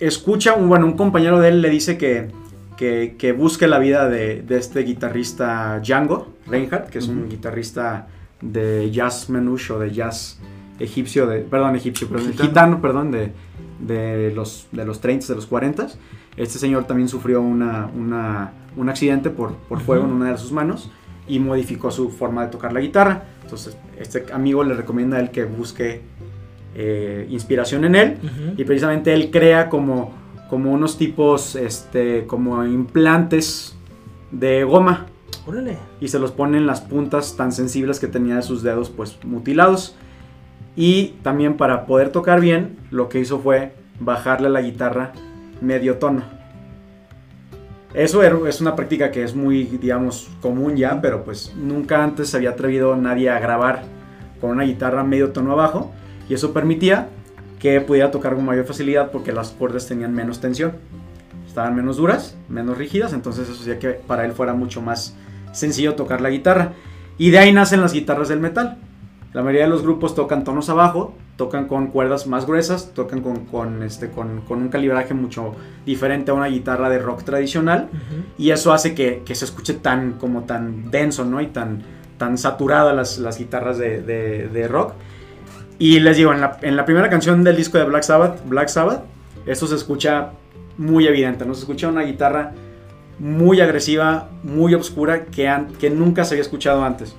escucha, 0.00 0.54
un, 0.54 0.68
bueno, 0.68 0.86
un 0.86 0.96
compañero 0.96 1.40
de 1.40 1.48
él 1.48 1.62
le 1.62 1.70
dice 1.70 1.96
que, 1.96 2.30
que, 2.76 3.32
busque 3.32 3.68
la 3.68 3.78
vida 3.78 4.08
de, 4.08 4.42
de, 4.42 4.58
este 4.58 4.80
guitarrista 4.80 5.80
Django 5.80 6.34
Reinhardt, 6.46 6.88
que 6.90 6.98
es 6.98 7.08
un 7.08 7.28
guitarrista 7.28 8.08
de 8.40 8.90
jazz 8.90 9.30
menush 9.30 9.72
o 9.72 9.78
de 9.78 9.92
jazz 9.92 10.38
egipcio, 10.78 11.26
de, 11.26 11.40
perdón, 11.40 11.76
egipcio, 11.76 12.08
perdón, 12.08 12.34
gitano, 12.34 12.80
perdón, 12.80 13.10
de, 13.10 13.32
de, 13.80 14.32
los, 14.34 14.68
de 14.72 14.84
los 14.84 15.00
30, 15.00 15.28
de 15.28 15.34
los 15.34 15.46
40. 15.46 15.88
Este 16.36 16.58
señor 16.58 16.84
también 16.84 17.08
sufrió 17.08 17.40
una, 17.40 17.88
un 18.76 18.88
accidente 18.88 19.30
por, 19.30 19.54
por 19.54 19.80
fuego 19.80 20.04
en 20.04 20.12
una 20.12 20.32
de 20.32 20.38
sus 20.38 20.52
manos 20.52 20.90
y 21.28 21.38
modificó 21.38 21.90
su 21.90 22.10
forma 22.10 22.44
de 22.44 22.50
tocar 22.50 22.72
la 22.72 22.80
guitarra. 22.80 23.24
Entonces, 23.42 23.76
este 23.98 24.26
amigo 24.32 24.62
le 24.64 24.74
recomienda 24.74 25.16
a 25.16 25.20
él 25.20 25.30
que 25.30 25.44
busque 25.44 26.02
eh, 26.74 27.26
inspiración 27.30 27.84
en 27.84 27.94
él 27.94 28.18
y 28.56 28.64
precisamente 28.64 29.14
él 29.14 29.30
crea 29.30 29.68
como, 29.68 30.12
como 30.50 30.72
unos 30.72 30.98
tipos, 30.98 31.56
este, 31.56 32.26
como 32.26 32.64
implantes 32.64 33.76
de 34.30 34.64
goma 34.64 35.06
y 36.00 36.08
se 36.08 36.18
los 36.18 36.32
pone 36.32 36.58
en 36.58 36.66
las 36.66 36.80
puntas 36.80 37.36
tan 37.36 37.52
sensibles 37.52 38.00
que 38.00 38.08
tenía 38.08 38.36
de 38.36 38.42
sus 38.42 38.62
dedos 38.62 38.90
pues 38.90 39.18
mutilados. 39.24 39.96
Y 40.74 41.14
también 41.22 41.56
para 41.56 41.86
poder 41.86 42.10
tocar 42.10 42.40
bien, 42.40 42.76
lo 42.90 43.08
que 43.08 43.20
hizo 43.20 43.38
fue 43.38 43.72
bajarle 43.98 44.50
la 44.50 44.60
guitarra 44.60 45.12
medio 45.60 45.96
tono. 45.98 46.22
Eso 47.94 48.22
es 48.46 48.60
una 48.60 48.76
práctica 48.76 49.10
que 49.10 49.22
es 49.22 49.34
muy, 49.34 49.64
digamos, 49.64 50.28
común 50.42 50.76
ya, 50.76 51.00
pero 51.00 51.24
pues 51.24 51.54
nunca 51.56 52.04
antes 52.04 52.28
se 52.28 52.36
había 52.36 52.50
atrevido 52.50 52.94
nadie 52.96 53.30
a 53.30 53.38
grabar 53.38 53.84
con 54.40 54.50
una 54.50 54.64
guitarra 54.64 55.02
medio 55.02 55.30
tono 55.30 55.52
abajo. 55.52 55.92
Y 56.28 56.34
eso 56.34 56.52
permitía 56.52 57.08
que 57.58 57.80
pudiera 57.80 58.10
tocar 58.10 58.34
con 58.34 58.44
mayor 58.44 58.66
facilidad 58.66 59.10
porque 59.10 59.32
las 59.32 59.50
cuerdas 59.50 59.86
tenían 59.86 60.14
menos 60.14 60.40
tensión. 60.40 60.72
Estaban 61.46 61.74
menos 61.74 61.96
duras, 61.96 62.36
menos 62.50 62.76
rígidas, 62.76 63.14
entonces 63.14 63.48
eso 63.48 63.62
hacía 63.62 63.78
que 63.78 63.90
para 63.90 64.26
él 64.26 64.32
fuera 64.32 64.52
mucho 64.52 64.82
más 64.82 65.16
sencillo 65.52 65.94
tocar 65.94 66.20
la 66.20 66.28
guitarra. 66.28 66.74
Y 67.16 67.30
de 67.30 67.38
ahí 67.38 67.52
nacen 67.52 67.80
las 67.80 67.94
guitarras 67.94 68.28
del 68.28 68.40
metal. 68.40 68.76
La 69.32 69.42
mayoría 69.42 69.62
de 69.62 69.70
los 69.70 69.82
grupos 69.82 70.14
tocan 70.14 70.44
tonos 70.44 70.68
abajo, 70.68 71.14
tocan 71.36 71.68
con 71.68 71.88
cuerdas 71.88 72.26
más 72.26 72.46
gruesas, 72.46 72.92
tocan 72.94 73.20
con, 73.20 73.82
este, 73.82 74.10
con, 74.10 74.42
un 74.48 74.68
calibraje 74.68 75.14
mucho 75.14 75.54
diferente 75.84 76.30
a 76.30 76.34
una 76.34 76.46
guitarra 76.46 76.88
de 76.88 76.98
rock 76.98 77.24
tradicional. 77.24 77.88
Y 78.38 78.50
eso 78.50 78.72
hace 78.72 78.94
que, 78.94 79.22
se 79.34 79.44
escuche 79.44 79.74
tan, 79.74 80.14
como 80.14 80.44
tan 80.44 80.90
denso, 80.90 81.24
¿no? 81.24 81.40
Y 81.40 81.48
tan, 81.48 81.82
tan 82.16 82.38
saturada 82.38 82.92
las, 82.92 83.18
las 83.18 83.38
guitarras 83.38 83.78
de, 83.78 84.68
rock. 84.70 84.94
Y 85.78 86.00
les 86.00 86.16
digo, 86.16 86.32
en 86.32 86.40
la, 86.40 86.58
en 86.62 86.74
la, 86.74 86.86
primera 86.86 87.10
canción 87.10 87.44
del 87.44 87.56
disco 87.56 87.76
de 87.76 87.84
Black 87.84 88.02
Sabbath, 88.02 88.40
Black 88.48 88.68
Sabbath, 88.68 89.02
esto 89.44 89.66
se 89.66 89.74
escucha 89.74 90.30
muy 90.78 91.06
evidente, 91.06 91.44
¿no? 91.44 91.54
Se 91.54 91.60
escucha 91.60 91.88
una 91.88 92.02
guitarra 92.02 92.54
muy 93.18 93.60
agresiva, 93.60 94.30
muy 94.42 94.74
oscura, 94.74 95.26
que, 95.26 95.54
que 95.78 95.90
nunca 95.90 96.24
se 96.24 96.34
había 96.34 96.42
escuchado 96.42 96.82
antes. 96.82 97.14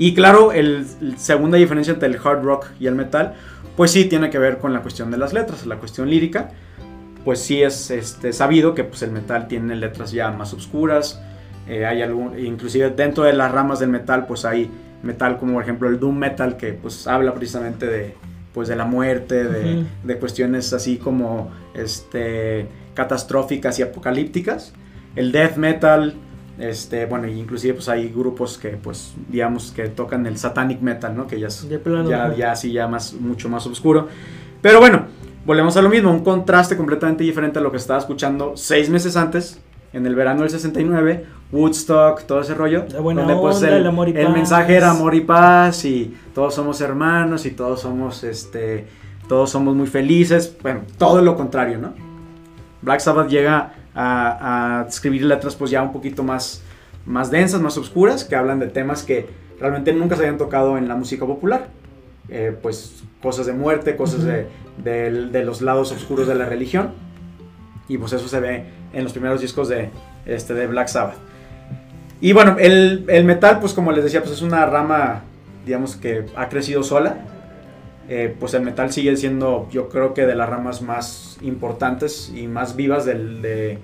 Y 0.00 0.14
claro, 0.14 0.50
el, 0.52 0.86
segunda 1.18 1.58
diferencia 1.58 1.92
entre 1.92 2.08
el 2.08 2.16
hard 2.16 2.42
rock 2.42 2.68
y 2.80 2.86
el 2.86 2.94
metal, 2.94 3.34
pues 3.76 3.90
sí 3.90 4.06
tiene 4.06 4.30
que 4.30 4.38
ver 4.38 4.56
con 4.56 4.72
la 4.72 4.80
cuestión 4.80 5.10
de 5.10 5.18
las 5.18 5.34
letras, 5.34 5.66
la 5.66 5.76
cuestión 5.76 6.08
lírica. 6.08 6.52
Pues 7.22 7.40
sí 7.40 7.62
es 7.62 7.90
este, 7.90 8.32
sabido 8.32 8.74
que 8.74 8.82
pues, 8.82 9.02
el 9.02 9.12
metal 9.12 9.46
tiene 9.46 9.76
letras 9.76 10.10
ya 10.10 10.30
más 10.30 10.54
oscuras. 10.54 11.20
Eh, 11.68 11.84
hay 11.84 12.00
algún, 12.00 12.38
inclusive 12.38 12.88
dentro 12.88 13.24
de 13.24 13.34
las 13.34 13.52
ramas 13.52 13.78
del 13.78 13.90
metal, 13.90 14.26
pues 14.26 14.46
hay 14.46 14.70
metal 15.02 15.36
como 15.36 15.52
por 15.52 15.64
ejemplo 15.64 15.86
el 15.86 16.00
doom 16.00 16.16
metal 16.16 16.56
que 16.56 16.72
pues 16.72 17.06
habla 17.06 17.34
precisamente 17.34 17.86
de, 17.86 18.14
pues, 18.54 18.68
de 18.68 18.76
la 18.76 18.86
muerte, 18.86 19.44
de, 19.44 19.84
de 20.02 20.18
cuestiones 20.18 20.72
así 20.72 20.96
como 20.96 21.50
este 21.74 22.68
catastróficas 22.94 23.78
y 23.78 23.82
apocalípticas. 23.82 24.72
El 25.14 25.30
death 25.30 25.56
metal, 25.56 26.14
este, 26.60 27.06
bueno, 27.06 27.26
inclusive 27.26 27.74
pues 27.74 27.88
hay 27.88 28.08
grupos 28.08 28.58
que 28.58 28.70
pues 28.70 29.14
digamos 29.28 29.72
que 29.72 29.88
tocan 29.88 30.26
el 30.26 30.36
satanic 30.38 30.80
metal, 30.80 31.16
¿no? 31.16 31.26
Que 31.26 31.40
ya 31.40 31.48
es 31.48 31.66
ya, 32.08 32.34
ya 32.34 32.52
así 32.52 32.72
ya 32.72 32.86
más 32.86 33.14
mucho 33.14 33.48
más 33.48 33.66
oscuro. 33.66 34.08
Pero 34.60 34.78
bueno, 34.78 35.06
volvemos 35.46 35.76
a 35.76 35.82
lo 35.82 35.88
mismo, 35.88 36.10
un 36.10 36.22
contraste 36.22 36.76
completamente 36.76 37.24
diferente 37.24 37.58
a 37.58 37.62
lo 37.62 37.70
que 37.70 37.78
estaba 37.78 37.98
escuchando 37.98 38.52
seis 38.56 38.90
meses 38.90 39.16
antes, 39.16 39.60
en 39.92 40.06
el 40.06 40.14
verano 40.14 40.42
del 40.42 40.50
69, 40.50 41.24
Woodstock, 41.50 42.22
todo 42.22 42.42
ese 42.42 42.54
rollo. 42.54 42.84
donde 42.92 43.34
pues 43.36 43.62
el, 43.62 43.86
el 44.16 44.32
mensaje 44.32 44.76
era 44.76 44.90
amor 44.90 45.14
y 45.14 45.22
paz 45.22 45.84
y 45.84 46.14
todos 46.34 46.54
somos 46.54 46.80
hermanos 46.80 47.46
y 47.46 47.52
todos 47.52 47.80
somos 47.80 48.22
este 48.22 48.86
todos 49.28 49.48
somos 49.48 49.76
muy 49.76 49.86
felices, 49.86 50.56
bueno, 50.60 50.80
todo 50.98 51.22
lo 51.22 51.36
contrario, 51.36 51.78
¿no? 51.78 51.94
Black 52.82 52.98
Sabbath 52.98 53.28
llega 53.28 53.74
a, 54.00 54.86
escribir 54.88 55.24
letras 55.24 55.54
pues 55.54 55.70
ya 55.70 55.82
un 55.82 55.92
poquito 55.92 56.22
más, 56.22 56.62
más 57.06 57.30
densas, 57.30 57.60
más 57.60 57.76
oscuras, 57.76 58.24
que 58.24 58.36
hablan 58.36 58.58
de 58.58 58.68
temas 58.68 59.02
que 59.02 59.28
realmente 59.58 59.92
nunca 59.92 60.16
se 60.16 60.22
habían 60.22 60.38
tocado 60.38 60.78
en 60.78 60.88
la 60.88 60.96
música 60.96 61.26
popular. 61.26 61.68
Eh, 62.28 62.56
pues 62.62 63.02
cosas 63.20 63.46
de 63.46 63.52
muerte, 63.52 63.96
cosas 63.96 64.24
de, 64.24 65.42
los 65.44 65.62
lados 65.62 65.92
oscuros 65.92 66.28
de 66.28 66.34
la 66.34 66.46
religión. 66.46 66.92
Y 67.88 67.98
pues 67.98 68.12
eso 68.12 68.28
se 68.28 68.40
ve 68.40 68.64
en 68.92 69.04
los 69.04 69.12
primeros 69.12 69.40
discos 69.40 69.68
de, 69.68 69.90
este, 70.26 70.54
de 70.54 70.66
Black 70.66 70.88
Sabbath. 70.88 71.16
Y 72.20 72.32
bueno, 72.32 72.56
el, 72.58 73.04
el 73.08 73.24
metal, 73.24 73.58
pues 73.60 73.72
como 73.72 73.92
les 73.92 74.04
decía, 74.04 74.20
pues 74.20 74.32
es 74.34 74.42
una 74.42 74.64
rama, 74.66 75.22
digamos 75.66 75.96
que 75.96 76.26
ha 76.36 76.48
crecido 76.48 76.82
sola. 76.82 77.18
Eh, 78.12 78.34
pues 78.40 78.54
el 78.54 78.62
metal 78.62 78.92
sigue 78.92 79.16
siendo, 79.16 79.68
yo 79.70 79.88
creo 79.88 80.14
que 80.14 80.26
de 80.26 80.34
las 80.34 80.48
ramas 80.48 80.82
más 80.82 81.38
importantes 81.42 82.32
y 82.34 82.48
más 82.48 82.74
vivas 82.74 83.04
del, 83.04 83.78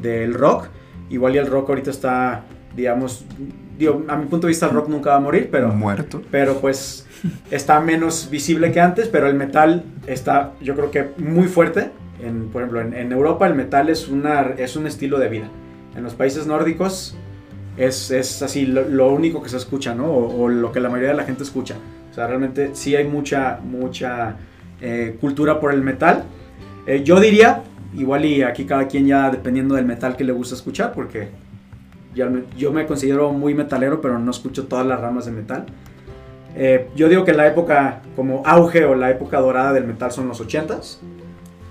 del 0.00 0.34
rock. 0.34 0.68
Igual 1.08 1.34
y 1.34 1.38
el 1.38 1.46
rock 1.46 1.70
ahorita 1.70 1.90
está, 1.90 2.44
digamos, 2.76 3.24
digo, 3.78 4.04
a 4.08 4.16
mi 4.16 4.26
punto 4.26 4.46
de 4.46 4.50
vista 4.50 4.66
el 4.66 4.72
rock 4.72 4.88
nunca 4.88 5.10
va 5.10 5.16
a 5.16 5.20
morir, 5.20 5.48
pero... 5.50 5.68
Muerto. 5.68 6.22
Pero 6.30 6.60
pues 6.60 7.06
está 7.50 7.80
menos 7.80 8.28
visible 8.30 8.72
que 8.72 8.80
antes, 8.80 9.08
pero 9.08 9.26
el 9.26 9.34
metal 9.34 9.84
está, 10.06 10.52
yo 10.60 10.74
creo 10.74 10.90
que 10.90 11.10
muy 11.18 11.48
fuerte. 11.48 11.90
En, 12.22 12.48
por 12.50 12.62
ejemplo, 12.62 12.80
en, 12.80 13.12
Europa 13.12 13.46
el 13.46 13.54
metal 13.54 13.88
es, 13.88 14.08
una, 14.08 14.42
es 14.58 14.76
un 14.76 14.86
estilo 14.86 15.18
de 15.18 15.28
vida. 15.28 15.48
En 15.96 16.04
los 16.04 16.14
países 16.14 16.46
nórdicos 16.46 17.16
es, 17.76 18.10
es 18.10 18.42
así 18.42 18.66
lo, 18.66 19.12
único 19.12 19.42
que 19.42 19.48
se 19.48 19.56
escucha, 19.56 19.94
¿no? 19.94 20.12
o 20.12 20.48
lo 20.48 20.70
que 20.70 20.80
la 20.80 20.90
mayoría 20.90 21.10
de 21.10 21.16
la 21.16 21.24
gente 21.24 21.42
escucha. 21.42 21.76
O 22.10 22.14
sea, 22.14 22.26
realmente 22.26 22.70
sí 22.74 22.96
hay 22.96 23.06
mucha, 23.06 23.60
mucha 23.62 24.36
eh, 24.80 25.16
cultura 25.20 25.60
por 25.60 25.72
el 25.72 25.82
metal. 25.82 26.24
Eh, 26.86 27.02
yo 27.04 27.20
diría, 27.20 27.62
igual 27.94 28.24
y 28.24 28.42
aquí 28.42 28.64
cada 28.64 28.86
quien 28.86 29.06
ya 29.06 29.30
dependiendo 29.30 29.74
del 29.74 29.84
metal 29.84 30.16
que 30.16 30.24
le 30.24 30.32
gusta 30.32 30.54
escuchar, 30.54 30.92
porque 30.92 31.28
yo 32.56 32.72
me 32.72 32.86
considero 32.86 33.32
muy 33.32 33.54
metalero, 33.54 34.00
pero 34.00 34.18
no 34.18 34.30
escucho 34.30 34.66
todas 34.66 34.86
las 34.86 35.00
ramas 35.00 35.26
de 35.26 35.32
metal. 35.32 35.66
Eh, 36.56 36.88
yo 36.96 37.08
digo 37.08 37.24
que 37.24 37.32
la 37.32 37.46
época 37.46 38.02
como 38.16 38.42
auge 38.44 38.84
o 38.84 38.94
la 38.96 39.10
época 39.10 39.38
dorada 39.38 39.72
del 39.72 39.84
metal 39.86 40.10
son 40.10 40.26
los 40.26 40.40
80s, 40.44 40.98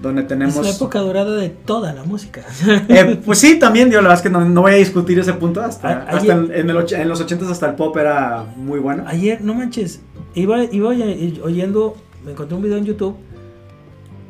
donde 0.01 0.23
tenemos... 0.23 0.55
Es 0.55 0.63
la 0.63 0.69
época 0.69 0.99
dorada 0.99 1.35
de 1.35 1.49
toda 1.49 1.91
la 1.91 2.03
música. 2.05 2.41
Eh, 2.87 3.19
pues 3.25 3.39
sí, 3.39 3.59
también, 3.59 3.89
digo, 3.89 4.01
la 4.01 4.07
verdad 4.09 4.23
es 4.25 4.29
que 4.29 4.29
no, 4.29 4.45
no 4.45 4.61
voy 4.61 4.71
a 4.71 4.75
discutir 4.75 5.19
ese 5.19 5.33
punto. 5.33 5.61
Hasta, 5.61 6.03
hasta 6.03 6.33
en, 6.33 6.51
en 6.53 6.69
el 6.69 6.93
en 6.93 7.09
los 7.09 7.21
80s 7.27 7.51
hasta 7.51 7.67
el 7.69 7.75
pop 7.75 7.97
era 7.97 8.45
muy 8.55 8.79
bueno. 8.79 9.03
Ayer, 9.07 9.41
no 9.41 9.53
manches, 9.53 9.99
iba, 10.35 10.63
iba 10.63 10.87
oy- 10.89 11.41
oyendo, 11.43 11.97
me 12.23 12.31
encontré 12.31 12.55
un 12.55 12.63
video 12.63 12.77
en 12.77 12.85
YouTube, 12.85 13.17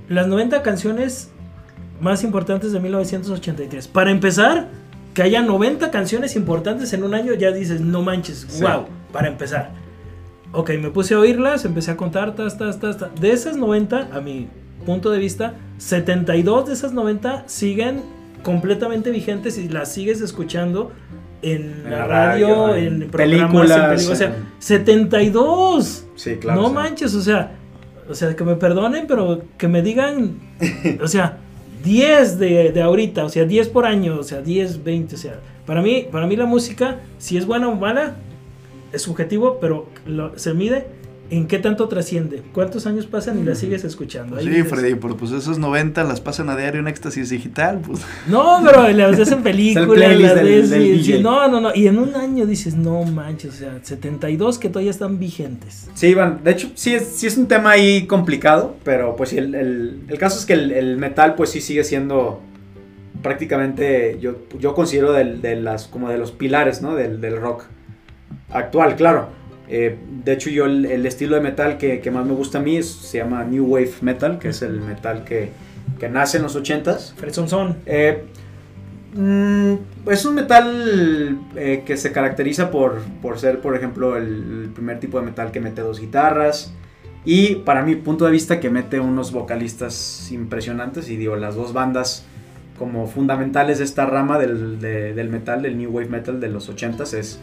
las 0.07 0.25
90 0.27 0.63
canciones 0.63 1.29
más 1.99 2.23
importantes 2.23 2.71
de 2.71 2.79
1983. 2.79 3.87
Para 3.87 4.11
empezar, 4.11 4.67
que 5.13 5.21
haya 5.23 5.41
90 5.41 5.91
canciones 5.91 6.35
importantes 6.35 6.93
en 6.93 7.03
un 7.03 7.13
año, 7.13 7.33
ya 7.33 7.51
dices, 7.51 7.81
no 7.81 8.01
manches, 8.03 8.45
Sí. 8.49 8.63
wow, 8.63 8.85
para 9.11 9.27
empezar. 9.27 9.71
Ok, 10.51 10.71
me 10.81 10.89
puse 10.89 11.13
a 11.13 11.19
oírlas, 11.19 11.65
empecé 11.65 11.91
a 11.91 11.97
contar, 11.97 12.35
tas, 12.35 12.57
tas, 12.57 12.79
tas, 12.79 12.97
tas. 12.97 13.09
De 13.19 13.31
esas 13.31 13.55
90, 13.57 14.09
a 14.13 14.21
mi 14.21 14.47
punto 14.85 15.11
de 15.11 15.19
vista, 15.19 15.53
72 15.77 16.67
de 16.67 16.73
esas 16.73 16.93
90 16.93 17.43
siguen 17.47 18.01
completamente 18.43 19.11
vigentes 19.11 19.57
y 19.57 19.67
las 19.69 19.91
sigues 19.91 20.21
escuchando 20.21 20.91
en, 21.41 21.83
En 21.85 21.91
la 21.91 22.05
radio, 22.05 22.67
radio, 22.67 22.75
en, 22.75 23.01
en 23.03 23.09
películas, 23.11 24.07
O 24.07 24.15
sea, 24.15 24.27
en- 24.27 24.33
72. 24.59 26.05
Sí, 26.15 26.35
claro. 26.37 26.61
no 26.61 26.67
sí. 26.69 26.73
manches, 26.73 27.15
o 27.15 27.21
sea, 27.21 27.51
o 28.09 28.13
sea, 28.13 28.35
que 28.35 28.43
me 28.43 28.55
perdonen, 28.55 29.05
pero 29.07 29.43
que 29.57 29.67
me 29.67 29.81
digan, 29.81 30.39
o 31.03 31.07
sea, 31.07 31.37
10 31.83 32.39
de, 32.39 32.71
de 32.71 32.81
ahorita, 32.81 33.25
o 33.25 33.29
sea, 33.29 33.45
10 33.45 33.69
por 33.69 33.85
año, 33.85 34.17
o 34.19 34.23
sea, 34.23 34.41
10, 34.41 34.83
20, 34.83 35.15
o 35.15 35.17
sea, 35.17 35.39
para 35.65 35.81
mí, 35.81 36.07
para 36.11 36.27
mí 36.27 36.35
la 36.35 36.45
música, 36.45 36.99
si 37.17 37.37
es 37.37 37.45
buena 37.45 37.69
o 37.69 37.75
mala, 37.75 38.15
es 38.91 39.01
subjetivo, 39.03 39.59
pero 39.61 39.87
lo- 40.05 40.37
se 40.37 40.53
mide 40.53 40.87
en 41.31 41.47
qué 41.47 41.59
tanto 41.59 41.87
trasciende, 41.87 42.41
cuántos 42.53 42.87
años 42.87 43.05
pasan 43.05 43.39
y 43.39 43.43
la 43.43 43.53
sigues 43.53 43.83
escuchando. 43.83 44.35
Ahí 44.37 44.45
Sí, 44.45 44.49
dices, 44.49 44.67
Freddy, 44.69 44.95
pero 44.95 45.15
pues 45.15 45.31
esos 45.31 45.59
90 45.59 46.03
las 46.03 46.21
pasan 46.21 46.49
a 46.49 46.55
diario 46.55 46.79
en 46.79 46.87
éxtasis 46.87 47.29
digital, 47.29 47.79
pues. 47.85 48.01
No, 48.27 48.61
pero 48.65 48.87
las 48.89 49.17
ves 49.17 49.31
en 49.31 49.43
películas, 49.43 50.19
las 50.19 50.41
ves 50.43 50.69
del 50.71 51.03
sí, 51.03 51.19
no, 51.21 51.47
no, 51.47 51.61
no, 51.61 51.71
y 51.75 51.87
en 51.87 51.99
un 51.99 52.15
año 52.15 52.45
dices, 52.47 52.75
no 52.75 53.03
manches, 53.03 53.53
o 53.53 53.57
sea, 53.57 53.79
72 53.83 54.57
que 54.57 54.69
todavía 54.69 54.89
están 54.91 55.19
vigentes. 55.19 55.87
Sí, 55.93 56.07
Iván, 56.07 56.39
de 56.43 56.51
hecho 56.51 56.71
sí 56.73 56.95
es, 56.95 57.05
sí 57.05 57.27
es 57.27 57.37
un 57.37 57.47
tema 57.47 57.71
ahí 57.71 58.07
complicado, 58.07 58.75
pero 58.83 59.15
pues 59.15 59.29
sí, 59.29 59.37
el, 59.37 59.53
el- 59.53 60.01
el 60.07 60.17
caso 60.17 60.39
es 60.39 60.45
que 60.47 60.53
el, 60.53 60.71
el 60.71 60.97
metal 60.97 61.35
pues 61.35 61.51
sí 61.51 61.61
sigue 61.61 61.83
siendo 61.83 62.41
prácticamente, 63.21 64.17
yo, 64.21 64.35
yo 64.59 64.73
considero 64.73 65.11
del- 65.13 65.41
de, 65.41 65.55
las, 65.57 65.87
como 65.87 66.09
de 66.09 66.17
los 66.17 66.31
pilares, 66.31 66.81
¿no? 66.81 66.95
Del, 66.95 67.19
del 67.21 67.37
rock 67.39 67.65
actual, 68.51 68.95
claro. 68.95 69.29
Eh, 69.69 69.95
de 70.25 70.33
hecho 70.33 70.49
yo 70.49 70.65
el, 70.65 70.85
el 70.85 71.05
estilo 71.05 71.35
de 71.35 71.41
metal 71.41 71.77
que, 71.77 71.99
que 72.01 72.09
más 72.11 72.25
me 72.25 72.33
gusta 72.33 72.57
a 72.57 72.61
mí 72.61 72.75
es- 72.77 72.89
se 72.91 73.19
llama 73.19 73.43
New 73.43 73.65
Wave 73.65 73.91
Metal, 74.01 74.39
que 74.39 74.49
es 74.49 74.61
el 74.63 74.81
metal 74.81 75.23
que, 75.23 75.51
que 75.99 76.09
nace 76.09 76.37
en 76.37 76.43
los 76.43 76.55
80s. 76.57 77.13
Fredson 77.15 77.47
Son. 77.47 77.77
Eh, 77.85 78.23
mm, 79.13 79.73
es 80.09 80.25
un 80.25 80.35
metal 80.35 81.39
eh, 81.55 81.83
que 81.85 81.97
se 81.97 82.11
caracteriza 82.11 82.71
por, 82.71 82.99
por 83.21 83.37
ser, 83.39 83.59
por 83.61 83.75
ejemplo, 83.75 84.17
el, 84.17 84.63
el 84.63 84.69
primer 84.73 84.99
tipo 84.99 85.19
de 85.19 85.25
metal 85.25 85.51
que 85.51 85.59
mete 85.59 85.81
dos 85.81 85.99
guitarras. 85.99 86.73
Y 87.25 87.55
para 87.57 87.83
mi 87.83 87.95
punto 87.95 88.25
de 88.25 88.31
vista 88.31 88.59
que 88.59 88.69
mete 88.69 88.99
unos 88.99 89.31
vocalistas 89.31 90.31
impresionantes. 90.31 91.09
Y 91.09 91.17
digo, 91.17 91.35
las 91.35 91.55
dos 91.55 91.73
bandas 91.73 92.25
como 92.77 93.07
fundamentales 93.07 93.79
de 93.79 93.83
esta 93.83 94.05
rama 94.05 94.39
del, 94.39 94.79
de- 94.79 95.13
del 95.13 95.29
metal, 95.29 95.61
del 95.61 95.77
New 95.77 95.91
Wave 95.91 96.07
Metal 96.07 96.39
de 96.39 96.47
los 96.49 96.69
80s 96.73 97.13
es 97.17 97.39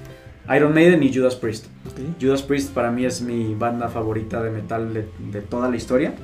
Iron 0.54 0.74
Maiden 0.74 1.02
y 1.02 1.14
Judas 1.14 1.36
Priest. 1.36 1.66
Judas 2.20 2.42
Priest 2.42 2.72
para 2.72 2.90
mí 2.90 3.04
es 3.04 3.20
mi 3.20 3.54
banda 3.54 3.88
favorita 3.88 4.42
de 4.42 4.50
metal 4.50 4.94
de, 4.94 5.08
de 5.32 5.40
toda 5.40 5.68
la 5.68 5.76
historia. 5.76 6.14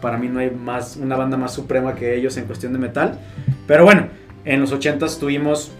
Para 0.00 0.18
mí 0.18 0.28
no 0.28 0.40
hay 0.40 0.50
más 0.50 0.96
una 0.96 1.16
banda 1.16 1.36
más 1.36 1.52
suprema 1.52 1.94
que 1.94 2.14
ellos 2.14 2.36
en 2.36 2.44
cuestión 2.44 2.72
de 2.72 2.78
metal. 2.78 3.18
Pero 3.66 3.84
bueno, 3.84 4.08
en 4.44 4.60
los 4.60 4.72
80s 4.72 5.18
tuvimos 5.18 5.72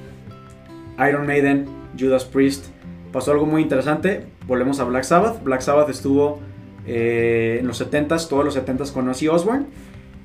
Iron 1.09 1.27
Maiden, 1.27 1.67
Judas 1.99 2.25
Priest. 2.25 2.67
Pasó 3.13 3.33
algo 3.33 3.47
muy 3.47 3.63
interesante. 3.63 4.27
Volvemos 4.47 4.81
a 4.81 4.85
Black 4.85 5.05
Sabbath. 5.05 5.43
Black 5.43 5.61
Sabbath 5.61 5.89
estuvo 5.89 6.41
eh, 6.87 7.59
en 7.61 7.67
los 7.67 7.81
70s, 7.81 8.29
todos 8.29 8.45
los 8.45 8.57
70s 8.57 8.93
con 8.93 9.09
Ozzy 9.09 9.29
Osbourne. 9.29 9.67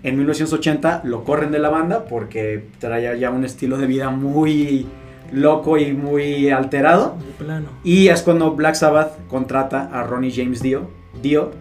En 0.01 0.15
1980 0.15 1.01
lo 1.03 1.23
corren 1.25 1.51
de 1.51 1.59
la 1.59 1.69
banda 1.69 2.05
porque 2.05 2.67
traía 2.79 3.15
ya 3.15 3.31
un 3.31 3.43
estilo 3.43 3.77
de 3.77 3.85
vida 3.85 4.09
muy 4.09 4.87
loco 5.31 5.77
y 5.77 5.93
muy 5.93 6.49
alterado. 6.49 7.17
De 7.25 7.45
plano. 7.45 7.69
Y 7.83 8.07
es 8.07 8.21
cuando 8.21 8.51
Black 8.55 8.75
Sabbath 8.75 9.13
contrata 9.27 9.89
a 9.91 10.03
Ronnie 10.03 10.31
James 10.31 10.61
Dio, 10.61 10.89
Dio 11.21 11.51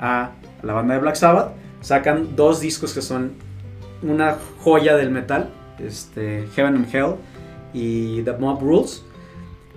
a 0.00 0.32
la 0.62 0.72
banda 0.72 0.94
de 0.94 1.00
Black 1.00 1.16
Sabbath. 1.16 1.52
Sacan 1.80 2.36
dos 2.36 2.60
discos 2.60 2.94
que 2.94 3.02
son 3.02 3.32
una 4.02 4.36
joya 4.60 4.96
del 4.96 5.10
metal, 5.10 5.50
este, 5.78 6.46
Heaven 6.54 6.76
and 6.76 6.94
Hell 6.94 7.14
y 7.72 8.22
The 8.22 8.32
Mob 8.32 8.60
Rules. 8.60 9.04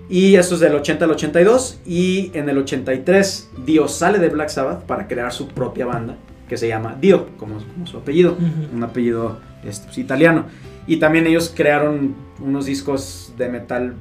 Y 0.08 0.36
esto 0.36 0.54
es 0.54 0.60
del 0.60 0.74
80 0.74 1.04
al 1.04 1.10
82. 1.12 1.80
Y 1.84 2.30
en 2.34 2.48
el 2.48 2.58
83 2.58 3.50
Dio 3.64 3.88
sale 3.88 4.18
de 4.18 4.28
Black 4.28 4.48
Sabbath 4.48 4.84
para 4.84 5.08
crear 5.08 5.32
su 5.32 5.48
propia 5.48 5.86
banda 5.86 6.16
que 6.48 6.56
se 6.56 6.68
llama 6.68 6.96
Dio, 7.00 7.26
como, 7.38 7.58
como 7.58 7.86
su 7.86 7.98
apellido 7.98 8.36
un 8.72 8.82
apellido 8.82 9.38
este, 9.64 9.86
pues, 9.86 9.98
italiano. 9.98 10.44
Y 10.86 10.96
también 10.98 11.26
ellos 11.26 11.52
crearon 11.54 12.14
unos 12.40 12.66
discos 12.66 13.32
de 13.36 13.48
metal 13.48 13.94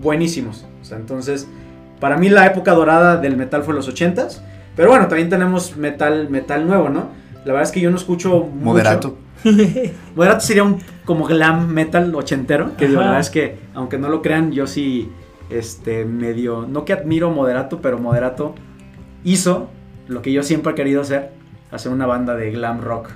buenísimos. 0.00 0.64
O 0.80 0.84
sea, 0.84 0.96
entonces, 0.98 1.48
para 1.98 2.16
mí 2.16 2.28
la 2.28 2.46
época 2.46 2.72
dorada 2.72 3.16
del 3.16 3.36
metal 3.36 3.62
fue 3.62 3.74
los 3.74 3.88
80s. 3.92 4.40
Pero 4.76 4.90
bueno, 4.90 5.08
también 5.08 5.28
tenemos 5.28 5.76
metal, 5.76 6.28
metal 6.30 6.66
nuevo, 6.66 6.88
¿no? 6.88 7.08
La 7.44 7.52
verdad 7.52 7.62
es 7.62 7.72
que 7.72 7.80
yo 7.80 7.90
no 7.90 7.96
escucho 7.96 8.40
mucho. 8.44 8.64
Moderato. 8.64 9.16
Moderato 10.14 10.40
sería 10.40 10.62
un 10.64 10.78
como 11.04 11.24
glam 11.26 11.68
metal 11.68 12.14
ochentero. 12.14 12.76
Que 12.76 12.88
la 12.88 12.98
verdad 13.00 13.20
es 13.20 13.30
que, 13.30 13.58
aunque 13.74 13.98
no 13.98 14.08
lo 14.08 14.22
crean, 14.22 14.52
yo 14.52 14.66
sí, 14.66 15.10
este, 15.50 16.04
medio, 16.04 16.66
no 16.68 16.84
que 16.84 16.92
admiro 16.92 17.30
Moderato, 17.30 17.80
pero 17.80 17.98
Moderato 17.98 18.54
hizo 19.24 19.68
lo 20.06 20.22
que 20.22 20.32
yo 20.32 20.42
siempre 20.42 20.72
he 20.72 20.74
querido 20.74 21.00
hacer, 21.02 21.30
hacer 21.70 21.90
una 21.92 22.06
banda 22.06 22.36
de 22.36 22.50
glam 22.52 22.80
rock 22.80 23.10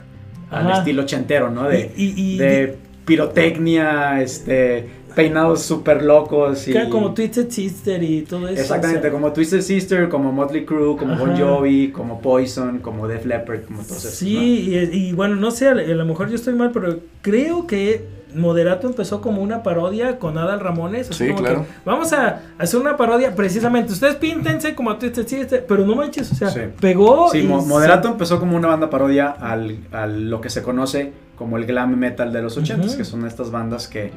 al 0.50 0.70
estilo 0.70 1.02
ochentero, 1.02 1.50
¿no? 1.50 1.68
De, 1.68 1.92
Y- 1.96 2.04
y- 2.04 2.34
y- 2.34 2.38
de 2.38 2.78
pirotecnia, 3.04 4.20
este, 4.22 4.88
peinados 5.14 5.62
súper 5.62 6.02
locos 6.02 6.66
y 6.68 6.72
Que 6.72 6.78
era 6.78 6.90
como 6.90 7.14
Twisted 7.14 7.48
Sister 7.50 8.02
y 8.02 8.22
todo 8.22 8.48
eso. 8.48 8.60
exactamente 8.60 8.98
o 8.98 9.02
sea, 9.02 9.10
como 9.12 9.32
Twisted 9.32 9.60
Sister, 9.60 10.08
como 10.08 10.32
Motley 10.32 10.64
Crue, 10.64 10.96
como 10.96 11.16
Bon. 11.16 11.36
Jovi, 11.38 11.90
como 11.92 12.20
Poison, 12.20 12.78
como 12.80 13.06
Def 13.06 13.24
Leppard, 13.24 13.62
como 13.64 13.82
todos 13.82 13.98
esos, 14.04 14.14
Sí, 14.14 14.70
y, 14.92 14.96
y 15.08 15.12
bueno, 15.12 15.36
no 15.36 15.50
sé, 15.50 15.68
a 15.68 15.74
lo 15.74 16.04
mejor 16.04 16.28
yo 16.28 16.34
estoy 16.34 16.54
mal, 16.54 16.70
pero 16.72 16.98
creo 17.22 17.66
que 17.66 18.12
Moderato 18.34 18.88
empezó 18.88 19.20
como 19.20 19.40
una 19.42 19.62
parodia 19.62 20.18
con 20.18 20.36
Adal 20.36 20.58
Ramones. 20.58 21.08
así 21.10 21.22
Sí, 21.26 21.30
como 21.30 21.38
claro. 21.44 21.60
que, 21.62 21.66
vamos 21.84 22.12
a 22.12 22.40
hacer 22.58 22.80
una 22.80 22.96
parodia 22.96 23.32
precisamente. 23.36 23.92
Ustedes 23.92 24.16
píntense 24.16 24.74
como 24.74 24.96
Twisted 24.96 25.28
Sister, 25.28 25.64
pero 25.68 25.86
no 25.86 25.94
manches, 25.94 26.32
o 26.32 26.34
sea, 26.34 26.48
Sí. 26.50 26.58
pegó. 26.80 27.28
Sí, 27.30 27.38
y 27.38 27.42
Mo- 27.44 27.60
se- 27.62 27.68
Moderato 27.68 28.08
empezó 28.08 28.40
como 28.40 28.56
una 28.56 28.66
banda 28.66 28.90
parodia 28.90 29.28
al, 29.30 29.78
a 29.92 30.08
lo 30.08 30.40
que 30.40 30.50
se 30.50 30.62
conoce 30.62 31.12
como 31.36 31.56
el 31.56 31.66
glam 31.66 31.96
metal 31.96 32.32
de 32.32 32.42
los 32.42 32.56
80 32.56 32.86
Ujú. 32.86 32.96
que 32.96 33.04
son 33.04 33.26
estas 33.26 33.50
bandas 33.50 33.88
que 33.88 34.10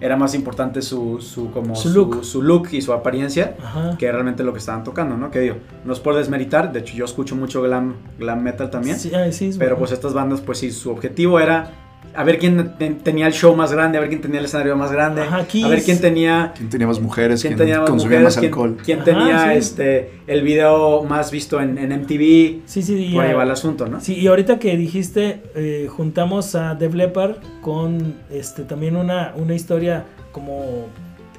era 0.00 0.16
más 0.16 0.34
importante 0.34 0.82
su, 0.82 1.20
su, 1.20 1.50
como 1.52 1.76
Su 1.76 1.88
look. 1.90 2.24
su 2.24 2.42
look 2.42 2.68
y 2.72 2.82
su 2.82 2.92
apariencia 2.92 3.54
Ajá. 3.62 3.96
que 3.96 4.10
realmente 4.10 4.42
lo 4.42 4.52
que 4.52 4.58
estaban 4.58 4.82
tocando, 4.84 5.16
¿no? 5.16 5.30
Que 5.30 5.40
digo, 5.40 5.56
no 5.84 5.92
es 5.92 6.00
por 6.00 6.14
desmeritar, 6.16 6.72
de 6.72 6.80
hecho 6.80 6.94
yo 6.94 7.04
escucho 7.04 7.36
mucho 7.36 7.62
glam, 7.62 7.94
glam 8.18 8.42
metal 8.42 8.70
también, 8.70 8.98
Sí, 8.98 9.10
sí, 9.30 9.46
es 9.48 9.56
pero 9.56 9.70
bueno. 9.76 9.78
pues 9.78 9.92
estas 9.92 10.12
bandas, 10.12 10.40
pues 10.40 10.58
sí, 10.58 10.72
su 10.72 10.90
objetivo 10.90 11.38
era 11.38 11.70
a 12.16 12.24
ver 12.24 12.38
quién 12.38 12.74
ten- 12.78 12.98
tenía 12.98 13.26
el 13.26 13.32
show 13.32 13.54
más 13.56 13.72
grande, 13.72 13.98
a 13.98 14.00
ver 14.00 14.08
quién 14.08 14.20
tenía 14.20 14.38
el 14.38 14.44
escenario 14.46 14.76
más 14.76 14.92
grande, 14.92 15.22
Ajá, 15.22 15.38
a 15.64 15.68
ver 15.68 15.82
quién 15.82 16.00
tenía 16.00 16.52
¿Quién 16.56 16.68
tenía 16.70 16.86
más 16.86 17.00
mujeres? 17.00 17.40
quién 17.40 17.52
¿Quién, 17.54 17.58
tenía 17.66 17.80
más 17.80 17.90
consumía 17.90 18.18
mujeres, 18.18 18.36
más 18.36 18.44
alcohol? 18.44 18.76
quién 18.84 18.98
Ajá, 19.00 19.04
tenía 19.04 19.52
sí. 19.52 19.58
este 19.58 20.10
el 20.26 20.42
video 20.42 21.02
más 21.04 21.30
visto 21.30 21.60
en, 21.60 21.76
en 21.78 21.92
MTV, 21.92 22.62
Sí, 22.66 22.82
sí, 22.82 23.06
y, 23.10 23.14
por 23.14 23.24
ahí 23.24 23.32
ah, 23.32 23.36
va 23.36 23.42
el 23.42 23.50
asunto, 23.50 23.86
¿no? 23.88 24.00
Sí, 24.00 24.14
y 24.14 24.26
ahorita 24.26 24.58
que 24.58 24.76
dijiste, 24.76 25.42
eh, 25.54 25.88
juntamos 25.90 26.54
a 26.54 26.74
Def 26.74 26.94
Leppard 26.94 27.36
con 27.60 28.14
este 28.30 28.62
también 28.62 28.96
una, 28.96 29.32
una 29.36 29.54
historia 29.54 30.04
como, 30.32 30.86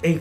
eh, 0.04 0.20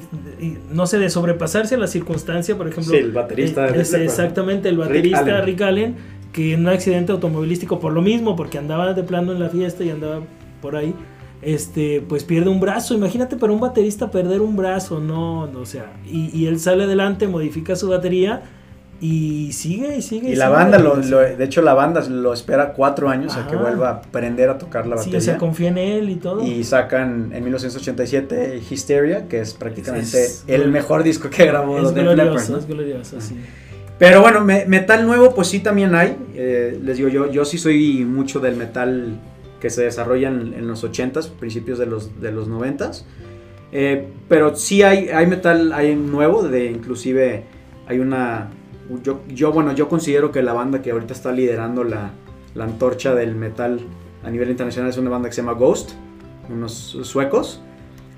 no 0.72 0.86
sé, 0.86 0.98
de 0.98 1.10
sobrepasarse 1.10 1.74
a 1.74 1.78
la 1.78 1.86
circunstancia, 1.86 2.56
por 2.56 2.68
ejemplo. 2.68 2.92
Sí, 2.92 2.98
el 2.98 3.12
baterista 3.12 3.68
eh, 3.68 3.80
es 3.80 3.92
exactamente, 3.94 4.68
el 4.68 4.76
Rick 4.76 4.86
baterista 4.86 5.18
Allen. 5.20 5.44
Rick 5.44 5.60
Allen, 5.62 5.96
que 6.32 6.54
en 6.54 6.60
un 6.60 6.68
accidente 6.68 7.12
automovilístico 7.12 7.78
por 7.78 7.92
lo 7.92 8.02
mismo, 8.02 8.34
porque 8.34 8.58
andaba 8.58 8.92
de 8.94 9.02
plano 9.04 9.32
en 9.32 9.38
la 9.40 9.48
fiesta 9.50 9.84
y 9.84 9.90
andaba 9.90 10.22
por 10.64 10.76
ahí. 10.76 10.94
Este, 11.42 12.02
pues 12.08 12.24
pierde 12.24 12.48
un 12.48 12.58
brazo. 12.58 12.94
Imagínate 12.94 13.36
para 13.36 13.52
un 13.52 13.60
baterista 13.60 14.10
perder 14.10 14.40
un 14.40 14.56
brazo, 14.56 14.98
no, 14.98 15.46
no, 15.46 15.58
o 15.60 15.66
sea. 15.66 15.92
Y, 16.10 16.30
y 16.32 16.46
él 16.46 16.58
sale 16.58 16.84
adelante, 16.84 17.28
modifica 17.28 17.76
su 17.76 17.90
batería 17.90 18.40
y 18.98 19.52
sigue 19.52 19.98
y 19.98 20.00
sigue. 20.02 20.30
Y 20.30 20.36
la 20.36 20.46
sigue. 20.46 20.56
banda, 20.56 20.78
lo, 20.78 20.96
lo- 20.96 21.18
de 21.18 21.44
hecho 21.44 21.60
la 21.60 21.74
banda 21.74 22.00
lo 22.08 22.32
espera 22.32 22.72
cuatro 22.72 23.10
años 23.10 23.36
a 23.36 23.46
que 23.46 23.56
vuelva 23.56 23.88
a 23.88 23.92
aprender 23.96 24.48
a 24.48 24.56
tocar 24.56 24.86
la 24.86 24.96
Sí, 24.96 25.00
batería. 25.00 25.18
o 25.18 25.20
sea, 25.20 25.36
confía 25.36 25.68
en 25.68 25.76
él 25.76 26.08
y 26.08 26.14
todo. 26.14 26.42
y 26.42 26.64
sacan 26.64 27.30
en 27.34 27.44
1987 27.44 28.62
Hysteria, 28.70 29.28
que 29.28 29.40
es 29.40 29.52
prácticamente 29.52 30.24
Es- 30.24 30.44
el 30.46 30.70
mejor 30.70 31.02
disco 31.02 31.28
que 31.28 31.44
grabó 31.44 31.76
es 31.78 31.94
Def 31.94 32.04
Leppard, 32.06 32.16
glorioso, 32.26 32.52
¿no? 32.52 32.58
es 32.58 32.66
glorioso, 32.66 33.20
sí. 33.20 33.36
Pero 33.98 34.22
bueno, 34.22 34.40
me- 34.40 34.64
metal 34.64 35.06
nuevo 35.06 35.34
pues 35.34 35.48
sí 35.48 35.60
también 35.60 35.94
hay. 35.94 36.16
Eh, 36.34 36.80
les 36.82 36.96
digo, 36.96 37.10
yo, 37.10 37.30
yo 37.30 37.44
sí 37.44 37.58
soy 37.58 38.04
mucho 38.06 38.40
del 38.40 38.56
metal 38.56 39.18
que 39.64 39.70
se 39.70 39.82
desarrolla 39.82 40.28
en, 40.28 40.52
en 40.52 40.68
los 40.68 40.84
80s, 40.84 41.30
principios 41.30 41.78
de 41.78 41.86
los, 41.86 42.20
de 42.20 42.30
los 42.32 42.50
90s. 42.50 43.04
Eh, 43.72 44.10
pero 44.28 44.54
sí 44.54 44.82
hay, 44.82 45.08
hay 45.08 45.26
metal, 45.26 45.72
hay 45.72 45.96
nuevo, 45.96 46.42
de 46.42 46.66
inclusive 46.66 47.44
hay 47.88 47.98
una... 47.98 48.50
Yo, 49.02 49.22
yo, 49.26 49.52
bueno, 49.52 49.72
yo 49.72 49.88
considero 49.88 50.30
que 50.32 50.42
la 50.42 50.52
banda 50.52 50.82
que 50.82 50.90
ahorita 50.90 51.14
está 51.14 51.32
liderando 51.32 51.82
la, 51.82 52.10
la 52.54 52.64
antorcha 52.64 53.14
del 53.14 53.36
metal 53.36 53.80
a 54.22 54.28
nivel 54.28 54.50
internacional 54.50 54.90
es 54.90 54.98
una 54.98 55.08
banda 55.08 55.30
que 55.30 55.34
se 55.34 55.40
llama 55.40 55.54
Ghost, 55.54 55.92
unos 56.50 56.98
suecos, 57.00 57.62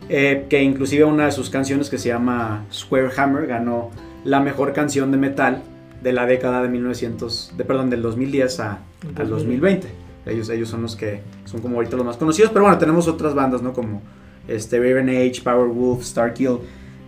eh, 0.08 0.46
que 0.50 0.60
inclusive 0.60 1.04
una 1.04 1.26
de 1.26 1.30
sus 1.30 1.48
canciones 1.48 1.88
que 1.88 1.98
se 1.98 2.08
llama 2.08 2.64
Square 2.72 3.10
Hammer 3.16 3.46
ganó 3.46 3.92
la 4.24 4.40
mejor 4.40 4.72
canción 4.72 5.12
de 5.12 5.18
metal 5.18 5.62
de 6.02 6.12
la 6.12 6.26
década 6.26 6.60
de 6.60 6.70
1900, 6.70 7.52
de, 7.56 7.64
perdón, 7.64 7.88
del 7.88 8.02
2010 8.02 8.58
a, 8.58 8.80
al 9.14 9.28
2020. 9.30 10.05
Ellos, 10.26 10.48
ellos 10.50 10.68
son 10.68 10.82
los 10.82 10.96
que 10.96 11.20
son 11.44 11.60
como 11.60 11.76
ahorita 11.76 11.96
los 11.96 12.04
más 12.04 12.16
conocidos, 12.16 12.50
pero 12.52 12.64
bueno, 12.64 12.78
tenemos 12.78 13.06
otras 13.08 13.34
bandas, 13.34 13.62
¿no? 13.62 13.72
Como 13.72 14.02
este, 14.48 14.78
Raven 14.78 15.08
Age, 15.08 15.40
Powerwolf, 15.42 16.02
Starkill. 16.02 16.58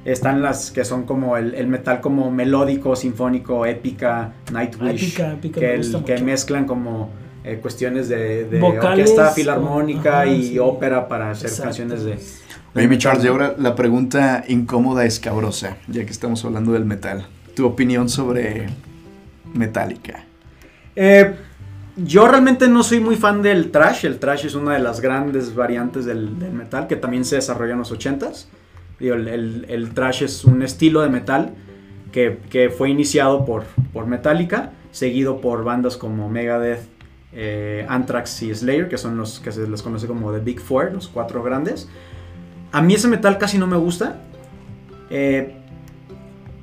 Están 0.04 0.40
las 0.40 0.70
que 0.70 0.84
son 0.84 1.02
como 1.02 1.36
el, 1.36 1.54
el 1.54 1.66
metal 1.66 2.00
como 2.00 2.30
melódico, 2.30 2.94
sinfónico, 2.96 3.66
épica, 3.66 4.32
Nightwish. 4.52 5.02
Épica, 5.04 5.32
épica, 5.32 5.60
que, 5.60 5.66
me 5.66 5.74
el- 5.74 5.78
gusta 5.82 6.04
que 6.04 6.18
mezclan 6.22 6.64
como 6.64 7.10
eh, 7.44 7.58
cuestiones 7.60 8.08
de, 8.08 8.44
de 8.44 8.60
Vocales, 8.60 9.10
orquesta 9.10 9.30
filarmónica 9.32 10.20
ajá, 10.22 10.26
y 10.26 10.42
sí. 10.50 10.58
ópera 10.58 11.08
para 11.08 11.30
hacer 11.32 11.48
Exacto. 11.48 11.64
canciones 11.64 12.04
de... 12.04 12.18
Oye, 12.74 12.86
mi 12.88 12.96
Charles, 12.98 13.24
y 13.24 13.28
ahora 13.28 13.54
la 13.58 13.74
pregunta 13.74 14.44
incómoda 14.46 15.04
escabrosa, 15.04 15.76
ya 15.88 16.04
que 16.04 16.10
estamos 16.12 16.44
hablando 16.44 16.72
del 16.72 16.84
metal. 16.84 17.26
Tu 17.54 17.66
opinión 17.66 18.08
sobre 18.08 18.68
Metallica. 19.54 20.24
Eh, 20.94 21.34
yo 22.04 22.28
realmente 22.28 22.68
no 22.68 22.82
soy 22.82 23.00
muy 23.00 23.16
fan 23.16 23.42
del 23.42 23.70
trash. 23.70 24.04
El 24.04 24.18
trash 24.18 24.46
es 24.46 24.54
una 24.54 24.72
de 24.74 24.78
las 24.78 25.00
grandes 25.00 25.54
variantes 25.54 26.04
del, 26.04 26.30
metal 26.30 26.86
que 26.86 26.96
también 26.96 27.24
se 27.24 27.36
desarrolla 27.36 27.72
en 27.72 27.78
los 27.78 27.92
80s. 27.92 28.46
Digo, 29.00 29.14
el, 29.14 29.90
trash 29.94 30.22
es 30.22 30.44
un 30.44 30.62
estilo 30.62 31.00
de 31.00 31.08
metal 31.08 31.54
que, 32.12 32.38
que 32.50 32.70
fue 32.70 32.90
iniciado 32.90 33.44
por, 33.44 33.64
por 33.92 34.06
Metallica, 34.06 34.72
seguido 34.90 35.40
por 35.40 35.64
bandas 35.64 35.96
como 35.96 36.28
Megadeth, 36.28 36.88
eh, 37.32 37.86
Anthrax 37.88 38.42
y 38.42 38.54
Slayer, 38.54 38.88
que 38.88 38.98
son 38.98 39.16
los 39.16 39.40
que 39.40 39.52
se 39.52 39.68
les 39.68 39.82
conoce 39.82 40.06
como 40.06 40.32
The 40.32 40.40
Big 40.40 40.60
Four, 40.60 40.92
los 40.92 41.08
cuatro 41.08 41.42
grandes. 41.42 41.88
A 42.72 42.82
mí 42.82 42.94
ese 42.94 43.08
metal 43.08 43.38
casi 43.38 43.58
no 43.58 43.66
me 43.66 43.76
gusta. 43.76 44.20
eh, 45.10 45.57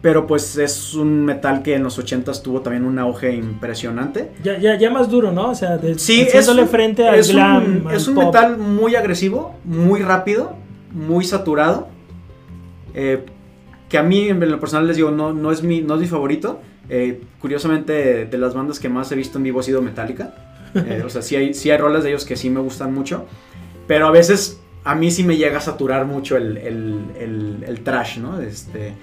pero 0.06 0.28
pues 0.28 0.56
es 0.60 0.94
un 0.94 1.26
metal 1.26 1.64
que 1.64 1.74
en 1.74 1.82
los 1.82 1.98
80s 1.98 2.44
tuvo 2.44 2.62
también 2.62 2.86
un 2.86 3.00
auge 3.00 3.34
impresionante. 3.34 4.34
Ya, 4.44 4.56
ya, 4.60 4.78
ya 4.78 4.92
más 4.92 5.10
duro, 5.10 5.32
¿no? 5.32 5.50
O 5.50 5.56
sea, 5.56 5.78
de, 5.80 5.98
Sí, 5.98 6.28
es 6.32 6.48
un, 6.48 6.68
frente 6.68 7.10
al 7.10 7.16
es 7.16 7.30
un- 7.30 7.36
glam. 7.38 7.88
al 7.88 7.96
es 7.96 8.08
un 8.08 8.14
pop. 8.14 8.26
metal 8.26 8.56
muy 8.60 8.94
agresivo, 8.96 9.56
muy 9.64 10.02
rápido, 10.04 10.56
muy 10.94 11.26
saturado. 11.26 11.88
eh, 12.94 13.26
que 13.90 13.98
a 13.98 14.04
mí 14.04 14.28
en 14.30 14.40
lo 14.52 14.60
personal 14.60 14.86
les 14.86 14.96
digo, 14.98 15.10
no, 15.10 15.34
no, 15.34 15.52
es, 15.52 15.64
mi, 15.64 15.82
no 15.82 15.96
es 15.96 16.02
mi 16.02 16.08
favorito. 16.08 16.60
Eh, 16.88 17.22
curiosamente, 17.42 18.26
de 18.26 18.38
las 18.38 18.54
bandas 18.54 18.80
que 18.80 18.90
más 18.90 19.12
he 19.12 19.16
visto 19.16 19.40
en 19.40 19.44
vivo 19.46 19.60
ha 19.60 19.64
sido 19.64 19.82
Metallica. 19.82 20.36
Eh, 20.76 21.02
o 21.04 21.10
sea, 21.10 21.24
sí 21.24 21.36
hay, 21.36 21.56
sí 21.56 21.72
hay 21.72 21.78
rolas 21.80 22.04
de 22.04 22.10
ellos 22.10 22.26
que 22.26 22.36
sí 22.36 22.52
me 22.52 22.60
gustan 22.60 22.94
mucho. 22.94 23.26
Pero 23.88 24.06
a 24.06 24.12
veces 24.12 24.62
a 24.84 24.94
mí 24.94 25.10
sí 25.10 25.24
me 25.24 25.36
llega 25.36 25.58
a 25.58 25.62
saturar 25.62 26.06
mucho 26.06 26.38
el, 26.38 26.58
el- 26.58 27.06
el- 27.20 27.64
el 27.68 27.80
trash, 27.82 28.20
¿no? 28.20 28.40
Este, 28.40 28.94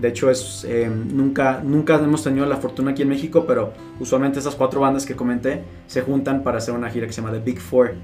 de 0.00 0.08
hecho, 0.08 0.30
es, 0.30 0.64
eh, 0.68 0.90
nunca, 0.90 1.60
nunca 1.62 1.96
hemos 1.96 2.24
tenido 2.24 2.46
la 2.46 2.56
fortuna 2.56 2.92
aquí 2.92 3.02
en 3.02 3.08
México, 3.08 3.44
pero 3.46 3.72
usualmente 3.98 4.38
esas 4.38 4.54
cuatro 4.54 4.80
bandas 4.80 5.04
que 5.04 5.14
comenté 5.14 5.62
se 5.86 6.00
juntan 6.00 6.42
para 6.42 6.58
hacer 6.58 6.74
una 6.74 6.88
gira 6.88 7.06
que 7.06 7.12
se 7.12 7.20
llama 7.20 7.32
The 7.34 7.40
Big 7.40 7.60
Four, 7.60 7.94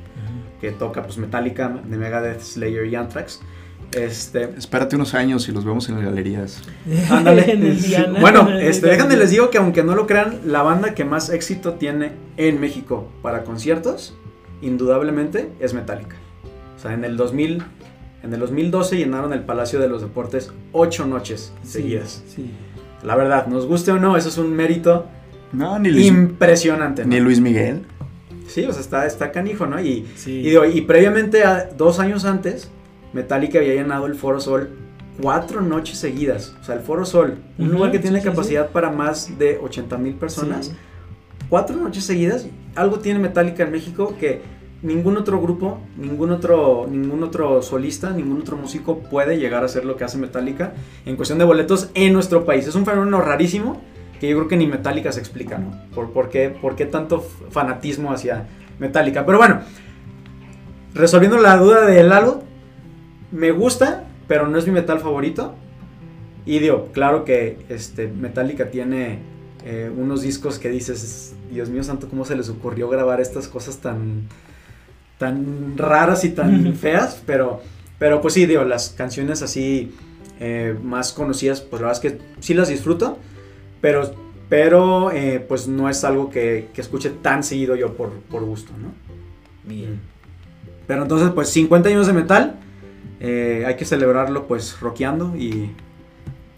que 0.61 0.73
toca 0.73 1.03
pues 1.03 1.17
Metallica, 1.17 1.69
de 1.69 1.97
Megadeth, 1.97 2.41
Slayer 2.41 2.87
y 2.87 2.95
Anthrax. 2.95 3.41
Este, 3.93 4.51
Espérate 4.59 4.97
unos 4.97 5.15
años 5.15 5.49
y 5.49 5.53
los 5.53 5.65
vemos 5.65 5.89
en 5.89 5.95
las 5.95 6.05
galerías. 6.05 6.63
Ándale. 7.11 7.51
En 7.51 7.65
el 7.65 7.81
Diana. 7.81 8.21
bueno, 8.21 8.51
este, 8.51 8.89
déjenme 8.89 9.17
les 9.17 9.31
digo 9.31 9.49
que 9.51 9.59
aunque 9.59 9.83
no 9.83 9.95
lo 9.95 10.07
crean, 10.07 10.41
la 10.45 10.63
banda 10.63 10.95
que 10.95 11.05
más 11.05 11.31
éxito 11.31 11.75
tiene 11.75 12.13
en 12.37 12.61
México 12.61 13.09
para 13.23 13.45
conciertos, 13.45 14.15
indudablemente, 14.61 15.51
es 15.61 15.73
Metallica. 15.73 16.17
O 16.77 16.79
sea, 16.79 16.93
en 16.93 17.05
el 17.05 17.17
2000, 17.17 17.63
en 18.27 18.35
el 18.35 18.41
2012 18.41 18.97
llenaron 18.97 19.33
el 19.33 19.41
Palacio 19.41 19.79
de 19.81 19.89
los 19.89 20.03
Deportes 20.03 20.53
ocho 20.73 21.07
noches 21.07 21.53
Sí, 21.63 21.71
seguidas. 21.83 22.23
sí. 22.29 22.51
La 23.03 23.15
verdad, 23.17 23.47
nos 23.47 23.67
guste 23.67 23.93
o 23.93 23.99
no, 23.99 24.17
eso 24.17 24.29
es 24.29 24.39
un 24.39 24.53
mérito 24.55 25.07
No, 25.53 25.79
ni 25.79 25.91
Luis, 25.91 26.07
impresionante. 26.09 27.03
¿no? 27.05 27.09
ni 27.11 27.21
Luis 27.21 27.41
Miguel. 27.41 27.83
Sí, 28.49 28.65
o 28.65 28.73
sea, 28.73 28.81
está, 28.81 29.07
está 29.07 29.33
canijo, 29.33 29.67
¿no? 29.67 29.81
Y, 29.81 30.07
Sí. 30.17 30.41
y, 30.41 30.51
digo, 30.51 30.65
y 30.65 30.81
previamente, 30.83 31.45
a- 31.45 31.69
dos 31.77 31.99
años 31.99 32.25
antes, 32.25 32.71
Metallica 33.13 33.59
había 33.59 33.75
llenado 33.75 34.07
el 34.07 34.15
Foro 34.15 34.41
Sol 34.41 34.71
cuatro 35.21 35.61
noches 35.63 35.99
seguidas. 35.99 36.55
O 36.61 36.65
sea, 36.65 36.75
el 36.75 36.81
Foro 36.83 37.05
Sol, 37.07 37.39
un 37.59 37.67
Ujú, 37.69 37.75
lugar 37.77 37.91
que 37.93 37.99
tiene 37.99 38.19
sí, 38.19 38.25
sí, 38.25 38.29
capacidad 38.31 38.69
para 38.71 38.91
más 38.91 39.39
de 39.39 39.59
80 39.63 39.97
mil 39.99 40.15
personas, 40.15 40.67
Sí. 40.67 40.73
cuatro 41.49 41.77
noches 41.77 42.05
seguidas. 42.05 42.47
Algo 42.75 42.99
tiene 42.99 43.19
Metallica 43.19 43.63
en 43.65 43.73
México 43.73 44.15
que 44.21 44.43
ningún 44.83 45.17
otro 45.17 45.41
grupo, 45.41 45.79
ningún 45.97 46.31
otro, 46.31 46.87
ningún 46.91 47.23
otro 47.23 47.63
solista, 47.63 48.11
ningún 48.11 48.41
otro 48.41 48.57
músico 48.57 48.99
puede 48.99 49.39
llegar 49.39 49.63
a 49.63 49.67
hacer 49.67 49.85
lo 49.85 49.97
que 49.97 50.05
hace 50.05 50.19
Metallica 50.19 50.75
en 51.05 51.17
cuestión 51.17 51.39
de 51.39 51.45
boletos 51.45 51.91
en 51.95 52.13
nuestro 52.13 52.45
país. 52.45 52.67
Es 52.67 52.75
un 52.75 52.85
fenómeno 52.85 53.21
rarísimo 53.21 53.81
que 54.21 54.29
yo 54.29 54.37
creo 54.37 54.49
que 54.49 54.57
ni 54.57 54.67
Metallica 54.67 55.13
se 55.13 55.21
explica, 55.21 55.59
¿no? 55.59 55.73
Por, 55.95 56.13
por, 56.13 56.29
qué, 56.29 56.51
por 56.51 56.77
qué 56.77 56.87
tanto 56.87 57.21
fanatismo 57.51 58.13
hacia 58.13 58.47
Metallica. 58.79 59.27
Pero 59.27 59.39
bueno, 59.39 59.61
resolviendo 60.95 61.39
la 61.39 61.57
duda 61.57 61.85
de 61.87 62.03
Lalo, 62.03 62.43
me 63.31 63.51
gusta, 63.51 64.05
pero 64.29 64.49
no 64.49 64.59
es 64.59 64.67
mi 64.67 64.73
metal 64.73 65.01
favorito. 65.01 65.55
Y 66.45 66.61
digo, 66.61 66.91
claro 66.93 67.25
que 67.25 67.59
este, 67.69 68.07
Metallica 68.09 68.71
tiene 68.71 69.19
eh, 69.65 69.91
unos 69.95 70.23
discos 70.23 70.59
que 70.59 70.71
dices, 70.71 71.35
Dios 71.51 71.69
mío 71.69 71.83
santo, 71.83 72.09
¿cómo 72.09 72.25
se 72.25 72.37
les 72.37 72.49
ocurrió 72.49 72.89
grabar 72.89 73.21
estas 73.21 73.49
cosas 73.49 73.79
tan, 73.79 74.29
tan 75.19 75.77
raras 75.77 76.25
y 76.25 76.31
tan 76.31 76.75
feas? 76.75 77.23
Pero, 77.27 77.63
pero 77.99 78.21
pues 78.21 78.35
sí, 78.35 78.47
digo, 78.47 78.65
las 78.65 78.91
canciones 78.91 79.43
así 79.43 79.95
eh, 80.41 80.77
más 80.83 81.13
conocidas, 81.13 81.61
pues 81.61 81.81
la 81.81 81.89
verdad 81.89 82.05
es 82.05 82.13
que 82.13 82.21
sí 82.41 82.55
las 82.55 82.69
disfruto, 82.69 83.19
pero, 83.81 84.15
pero 84.49 85.11
eh, 85.13 85.45
pues 85.47 85.69
no 85.69 85.89
es 85.89 86.05
algo 86.05 86.31
que, 86.31 86.69
que 86.75 86.81
escuche 86.81 87.11
tan 87.11 87.43
seguido 87.43 87.77
yo 87.77 87.95
por, 87.95 88.11
por 88.11 88.45
gusto, 88.45 88.73
¿no? 88.81 88.93
Bien. 89.65 90.01
Pero 90.87 91.03
entonces, 91.03 91.31
pues 91.31 91.49
50 91.49 91.89
años 91.89 92.07
de 92.07 92.13
metal, 92.13 92.57
eh, 93.21 93.65
hay 93.67 93.77
que 93.77 93.85
celebrarlo 93.85 94.47
pues 94.47 94.79
rockeando 94.81 95.37
y 95.37 95.71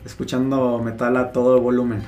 escuchando 0.05 0.81
metal 0.81 1.16
a 1.16 1.33
todo 1.33 1.61
volumen. 1.61 2.03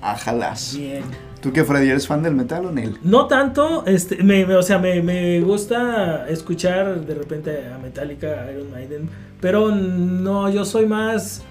Ajalas. 0.00 0.76
Bien. 0.76 1.04
¿Tú 1.46 1.52
qué, 1.52 1.62
Freddy, 1.62 1.90
eres 1.90 2.08
fan 2.08 2.24
del 2.24 2.34
metal 2.34 2.66
o 2.66 2.72
Neil? 2.72 2.96
No 3.04 3.28
tanto, 3.28 3.86
este, 3.86 4.20
me, 4.24 4.44
o 4.56 4.62
sea, 4.64 4.80
me, 4.80 5.00
me 5.00 5.40
gusta 5.42 6.28
escuchar 6.28 7.02
de 7.06 7.14
repente 7.14 7.68
a 7.72 7.78
Metallica, 7.78 8.50
Iron 8.52 8.68
Maiden, 8.72 9.08
pero 9.40 9.70
no, 9.72 10.50
yo 10.50 10.64
soy 10.64 10.86
más 10.86 11.44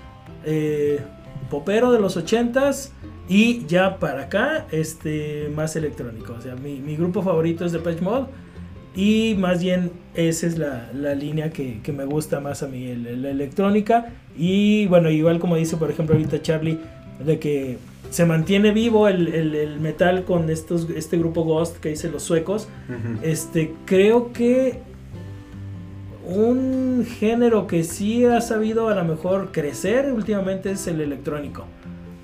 eh, 0.44 1.00
popero 1.50 1.94
de 1.94 2.02
los 2.02 2.18
ochentas 2.18 2.92
y 3.30 3.66
ya 3.68 3.98
para 3.98 4.24
acá, 4.24 4.68
este, 4.72 5.50
más 5.56 5.78
electrónico. 5.78 6.34
O 6.38 6.42
sea, 6.42 6.56
mi, 6.58 6.82
mi 6.82 6.98
grupo 6.98 7.22
favorito 7.22 7.64
es 7.64 7.72
Depeche 7.72 8.02
Mode 8.02 8.26
y 8.98 9.36
más 9.40 9.62
bien 9.64 9.92
esa 10.14 10.46
es 10.46 10.58
la, 10.58 10.90
la 10.94 11.16
línea 11.16 11.52
que, 11.52 11.80
que 11.82 11.94
me 11.94 12.04
gusta 12.04 12.42
más 12.42 12.64
a 12.64 12.68
mí, 12.68 12.86
el- 12.90 13.22
la 13.22 13.30
electrónica. 13.30 14.08
Y 14.38 14.88
bueno, 14.88 15.10
igual 15.10 15.40
como 15.40 15.56
dice 15.56 15.78
por 15.78 15.90
ejemplo 15.90 16.16
ahorita 16.18 16.42
Charlie, 16.42 16.82
de 17.24 17.40
que 17.40 17.78
se 18.10 18.26
mantiene 18.26 18.72
vivo 18.72 19.08
el, 19.08 19.28
el- 19.30 19.56
el 19.56 19.80
metal 19.80 20.24
con 20.26 20.50
estos, 20.50 20.88
este 20.96 21.18
grupo 21.18 21.44
Ghost 21.44 21.78
que 21.78 21.90
dice 21.90 22.10
los 22.10 22.24
suecos. 22.24 22.68
Este, 23.24 23.74
creo 23.86 24.32
que 24.34 24.80
un 26.28 27.06
género 27.20 27.68
que 27.68 27.84
sí 27.84 28.26
ha 28.26 28.42
sabido 28.42 28.90
a 28.90 28.96
lo 28.96 29.04
mejor 29.06 29.52
crecer 29.52 30.12
últimamente 30.12 30.72
es 30.72 30.88
el 30.88 31.02
electrónico. 31.02 31.66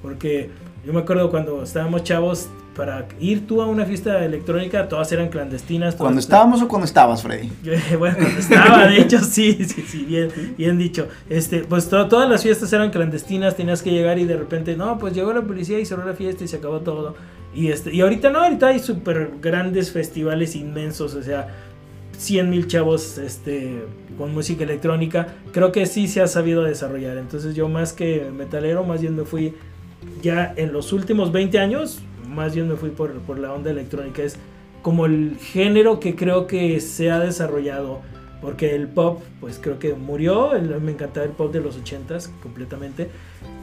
Porque 0.01 0.49
yo 0.85 0.93
me 0.93 1.01
acuerdo 1.01 1.29
cuando 1.29 1.61
estábamos 1.63 2.03
chavos, 2.03 2.49
para 2.75 3.05
ir 3.19 3.45
tú 3.47 3.61
a 3.61 3.67
una 3.67 3.85
fiesta 3.85 4.23
electrónica, 4.23 4.87
todas 4.87 5.11
eran 5.11 5.27
clandestinas. 5.29 5.95
todas- 5.95 6.05
¿Cuando 6.07 6.19
estábamos 6.21 6.61
o 6.61 6.67
cuando 6.67 6.85
estabas, 6.85 7.21
Freddy? 7.21 7.51
bueno, 7.99 8.15
cuando 8.17 8.39
estaba, 8.39 8.87
de 8.87 8.97
hecho, 9.01 9.19
sí, 9.19 9.53
sí, 9.65 9.81
sí, 9.87 10.05
bien, 10.05 10.29
bien 10.57 10.77
dicho. 10.77 11.07
Este, 11.29 11.59
pues 11.65 11.89
to- 11.89 12.07
todas 12.07 12.29
las 12.29 12.43
fiestas 12.43 12.71
eran 12.73 12.89
clandestinas, 12.91 13.55
tenías 13.57 13.81
que 13.81 13.91
llegar 13.91 14.19
y 14.19 14.25
de 14.25 14.37
repente, 14.37 14.77
no, 14.77 14.97
pues 14.97 15.13
llegó 15.13 15.33
la 15.33 15.41
policía 15.41 15.79
y 15.79 15.85
cerró 15.85 16.05
la 16.05 16.13
fiesta 16.13 16.43
y 16.45 16.47
se 16.47 16.57
acabó 16.57 16.79
todo. 16.79 17.15
Y 17.53 17.67
este, 17.67 17.93
y 17.93 17.99
ahorita 17.99 18.29
no, 18.29 18.39
ahorita 18.43 18.67
hay 18.67 18.79
súper 18.79 19.31
grandes 19.41 19.91
festivales 19.91 20.55
inmensos, 20.55 21.13
o 21.15 21.21
sea, 21.23 21.49
100 22.17 22.49
mil 22.49 22.67
chavos 22.67 23.17
este, 23.17 23.83
con 24.17 24.33
música 24.33 24.63
electrónica. 24.63 25.27
Creo 25.51 25.71
que 25.73 25.85
sí 25.87 26.07
se 26.07 26.21
ha 26.21 26.27
sabido 26.27 26.63
desarrollar. 26.63 27.17
Entonces 27.17 27.53
yo 27.55 27.67
más 27.67 27.91
que 27.93 28.31
metalero, 28.33 28.83
más 28.85 29.01
bien 29.01 29.15
me 29.17 29.25
fui 29.25 29.55
ya 30.21 30.53
en 30.55 30.71
los 30.71 30.93
últimos 30.93 31.31
20 31.31 31.59
años, 31.59 31.99
más 32.31 32.55
bien 32.55 32.67
me 32.67 32.75
fui 32.75 32.89
por, 32.89 33.11
por 33.21 33.37
la 33.39 33.53
onda 33.53 33.69
electrónica, 33.71 34.23
es 34.23 34.37
como 34.81 35.05
el 35.05 35.37
género 35.39 35.99
que 35.99 36.15
creo 36.15 36.47
que 36.47 36.79
se 36.79 37.11
ha 37.11 37.19
desarrollado. 37.19 37.99
Porque 38.41 38.73
el 38.73 38.87
pop, 38.87 39.21
pues 39.39 39.59
creo 39.61 39.77
que 39.77 39.93
murió. 39.93 40.55
el- 40.55 40.81
me 40.81 40.93
encantaba 40.93 41.27
el 41.27 41.31
pop 41.33 41.53
de 41.53 41.61
los 41.61 41.77
80s 41.77 42.31
completamente. 42.41 43.07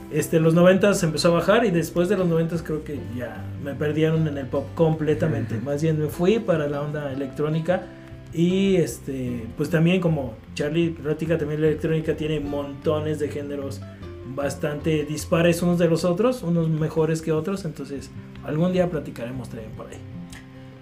Este, 0.09 0.39
los 0.39 0.55
90s 0.55 1.03
empezó 1.03 1.27
a 1.27 1.31
bajar 1.31 1.65
y 1.65 1.71
después 1.71 2.07
de 2.07 2.15
los 2.15 2.27
90s 2.29 2.63
creo 2.63 2.83
que 2.85 2.97
ya 3.17 3.43
me 3.61 3.75
perdieron 3.75 4.25
en 4.27 4.37
el 4.37 4.45
pop 4.47 4.65
completamente. 4.75 5.59
Más 5.59 5.81
bien 5.83 5.99
me 5.99 6.07
fui 6.07 6.39
para 6.39 6.69
la 6.69 6.81
onda 6.81 7.11
electrónica. 7.11 7.81
Y 8.33 8.77
este, 8.77 9.47
pues 9.57 9.69
también 9.69 9.99
como 9.99 10.35
Charlie 10.53 10.95
Rótica, 11.03 11.37
también 11.37 11.59
la 11.61 11.67
electrónica 11.67 12.15
tiene 12.15 12.39
montones 12.39 13.19
de 13.19 13.27
géneros 13.27 13.81
bastante 14.35 15.05
dispares 15.05 15.61
unos 15.61 15.77
de 15.79 15.87
los 15.89 16.05
otros, 16.05 16.43
unos 16.43 16.69
mejores 16.69 17.21
que 17.21 17.31
otros. 17.31 17.65
Entonces, 17.65 18.09
algún 18.43 18.71
día 18.73 18.89
platicaremos 18.89 19.49
también 19.49 19.71
por 19.73 19.87
ahí. 19.87 19.97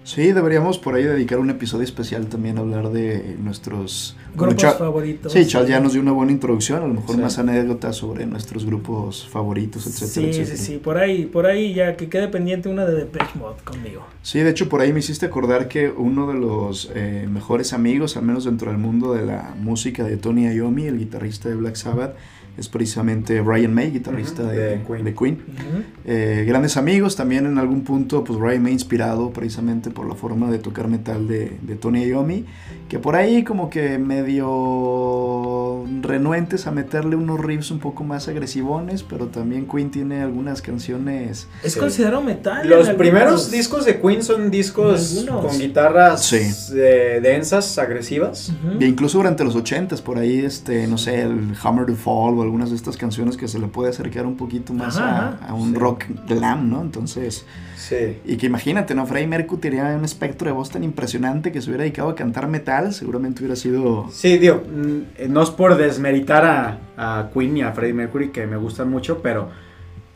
Sí, 0.04 0.32
deberíamos 0.32 0.78
por 0.78 0.94
ahí 0.94 1.02
dedicar 1.04 1.38
un 1.38 1.50
episodio 1.50 1.84
especial 1.84 2.28
también 2.28 2.56
a 2.56 2.62
hablar 2.62 2.88
de 2.88 3.36
nuestros 3.42 4.16
bueno, 4.34 4.52
Grupos 4.54 4.56
Char- 4.62 4.78
favoritos. 4.78 5.30
Sí, 5.34 5.46
Charles 5.46 5.68
ya 5.68 5.80
nos 5.80 5.92
dio 5.92 6.00
una 6.00 6.12
buena 6.12 6.32
introducción, 6.32 6.82
a 6.82 6.86
lo 6.86 6.94
mejor 6.94 7.16
Sí. 7.16 7.20
más 7.20 7.38
anécdotas 7.38 7.96
sobre 7.96 8.24
nuestros 8.24 8.64
grupos 8.64 9.28
favoritos, 9.28 9.86
etcétera, 9.86 10.08
Sí, 10.28 10.32
sí, 10.32 10.40
etcétera. 10.40 10.64
sí, 10.64 10.76
por 10.78 10.96
ahí, 10.96 11.26
por 11.26 11.44
ahí 11.44 11.74
ya 11.74 11.94
que 11.98 12.08
quede 12.08 12.28
pendiente 12.28 12.70
una 12.70 12.86
de 12.86 12.94
Depeche 12.94 13.26
Mode 13.38 13.56
conmigo. 13.64 14.06
Sí, 14.22 14.38
de 14.38 14.48
hecho 14.48 14.70
por 14.70 14.80
ahí 14.80 14.94
me 14.94 15.00
hiciste 15.00 15.26
acordar 15.26 15.68
que 15.68 15.90
uno 15.90 16.26
de 16.26 16.38
los 16.38 16.90
eh, 16.94 17.28
mejores 17.30 17.74
amigos, 17.74 18.16
al 18.16 18.22
menos 18.24 18.44
dentro 18.44 18.70
del 18.70 18.78
mundo 18.80 19.12
de 19.12 19.26
la 19.26 19.54
música 19.60 20.04
de 20.04 20.16
Tony 20.16 20.46
Iommi, 20.54 20.86
el 20.86 20.98
guitarrista 20.98 21.50
de 21.50 21.54
Black 21.54 21.74
Sabbath, 21.74 22.16
es 22.58 22.68
precisamente 22.68 23.40
Brian 23.40 23.72
May, 23.72 23.90
guitarrista 23.92 24.42
Ujú, 24.42 24.50
de, 24.50 24.56
de 24.78 24.82
Queen. 24.84 25.04
de 25.04 25.14
Queen. 25.14 25.34
Ujú. 25.34 25.82
Eh, 26.04 26.44
grandes 26.46 26.76
amigos, 26.76 27.14
también 27.16 27.46
en 27.46 27.56
algún 27.58 27.82
punto, 27.82 28.24
pues 28.24 28.38
Brian 28.38 28.62
May 28.62 28.72
inspirado 28.72 29.30
precisamente 29.30 29.90
por 29.90 30.06
la 30.08 30.14
forma 30.14 30.50
de 30.50 30.58
tocar 30.58 30.88
metal 30.88 31.28
de, 31.28 31.56
de 31.62 31.76
Tony 31.76 32.04
Iommi, 32.04 32.44
que 32.88 32.98
por 32.98 33.14
ahí 33.16 33.44
como 33.44 33.70
que 33.70 33.98
medio 33.98 35.84
renuentes 36.02 36.66
a 36.66 36.70
meterle 36.70 37.16
unos 37.16 37.40
riffs 37.40 37.70
un 37.70 37.78
poco 37.78 38.04
más 38.04 38.28
agresivones, 38.28 39.02
pero 39.02 39.26
también 39.26 39.66
Queen 39.66 39.90
tiene 39.90 40.22
algunas 40.22 40.62
canciones... 40.62 41.46
Es 41.62 41.72
Sí. 41.74 41.80
considerado 41.80 42.22
metal. 42.22 42.68
Los 42.68 42.88
algunos- 42.88 42.96
primeros 42.96 43.50
discos 43.50 43.84
de 43.84 44.00
Queen 44.00 44.22
son 44.22 44.50
discos 44.50 45.24
con 45.28 45.58
guitarras 45.58 46.24
Sí. 46.24 46.40
eh, 46.74 47.20
densas, 47.22 47.78
agresivas. 47.78 48.50
Ujú. 48.50 48.80
E 48.80 48.86
incluso 48.86 49.18
durante 49.18 49.44
los 49.44 49.54
80s, 49.56 50.00
por 50.02 50.18
ahí, 50.18 50.38
este, 50.40 50.86
no 50.86 50.98
sé, 50.98 51.22
el 51.22 51.52
Hammer 51.62 51.86
to 51.86 51.94
Fall 51.94 52.38
o 52.38 52.42
algunas 52.48 52.70
de 52.70 52.76
estas 52.76 52.96
canciones 52.96 53.36
que 53.36 53.46
se 53.46 53.58
le 53.58 53.66
puede 53.68 53.90
acercar 53.90 54.26
un 54.26 54.36
poquito 54.36 54.72
más 54.74 54.96
Ajá, 54.96 55.06
a, 55.08 55.28
ajá. 55.34 55.46
a 55.48 55.54
un 55.54 55.72
Sí. 55.72 55.78
rock 55.78 56.04
glam, 56.26 56.68
¿no? 56.68 56.80
Entonces, 56.82 57.44
Sí. 57.76 58.18
y 58.24 58.36
que 58.36 58.46
imagínate, 58.46 58.94
¿no? 58.94 59.06
Freddie 59.06 59.28
Mercury 59.28 59.60
tenía 59.60 59.84
un 59.96 60.04
espectro 60.04 60.46
de 60.48 60.52
voz 60.52 60.70
tan 60.70 60.82
impresionante 60.82 61.52
que 61.52 61.60
se 61.62 61.68
hubiera 61.70 61.82
dedicado 61.84 62.08
a 62.08 62.14
cantar 62.14 62.48
metal, 62.48 62.92
seguramente 62.92 63.40
hubiera 63.42 63.54
sido... 63.56 64.06
Sí, 64.10 64.38
digo, 64.38 64.62
mm, 64.66 65.30
no 65.32 65.42
es 65.42 65.50
por 65.50 65.76
desmeritar 65.76 66.44
a, 66.44 66.78
a 66.96 67.30
Queen 67.32 67.56
y 67.58 67.62
a 67.62 67.72
Freddie 67.72 67.94
Mercury, 67.94 68.30
que 68.30 68.46
me 68.46 68.56
gustan 68.56 68.90
mucho, 68.90 69.20
pero 69.22 69.48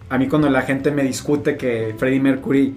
a 0.08 0.18
mí 0.18 0.26
cuando 0.28 0.50
la 0.50 0.62
gente 0.62 0.90
me 0.90 1.02
discute 1.04 1.56
que 1.56 1.94
Freddie 1.96 2.20
Mercury 2.20 2.74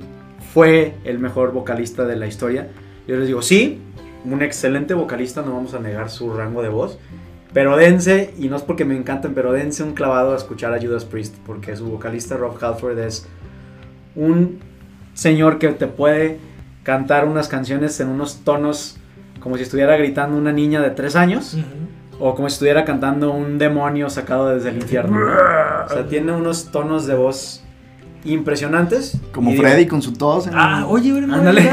fue 0.53 0.93
el 1.03 1.20
mejor 1.20 1.51
vocalista 1.51 2.06
de 2.06 2.16
la 2.16 2.28
historia, 2.28 2.70
yo 3.08 3.18
les 3.18 3.28
digo, 3.28 3.41
sí, 3.41 3.80
un 4.24 4.41
excelente 4.41 4.93
vocalista, 4.93 5.41
no 5.41 5.53
vamos 5.53 5.74
a 5.74 5.80
negar 5.80 6.10
su 6.10 6.34
rango 6.34 6.62
de 6.64 6.70
voz, 6.70 6.97
pero 7.56 7.78
dense, 7.78 8.34
y 8.38 8.49
no 8.49 8.58
es 8.58 8.62
porque 8.64 8.84
me 8.84 8.95
encanten, 8.97 9.34
pero 9.34 9.51
dense 9.53 9.82
un 9.82 9.93
clavado 9.93 10.34
a 10.34 10.36
escuchar 10.36 10.74
a 10.74 10.80
Judas 10.82 11.06
Priest, 11.06 11.36
porque 11.45 11.76
su 11.78 11.86
vocalista 11.86 12.36
Rob 12.36 12.62
Halford 12.62 12.99
es 12.99 13.26
un 14.16 14.60
señor 15.14 15.58
que 15.58 15.70
te 15.70 15.88
puede 15.88 16.38
cantar 16.84 17.26
unas 17.26 17.47
canciones 17.47 17.97
en 18.01 18.10
unos 18.10 18.41
tonos 18.43 18.97
como 19.39 19.56
si 19.58 19.64
estuviera 19.64 19.95
gritando 19.95 20.38
una 20.38 20.51
niña 20.51 20.82
de 20.82 20.89
tres 20.89 21.16
años 21.16 21.58
o 22.20 22.36
como 22.36 22.49
si 22.49 22.53
estuviera 22.56 22.84
cantando 22.84 23.32
un 23.32 23.58
demonio 23.58 24.10
sacado 24.10 24.49
desde 24.49 24.70
el 24.70 24.76
infierno. 24.78 25.18
¿no? 25.20 25.26
O 25.86 25.89
sea, 25.89 26.08
tiene 26.10 26.32
unos 26.34 26.72
tonos 26.72 27.06
de 27.08 27.16
voz 27.16 27.64
impresionantes. 28.26 29.18
Como 29.32 29.49
Y 29.51 29.53
digo- 29.53 29.64
Freddie 29.64 29.88
con 29.88 30.01
su 30.01 30.14
tos. 30.14 30.47
en 30.47 30.53
Ah, 30.56 30.80
el- 30.80 30.86
oye, 30.88 31.12
Ándale. 31.32 31.72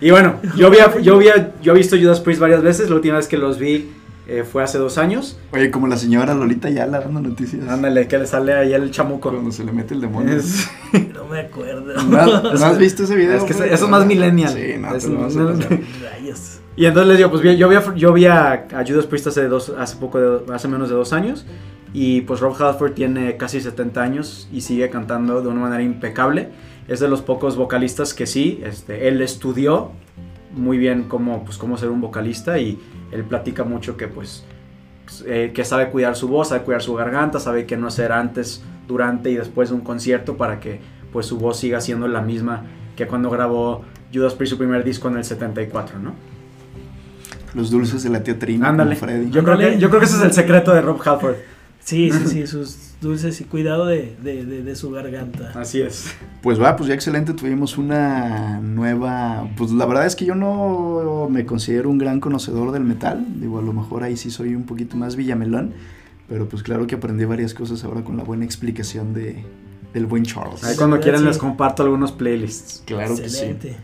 Y 0.00 0.10
bueno, 0.10 0.34
yo, 0.56 0.66
había, 0.66 1.00
yo, 1.00 1.14
había, 1.16 1.52
yo 1.62 1.72
he 1.72 1.76
visto 1.76 1.96
Judas 1.96 2.20
Priest 2.20 2.40
varias 2.40 2.62
veces. 2.62 2.90
La 2.90 2.96
última 2.96 3.16
vez 3.16 3.26
que 3.28 3.38
los 3.38 3.58
vi 3.58 3.90
eh, 4.26 4.44
fue 4.50 4.62
hace 4.62 4.78
dos 4.78 4.96
años. 4.98 5.38
Oye, 5.52 5.70
como 5.70 5.86
la 5.86 5.96
señora 5.96 6.34
Lolita 6.34 6.70
Yala 6.70 7.00
dando 7.00 7.20
noticias. 7.20 7.68
Ándale, 7.68 8.08
que 8.08 8.18
le 8.18 8.26
sale 8.26 8.52
ahí 8.54 8.72
el 8.72 8.90
chamuco. 8.90 9.30
Cuando 9.30 9.52
se 9.52 9.64
le 9.64 9.72
mete 9.72 9.94
el 9.94 10.00
demonio. 10.00 10.36
Es, 10.36 10.66
No 11.14 11.24
me 11.26 11.40
acuerdo. 11.40 12.02
¿No, 12.04 12.18
has- 12.18 12.42
no 12.60 12.66
has 12.66 12.78
visto 12.78 13.04
ese 13.04 13.14
video? 13.16 13.36
es 13.36 13.44
que 13.44 13.52
eso 13.52 13.64
es 13.64 13.88
más 13.88 14.06
millennial. 14.06 14.52
Sí, 14.54 14.74
no, 14.78 14.94
Es- 14.94 15.04
te 15.04 15.10
lo 15.10 15.20
vas 15.22 15.36
a 15.36 15.40
no- 15.40 15.52
pasar. 15.54 15.78
Rayos. 16.02 16.60
Y 16.76 16.86
entonces 16.86 17.08
les 17.08 17.16
digo, 17.18 17.30
pues 17.30 17.42
yo 17.58 17.68
vi 17.68 17.76
a, 17.76 17.94
yo 17.94 18.12
vi 18.12 18.26
a, 18.26 18.52
a 18.72 18.84
Judas 18.86 19.06
Priest 19.06 19.26
hace, 19.28 19.46
dos, 19.46 19.72
hace 19.78 19.96
poco, 19.96 20.18
de- 20.20 20.54
hace 20.54 20.68
menos 20.68 20.88
de 20.88 20.94
dos 20.94 21.12
años. 21.12 21.44
Y 21.92 22.22
pues 22.22 22.40
Rob 22.40 22.60
Halford 22.60 22.92
tiene 22.94 23.36
casi 23.36 23.60
70 23.60 24.02
años 24.02 24.48
y 24.52 24.62
sigue 24.62 24.90
cantando 24.90 25.40
de 25.42 25.48
una 25.48 25.60
manera 25.60 25.82
impecable. 25.82 26.48
Es 26.88 26.98
de 27.00 27.08
los 27.08 27.22
pocos 27.22 27.56
vocalistas 27.56 28.12
que 28.14 28.26
sí, 28.26 28.60
este, 28.64 29.06
él 29.08 29.22
estudió 29.22 29.92
muy 30.54 30.78
bien 30.78 31.04
cómo, 31.04 31.44
pues, 31.44 31.58
cómo 31.58 31.76
ser 31.76 31.90
un 31.90 32.00
vocalista 32.00 32.58
y 32.58 32.78
él 33.12 33.24
platica 33.24 33.64
mucho 33.64 33.96
que 33.96 34.08
pues 34.08 34.44
eh, 35.26 35.52
que 35.54 35.64
sabe 35.64 35.90
cuidar 35.90 36.16
su 36.16 36.28
voz, 36.28 36.48
sabe 36.48 36.62
cuidar 36.62 36.82
su 36.82 36.94
garganta, 36.94 37.38
sabe 37.38 37.66
qué 37.66 37.76
no 37.76 37.88
hacer 37.88 38.12
antes, 38.12 38.62
durante 38.88 39.30
y 39.30 39.34
después 39.34 39.68
de 39.68 39.74
un 39.74 39.82
concierto 39.82 40.36
para 40.36 40.60
que 40.60 40.80
pues 41.12 41.26
su 41.26 41.38
voz 41.38 41.58
siga 41.58 41.80
siendo 41.80 42.08
la 42.08 42.22
misma 42.22 42.64
que 42.96 43.06
cuando 43.06 43.30
grabó 43.30 43.84
Judas 44.12 44.34
Priest 44.34 44.52
su 44.52 44.58
primer 44.58 44.84
disco 44.84 45.08
en 45.08 45.16
el 45.16 45.24
74, 45.24 45.98
¿no? 45.98 46.14
Los 47.54 47.70
dulces 47.70 48.02
de 48.02 48.10
la 48.10 48.22
tía 48.22 48.38
Trina. 48.38 48.68
Ándale. 48.68 48.96
Yo 49.30 49.44
creo, 49.44 49.58
que, 49.58 49.78
yo 49.78 49.88
creo 49.88 50.00
que 50.00 50.06
ese 50.06 50.16
es 50.16 50.22
el 50.22 50.32
secreto 50.32 50.74
de 50.74 50.80
Rob 50.80 51.00
Halford. 51.04 51.36
Sí, 51.80 52.10
sí, 52.10 52.26
sí, 52.26 52.46
sus 52.46 52.93
dulces 53.04 53.40
y 53.40 53.44
cuidado 53.44 53.86
de, 53.86 54.16
de, 54.20 54.44
de, 54.44 54.62
de 54.64 54.74
su 54.76 54.90
garganta. 54.90 55.52
Así 55.54 55.80
es. 55.80 56.06
Pues 56.42 56.60
va, 56.60 56.74
pues 56.74 56.88
ya 56.88 56.94
excelente, 56.94 57.32
tuvimos 57.34 57.78
una 57.78 58.58
nueva, 58.60 59.48
pues 59.56 59.70
la 59.70 59.86
verdad 59.86 60.06
es 60.06 60.16
que 60.16 60.24
yo 60.24 60.34
no 60.34 61.28
me 61.30 61.46
considero 61.46 61.88
un 61.88 61.98
gran 61.98 62.18
conocedor 62.18 62.72
del 62.72 62.82
metal, 62.82 63.24
digo, 63.40 63.60
a 63.60 63.62
lo 63.62 63.72
mejor 63.72 64.02
ahí 64.02 64.16
sí 64.16 64.32
soy 64.32 64.56
un 64.56 64.64
poquito 64.64 64.96
más 64.96 65.14
villamelón, 65.14 65.72
pero 66.28 66.48
pues 66.48 66.64
claro 66.64 66.86
que 66.88 66.96
aprendí 66.96 67.24
varias 67.24 67.54
cosas 67.54 67.84
ahora 67.84 68.02
con 68.02 68.16
la 68.16 68.24
buena 68.24 68.44
explicación 68.44 69.14
de, 69.14 69.44
del 69.92 70.06
buen 70.06 70.24
Charles. 70.24 70.64
Ahí 70.64 70.76
cuando 70.76 70.96
Sí. 70.96 71.02
quieran 71.04 71.24
les 71.24 71.38
comparto 71.38 71.84
algunos 71.84 72.10
playlists. 72.12 72.82
Claro 72.86 73.10
que 73.14 73.28
sí. 73.28 73.36
Excelente. 73.44 73.76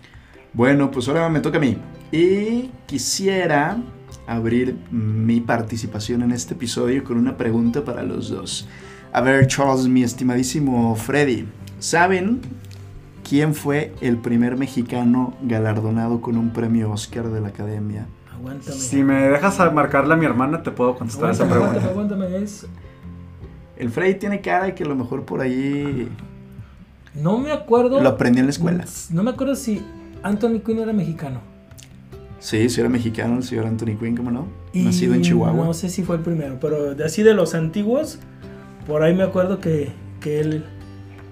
Bueno, 0.53 0.91
pues 0.91 1.07
ahora 1.07 1.29
me 1.29 1.39
toca 1.41 1.59
a 1.59 1.61
mí. 1.61 1.77
Y 2.11 2.71
quisiera 2.87 3.79
abrir 4.27 4.77
mi 4.91 5.41
participación 5.41 6.23
en 6.23 6.33
este 6.33 6.55
episodio 6.55 7.05
con 7.05 7.17
una 7.19 7.37
pregunta 7.37 7.85
para 7.85 8.03
los 8.03 8.31
dos. 8.31 8.67
A 9.13 9.21
ver, 9.21 9.47
Charles, 9.47 9.89
mi 9.89 10.03
estimadísimo 10.03 10.95
Freddy, 10.95 11.47
¿saben 11.79 12.41
quién 13.29 13.55
fue 13.55 13.93
el 14.01 14.17
primer 14.19 14.57
mexicano 14.57 15.35
galardonado 15.43 16.21
con 16.21 16.37
un 16.37 16.51
premio 16.53 16.91
Oscar 16.93 17.29
de 17.29 17.41
la 17.41 17.49
Academia? 17.49 18.07
Aguántame. 18.33 18.77
Si 18.77 19.03
me 19.03 19.29
dejas 19.29 19.59
a 19.61 19.71
marcarle 19.71 20.15
a 20.15 20.17
mi 20.17 20.27
hermana, 20.27 20.63
te 20.63 20.71
puedo 20.71 20.97
contestar 20.97 21.31
esa 21.33 21.49
pregunta. 21.49 21.81
aguántame, 21.85 22.27
aguántame. 22.27 22.45
Es... 22.45 22.67
El 23.77 23.91
Freddy 23.91 24.15
tiene 24.15 24.41
cara 24.41 24.67
de 24.67 24.75
que 24.75 24.85
a 24.85 24.87
lo 24.87 24.95
mejor 24.95 25.25
por 25.25 25.41
ahí 25.41 26.09
No 27.15 27.39
me 27.39 27.51
acuerdo. 27.51 28.01
lo 28.01 28.09
aprendió 28.11 28.41
en 28.41 28.47
la 28.47 28.51
escuela. 28.51 28.85
No 29.11 29.23
me 29.23 29.31
acuerdo 29.31 29.57
si 29.57 29.83
Anthony 30.23 30.61
Quinn 30.65 30.79
era 30.79 30.93
mexicano. 30.93 31.41
Sí, 32.39 32.69
sí 32.71 32.81
era 32.81 32.89
mexicano 32.89 33.37
el 33.37 33.43
señor 33.43 33.67
Anthony 33.67 33.97
Quinn, 33.99 34.17
¿cómo 34.17 34.31
no? 34.31 34.47
Y 34.73 34.85
Nacido 34.85 35.15
en 35.15 35.23
Chihuahua. 35.23 35.65
No 35.67 35.75
sé 35.75 35.91
si 35.91 36.03
fue 36.05 36.17
el 36.17 36.23
primero, 36.23 36.59
pero 36.61 36.95
de 36.95 37.05
así 37.05 37.23
de 37.23 37.35
los 37.35 37.55
antiguos, 37.55 38.19
por 38.87 39.03
ahí 39.03 39.15
me 39.15 39.23
acuerdo 39.23 39.59
que, 39.61 39.91
que 40.21 40.41
él. 40.41 40.65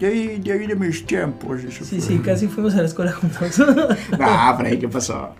Ya, 0.00 0.08
ya 0.10 0.54
vi 0.54 0.66
de 0.68 0.76
mis 0.76 1.04
tiempos. 1.06 1.64
eso 1.64 1.84
Sí, 1.84 2.00
fue. 2.00 2.08
sí, 2.08 2.18
casi 2.18 2.46
fuimos 2.46 2.74
a 2.76 2.78
la 2.82 2.84
escuela 2.86 3.12
juntos. 3.12 3.60
Ah, 4.20 4.54
Freddy, 4.58 4.78
¿qué 4.78 4.88
pasó? 4.88 5.34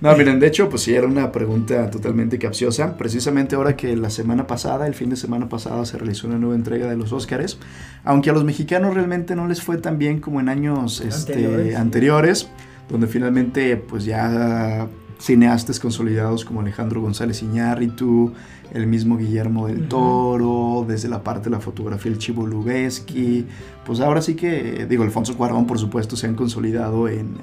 No, 0.00 0.16
miren, 0.16 0.40
de 0.40 0.46
hecho, 0.48 0.68
pues 0.68 0.82
sí, 0.82 0.94
era 0.94 1.06
una 1.06 1.30
pregunta 1.30 1.88
totalmente 1.90 2.38
capciosa. 2.38 2.96
Precisamente 2.96 3.54
ahora 3.54 3.76
que 3.76 3.94
la 3.96 4.10
semana 4.10 4.46
pasada, 4.48 4.86
el 4.88 4.94
fin 4.94 5.10
de 5.10 5.16
semana 5.16 5.48
pasado, 5.48 5.84
se 5.84 5.96
realizó 5.98 6.26
una 6.26 6.38
nueva 6.38 6.56
entrega 6.56 6.88
de 6.88 6.96
los 6.96 7.12
Óscares. 7.12 7.58
Aunque 8.02 8.30
a 8.30 8.32
los 8.32 8.42
mexicanos 8.42 8.94
realmente 8.94 9.36
no 9.36 9.46
les 9.46 9.62
fue 9.62 9.76
tan 9.76 9.98
bien 9.98 10.18
como 10.20 10.40
en 10.40 10.48
años 10.48 11.00
este, 11.02 11.34
Anteriores. 11.34 11.76
anteriores. 11.76 12.48
donde 12.88 13.06
finalmente, 13.06 13.76
pues 13.76 14.04
ya 14.04 14.88
cineastas 15.20 15.78
consolidados 15.78 16.44
como 16.44 16.60
Alejandro 16.60 17.00
González 17.02 17.42
Iñárritu, 17.42 18.32
el 18.72 18.86
mismo 18.86 19.16
Guillermo 19.16 19.66
del. 19.66 19.86
Toro, 19.88 20.84
desde 20.88 21.08
la 21.08 21.22
parte 21.22 21.44
de 21.44 21.50
la 21.50 21.60
fotografía 21.60 22.10
el 22.10 22.18
Chivo 22.18 22.46
Lubeski, 22.46 23.46
pues 23.84 24.00
ahora 24.00 24.22
sí 24.22 24.34
que, 24.34 24.86
digo, 24.88 25.02
Alfonso 25.04 25.36
Cuarón, 25.36 25.66
por 25.66 25.78
supuesto, 25.78 26.16
se 26.16 26.26
han 26.26 26.34
consolidado 26.34 27.08
en, 27.08 27.34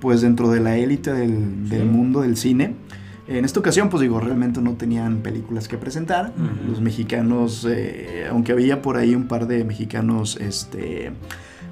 pues 0.00 0.20
dentro 0.20 0.50
de 0.50 0.60
la 0.60 0.76
élite 0.76 1.12
del, 1.12 1.68
del 1.68 1.82
Sí. 1.82 1.88
mundo 1.88 2.20
del 2.20 2.36
cine. 2.36 2.74
En 3.28 3.44
esta 3.44 3.60
ocasión, 3.60 3.88
pues 3.88 4.00
digo, 4.00 4.20
realmente 4.20 4.60
no 4.60 4.72
tenían 4.74 5.18
películas 5.18 5.68
que 5.68 5.78
presentar. 5.78 6.32
Los 6.68 6.80
mexicanos, 6.80 7.66
eh, 7.70 8.26
aunque 8.28 8.52
había 8.52 8.82
por 8.82 8.96
ahí 8.96 9.14
un 9.14 9.28
par 9.28 9.46
de 9.46 9.64
mexicanos 9.64 10.36
este, 10.40 11.12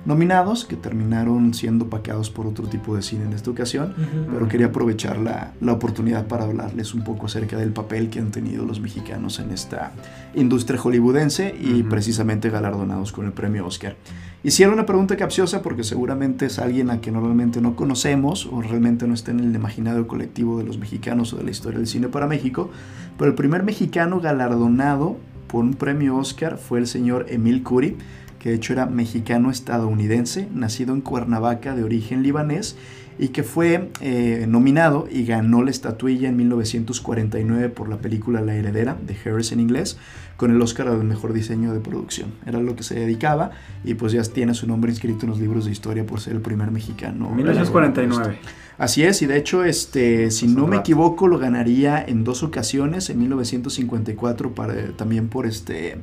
nominados 0.07 0.65
que 0.65 0.77
terminaron 0.77 1.53
siendo 1.53 1.89
paqueados 1.91 2.31
por 2.31 2.47
otro 2.47 2.67
tipo 2.69 2.97
de 2.97 3.03
cine 3.03 3.25
en 3.25 3.33
esta 3.33 3.51
ocasión, 3.51 3.93
Ujú. 3.97 4.33
pero 4.33 4.49
quería 4.49 4.67
aprovechar 4.69 5.19
la, 5.19 5.53
la 5.61 5.73
oportunidad 5.73 6.27
para 6.27 6.45
hablarles 6.45 6.95
un 6.95 7.05
poco 7.05 7.27
acerca 7.27 7.57
del 7.59 7.71
papel 7.73 8.09
que 8.09 8.19
han 8.19 8.31
tenido 8.31 8.65
los 8.65 8.81
mexicanos 8.81 9.39
en 9.41 9.51
esta 9.51 9.93
industria 10.35 10.79
hollywoodense 10.81 11.55
y 11.61 11.81
Ujú. 11.81 11.91
precisamente 11.91 12.49
galardonados 12.51 13.13
con 13.13 13.27
el 13.27 13.33
premio 13.33 13.67
Oscar. 13.67 13.97
Hicieron 14.43 14.73
una 14.75 14.87
pregunta 14.87 15.17
capciosa 15.19 15.61
porque 15.61 15.85
seguramente 15.85 16.47
es 16.47 16.59
alguien 16.59 16.89
a 16.89 17.03
que 17.03 17.11
normalmente 17.11 17.61
no 17.61 17.77
conocemos 17.77 18.47
o 18.51 18.63
realmente 18.63 19.07
no 19.07 19.13
está 19.13 19.33
en 19.33 19.41
el 19.41 19.55
imaginario 19.55 20.09
colectivo 20.09 20.57
de 20.59 20.65
los 20.65 20.79
mexicanos 20.79 21.35
o 21.35 21.37
de 21.37 21.45
la 21.45 21.51
historia 21.51 21.79
del 21.79 21.87
cine 21.87 22.09
para 22.09 22.27
México, 22.27 22.71
pero 23.19 23.29
el 23.31 23.37
primer 23.37 23.63
mexicano 23.65 24.19
galardonado 24.19 25.19
por 25.47 25.63
un 25.65 25.75
premio 25.75 26.17
Oscar 26.17 26.57
fue 26.57 26.79
el 26.79 26.87
señor 26.87 27.27
Emil 27.29 27.63
Curi, 27.63 27.99
que 28.41 28.49
de 28.49 28.57
hecho 28.57 28.73
era 28.73 28.87
mexicano-estadounidense, 28.87 30.49
nacido 30.53 30.95
en 30.95 31.03
Cuernavaca 31.03 31.77
de 31.77 31.85
origen 31.85 32.25
libanés 32.25 32.75
y 33.19 33.29
que 33.29 33.43
fue 33.43 33.91
eh, 34.01 34.47
nominado 34.49 35.07
y 35.11 35.25
ganó 35.27 35.63
la 35.63 35.71
estatuilla 35.71 36.29
en 36.29 36.37
1949 36.39 37.69
por 37.69 37.89
la 37.89 37.99
película 37.99 38.41
La 38.41 38.55
Heredera 38.55 38.97
de 39.07 39.15
Harris 39.25 39.53
en 39.53 39.61
inglés 39.61 39.99
con 40.37 40.51
el 40.51 40.63
Oscar 40.63 40.89
al 40.89 41.05
mejor 41.05 41.33
diseño 41.35 41.73
de 41.75 41.81
producción. 41.81 42.31
Era 42.47 42.61
lo 42.61 42.75
que 42.77 42.83
se 42.83 42.95
dedicaba 42.95 43.51
y 43.85 43.95
pues 43.95 44.13
ya 44.13 44.23
tiene 44.23 44.55
su 44.55 44.67
nombre 44.67 44.91
inscrito 44.91 45.27
en 45.27 45.31
los 45.31 45.39
libros 45.41 45.67
de 45.67 45.71
historia 45.73 46.07
por 46.07 46.21
ser 46.21 46.33
el 46.35 46.41
primer 46.41 46.71
mexicano. 46.71 47.29
1949. 47.31 48.39
Así 48.79 49.03
es, 49.03 49.21
y 49.21 49.27
de 49.27 49.37
hecho, 49.37 49.63
este, 49.65 50.31
si 50.31 50.47
no 50.47 50.67
me 50.67 50.77
equivoco, 50.77 51.29
lo 51.29 51.39
ganaría 51.39 52.03
en 52.03 52.25
dos 52.25 52.43
ocasiones, 52.43 53.11
en 53.11 53.19
1954, 53.19 54.55
para, 54.55 54.93
también 54.97 55.29
por 55.29 55.45
este 55.45 55.99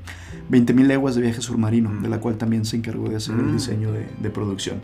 20.000 0.52 0.86
leguas 0.86 1.16
de 1.16 1.22
viaje 1.22 1.42
submarino, 1.42 1.90
Mm. 1.90 2.04
de 2.04 2.10
la 2.10 2.20
cual 2.20 2.38
también 2.38 2.66
se 2.66 2.76
encargó 2.78 3.10
de 3.10 3.16
hacer 3.16 3.34
el 3.34 3.46
Mm. 3.46 3.54
diseño 3.54 3.92
de, 3.92 4.06
de 4.22 4.30
producción. 4.30 4.82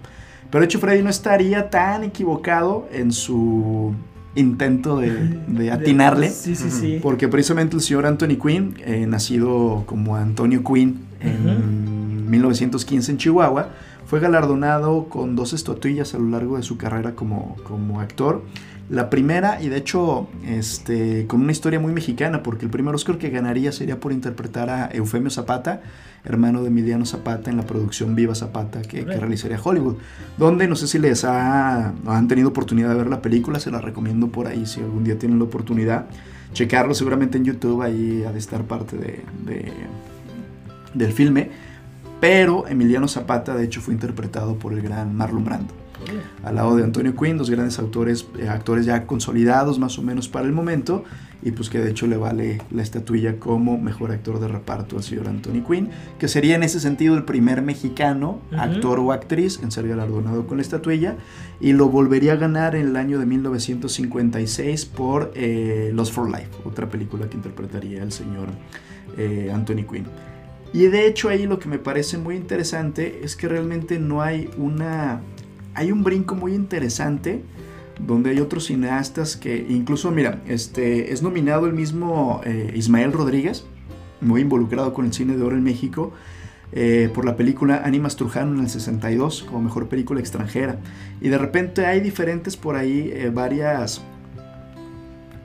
Pero 0.53 0.61
de 0.61 0.65
hecho, 0.65 0.77
Freddy 0.77 1.01
no 1.01 1.09
estaría 1.09 1.71
tan 1.71 2.03
equivocado 2.03 2.87
en 2.91 3.11
su 3.11 3.95
intento 4.35 4.99
de, 4.99 5.09
de 5.47 5.71
atinarle. 5.71 6.29
Sí, 6.29 6.55
sí, 6.55 6.69
sí. 6.69 6.99
Porque 7.01 7.27
precisamente 7.27 7.75
el 7.75 7.81
señor 7.81 8.05
Anthony 8.05 8.37
Quinn, 8.39 8.75
eh, 8.85 9.07
nacido 9.07 9.81
como 9.87 10.15
Antonio 10.15 10.63
Quinn 10.63 11.07
en 11.21 12.29
1915 12.29 13.13
en 13.13 13.17
Chihuahua, 13.17 13.69
fue 14.05 14.19
galardonado 14.19 15.09
con 15.09 15.35
dos 15.35 15.53
estatuillas 15.53 16.13
a 16.13 16.19
lo 16.19 16.29
largo 16.29 16.57
de 16.57 16.61
su 16.61 16.77
carrera 16.77 17.15
como, 17.15 17.55
como 17.63 17.99
actor. 17.99 18.43
La 18.91 19.09
primera, 19.09 19.59
y 19.59 19.69
de 19.69 19.77
hecho 19.77 20.27
este, 20.45 21.25
con 21.25 21.41
una 21.41 21.51
historia 21.51 21.79
muy 21.79 21.93
mexicana, 21.93 22.43
porque 22.43 22.65
el 22.65 22.69
primer 22.69 22.93
Oscar 22.93 23.17
que 23.17 23.31
ganaría 23.31 23.71
sería 23.71 23.99
por 23.99 24.11
interpretar 24.11 24.69
a 24.69 24.91
Eufemio 24.93 25.31
Zapata, 25.31 25.81
hermano 26.25 26.61
de 26.61 26.67
Emiliano 26.69 27.05
Zapata, 27.05 27.49
en 27.51 27.57
la 27.57 27.63
producción 27.65 28.15
Viva 28.15 28.33
Zapata 28.35 28.81
que, 28.81 29.05
que 29.05 29.17
realizaría 29.17 29.59
Hollywood. 29.61 29.95
Donde 30.37 30.67
no 30.67 30.75
sé 30.75 30.87
si 30.87 30.99
les 30.99 31.25
ha, 31.25 31.93
han 32.05 32.27
tenido 32.27 32.49
oportunidad 32.49 32.89
de 32.89 32.95
ver 32.95 33.07
la 33.07 33.21
película, 33.21 33.59
se 33.59 33.71
la 33.71 33.81
recomiendo 33.81 34.27
por 34.27 34.47
ahí 34.47 34.65
si 34.65 34.79
algún 34.79 35.03
día 35.03 35.17
tienen 35.19 35.37
la 35.39 35.45
oportunidad. 35.45 36.05
Checarlo 36.53 36.93
seguramente 36.93 37.37
en 37.37 37.45
YouTube, 37.45 37.81
ahí 37.81 38.23
ha 38.27 38.31
de 38.31 38.39
estar 38.39 38.63
parte 38.63 38.95
de, 38.97 39.23
de- 39.45 39.71
del 40.93 41.11
filme. 41.11 41.49
Pero 42.21 42.67
Emiliano 42.67 43.07
Zapata, 43.09 43.55
de 43.55 43.65
hecho, 43.65 43.81
fue 43.81 43.93
interpretado 43.93 44.55
por 44.57 44.71
el 44.73 44.81
gran 44.81 45.15
Marlon 45.15 45.43
Brando 45.43 45.73
al 46.43 46.55
lado 46.55 46.75
de 46.75 46.83
Antonio 46.83 47.15
Quinn, 47.15 47.37
dos 47.37 47.49
grandes 47.49 47.79
autores, 47.79 48.27
eh, 48.37 48.49
actores 48.49 48.85
ya 48.85 49.05
consolidados 49.05 49.79
más 49.79 49.97
o 49.97 50.01
menos 50.01 50.27
para 50.27 50.45
el 50.45 50.51
momento, 50.51 51.05
y 51.43 51.51
pues 51.51 51.69
que 51.69 51.79
de 51.79 51.91
hecho 51.91 52.07
le 52.07 52.15
vale 52.15 52.61
la 52.71 52.81
estatuilla 52.81 53.37
como 53.37 53.77
mejor 53.77 54.11
actor 54.11 54.39
de 54.39 54.47
reparto 54.47 54.95
al 54.95 55.03
señor 55.03 55.27
Anthony 55.27 55.63
Quinn, 55.67 55.89
que 56.17 56.27
sería 56.27 56.55
en 56.55 56.63
ese 56.63 56.79
sentido 56.79 57.15
el 57.15 57.25
primer 57.25 57.61
mexicano, 57.61 58.39
actor 58.57 58.99
o 58.99 59.11
actriz, 59.11 59.59
en 59.61 59.71
ser 59.71 59.87
galardonado 59.87 60.47
con 60.47 60.57
la 60.57 60.63
estatuilla, 60.63 61.17
y 61.59 61.73
lo 61.73 61.89
volvería 61.89 62.33
a 62.33 62.35
ganar 62.37 62.75
en 62.75 62.87
el 62.87 62.95
año 62.95 63.19
de 63.19 63.25
1956 63.25 64.85
por 64.85 65.31
eh, 65.35 65.91
Lost 65.93 66.13
for 66.13 66.29
Life, 66.29 66.49
otra 66.63 66.89
película 66.89 67.29
que 67.29 67.35
interpretaría 67.35 68.03
el 68.03 68.11
señor 68.11 68.47
eh, 69.17 69.51
Anthony 69.53 69.85
Quinn. 69.89 70.05
Y 70.71 70.85
de 70.85 71.07
hecho 71.07 71.29
ahí 71.29 71.45
lo 71.45 71.59
que 71.59 71.67
me 71.67 71.77
parece 71.77 72.17
muy 72.17 72.35
interesante 72.35 73.19
es 73.21 73.35
que 73.35 73.47
realmente 73.47 73.99
no 73.99 74.21
hay 74.21 74.49
una... 74.57 75.21
Hay 75.75 75.91
un 75.91 76.03
brinco 76.03 76.35
muy 76.35 76.53
interesante 76.53 77.41
donde 77.99 78.31
hay 78.31 78.39
otros 78.39 78.65
cineastas 78.65 79.37
que 79.37 79.65
incluso, 79.69 80.11
mira, 80.11 80.41
este, 80.47 81.13
es 81.13 81.21
nominado 81.21 81.67
el 81.67 81.73
mismo 81.73 82.41
eh, 82.45 82.73
Ismael 82.75 83.13
Rodríguez, 83.13 83.65
muy 84.21 84.41
involucrado 84.41 84.93
con 84.93 85.05
el 85.05 85.13
cine 85.13 85.35
de 85.35 85.43
oro 85.43 85.55
en 85.55 85.63
México, 85.63 86.13
eh, 86.71 87.11
por 87.13 87.23
la 87.23 87.35
película 87.35 87.83
Animas 87.85 88.15
Trujano 88.15 88.55
en 88.55 88.61
el 88.61 88.69
62 88.69 89.43
como 89.43 89.61
mejor 89.61 89.89
película 89.89 90.19
extranjera. 90.19 90.79
Y 91.21 91.29
de 91.29 91.37
repente 91.37 91.85
hay 91.85 91.99
diferentes 91.99 92.57
por 92.57 92.75
ahí, 92.75 93.11
eh, 93.13 93.29
varias 93.31 94.01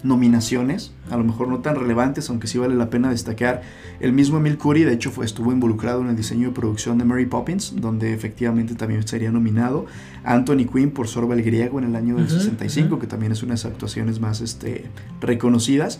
nominaciones, 0.02 0.92
a 1.10 1.16
lo 1.16 1.24
mejor 1.24 1.48
no 1.48 1.58
tan 1.58 1.76
relevantes, 1.76 2.30
aunque 2.30 2.46
sí 2.46 2.58
vale 2.58 2.74
la 2.74 2.90
pena 2.90 3.10
destacar. 3.10 3.62
El 4.00 4.12
mismo 4.12 4.38
Emil 4.38 4.58
Curry, 4.58 4.84
de 4.84 4.92
hecho, 4.92 5.10
fue, 5.10 5.24
estuvo 5.24 5.52
involucrado 5.52 6.00
en 6.02 6.08
el 6.08 6.16
diseño 6.16 6.48
y 6.48 6.50
producción 6.52 6.98
de 6.98 7.04
Mary 7.04 7.26
Poppins, 7.26 7.74
donde 7.76 8.14
efectivamente 8.14 8.74
también 8.74 9.06
sería 9.06 9.30
nominado. 9.30 9.86
Anthony 10.24 10.66
Quinn 10.72 10.90
por 10.90 11.08
Sorba 11.08 11.34
el 11.34 11.42
Griego 11.42 11.78
en 11.78 11.86
el 11.86 11.96
año 11.96 12.16
del 12.16 12.26
Ujú, 12.26 12.34
65, 12.34 12.88
ujú. 12.88 12.98
que 13.00 13.06
también 13.06 13.32
es 13.32 13.42
una 13.42 13.50
de 13.50 13.62
las 13.62 13.64
actuaciones 13.64 14.20
más 14.20 14.40
este, 14.40 14.84
reconocidas. 15.20 15.98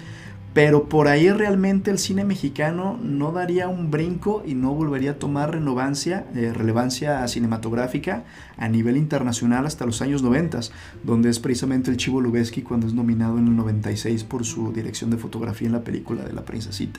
Pero 0.59 0.89
por 0.89 1.07
ahí 1.07 1.31
realmente 1.31 1.93
el 1.93 1.99
cine 1.99 2.25
mexicano 2.25 2.99
no 3.01 3.31
daría 3.31 3.69
un 3.69 3.93
brinco 3.93 4.43
y 4.45 4.57
no 4.57 4.75
volvería 4.75 5.13
a 5.13 5.15
tomar 5.15 5.53
relevancia, 5.53 6.27
eh, 6.35 6.53
relevancia 6.53 7.29
cinematográfica 7.29 8.25
a 8.57 8.67
nivel 8.67 8.97
internacional 8.97 9.67
hasta 9.67 9.87
los 9.87 10.03
años 10.03 10.25
90, 10.25 10.59
donde 11.05 11.31
es 11.31 11.39
precisamente 11.39 11.93
el 11.93 11.97
Chivo 11.97 12.21
Lubeski 12.21 12.63
cuando 12.63 12.89
es 12.89 12.93
nominado 12.93 13.39
en 13.39 13.47
el 13.47 13.55
96 13.55 14.25
por 14.25 14.45
su 14.45 14.73
dirección 14.73 15.11
de 15.11 15.17
fotografía 15.17 15.67
en 15.69 15.75
la 15.75 15.85
película 15.85 16.25
de 16.25 16.33
La 16.33 16.45
Princesita. 16.45 16.99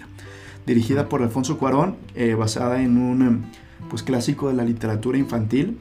Dirigida 0.66 1.10
por 1.10 1.22
Alfonso 1.22 1.58
Cuarón, 1.58 1.98
eh, 2.16 2.36
basada 2.36 2.82
en 2.82 2.96
un 2.96 3.22
eh, 3.22 3.58
pues, 3.90 4.04
clásico 4.04 4.48
de 4.48 4.54
la 4.54 4.64
literatura 4.64 5.18
infantil 5.18 5.80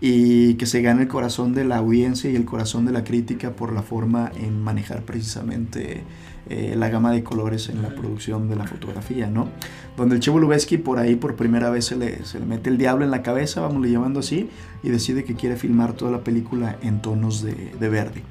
y 0.00 0.54
que 0.54 0.66
se 0.66 0.82
gana 0.82 1.02
el 1.02 1.08
corazón 1.08 1.52
de 1.52 1.64
la 1.64 1.78
audiencia 1.78 2.30
y 2.30 2.36
el 2.36 2.44
corazón 2.44 2.86
de 2.86 2.92
la 2.92 3.02
crítica 3.02 3.56
por 3.56 3.72
la 3.72 3.82
forma 3.82 4.30
en 4.40 4.62
manejar 4.62 5.02
precisamente 5.02 6.04
eh, 6.50 6.74
la 6.76 6.88
gama 6.88 7.12
de 7.12 7.22
colores 7.22 7.68
en 7.68 7.82
la 7.82 7.90
producción 7.90 8.48
de 8.48 8.56
la 8.56 8.66
fotografía, 8.66 9.28
¿no? 9.28 9.48
Donde 9.96 10.16
el 10.16 10.20
Chevo 10.20 10.38
Lubeski 10.38 10.78
por 10.78 10.98
ahí 10.98 11.16
por 11.16 11.36
primera 11.36 11.70
vez 11.70 11.86
se 11.86 11.96
le, 11.96 12.24
se 12.24 12.38
le 12.38 12.46
mete 12.46 12.70
el 12.70 12.78
diablo 12.78 13.04
en 13.04 13.10
la 13.10 13.22
cabeza, 13.22 13.60
vamos 13.60 13.86
llamando 13.86 14.20
así, 14.20 14.48
y 14.82 14.90
decide 14.90 15.24
que 15.24 15.34
quiere 15.34 15.56
filmar 15.56 15.92
toda 15.94 16.10
la 16.10 16.20
película 16.20 16.76
en 16.82 17.02
tonos 17.02 17.42
de, 17.42 17.72
de 17.78 17.88
verde. 17.88 18.22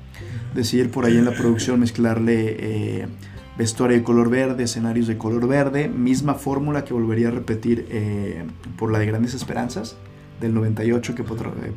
Decide 0.55 0.85
por 0.85 1.05
ahí 1.05 1.17
en 1.17 1.25
la 1.25 1.31
producción 1.31 1.79
mezclarle 1.79 2.55
eh, 2.59 3.07
vestuario 3.57 3.97
de 3.97 4.03
color 4.03 4.29
verde, 4.29 4.63
escenarios 4.63 5.07
de 5.07 5.17
color 5.17 5.47
verde, 5.47 5.89
misma 5.89 6.35
fórmula 6.35 6.85
que 6.85 6.93
volvería 6.93 7.29
a 7.29 7.31
repetir 7.31 7.87
eh, 7.89 8.45
por 8.77 8.91
la 8.91 8.99
de 8.99 9.07
Grandes 9.07 9.33
Esperanzas, 9.33 9.97
del 10.39 10.53
98 10.53 11.15
que 11.15 11.21
eh, 11.21 11.25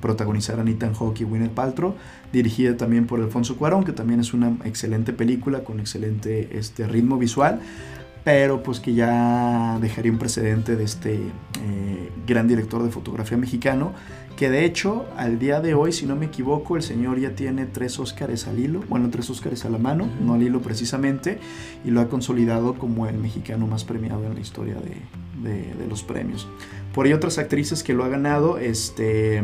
protagonizaron 0.01 0.69
Ethan 0.69 0.95
Hawke 0.95 1.23
y 1.23 1.25
Gwyneth 1.25 1.53
Paltrow, 1.53 1.95
dirigida 2.33 2.77
también 2.77 3.07
por 3.07 3.21
Alfonso 3.21 3.57
Cuarón, 3.57 3.85
que 3.85 3.93
también 3.93 4.21
es 4.21 4.35
una 4.35 4.57
excelente 4.65 5.13
película 5.13 5.65
con 5.65 5.81
excelente 5.81 6.57
este, 6.57 6.87
ritmo 6.87 7.19
visual, 7.19 7.61
pero 8.25 8.62
pues 8.62 8.81
que 8.81 8.95
ya 8.95 9.79
dejaría 9.81 10.12
un 10.12 10.18
precedente 10.18 10.77
de 10.77 10.85
este 10.85 11.14
eh, 11.14 12.11
gran 12.27 12.47
director 12.49 12.83
de 12.83 12.91
fotografía 12.91 13.37
mexicano, 13.39 13.93
que 14.37 14.49
de 14.49 14.64
hecho 14.64 15.05
al 15.16 15.39
día 15.39 15.61
de 15.61 15.75
hoy, 15.75 15.93
si 15.93 16.07
no 16.07 16.16
me 16.16 16.27
equivoco, 16.27 16.77
el 16.77 16.83
señor 16.83 17.18
ya 17.18 17.35
tiene 17.35 17.66
tres 17.66 17.99
Óscares 17.99 18.47
al 18.47 18.59
hilo, 18.59 18.83
bueno, 18.89 19.11
tres 19.11 19.29
Óscares 19.31 19.64
a 19.64 19.71
la 19.71 19.79
mano, 19.79 20.09
no 20.25 20.35
al 20.35 20.43
hilo 20.43 20.61
precisamente, 20.61 21.39
y 21.85 21.91
lo 21.91 22.01
ha 22.01 22.09
consolidado 22.09 22.75
como 22.75 23.07
el 23.07 23.18
mexicano 23.18 23.66
más 23.66 23.85
premiado 23.85 24.25
en 24.25 24.35
la 24.35 24.41
historia 24.41 24.75
de, 24.77 25.49
de- 25.49 25.75
de 25.75 25.87
los 25.89 26.03
premios. 26.03 26.49
Por 26.95 27.07
ahí 27.07 27.12
otras 27.12 27.39
actrices 27.39 27.83
que 27.83 27.93
lo 27.95 28.05
ha 28.05 28.09
ganado, 28.09 28.59
este, 28.59 29.43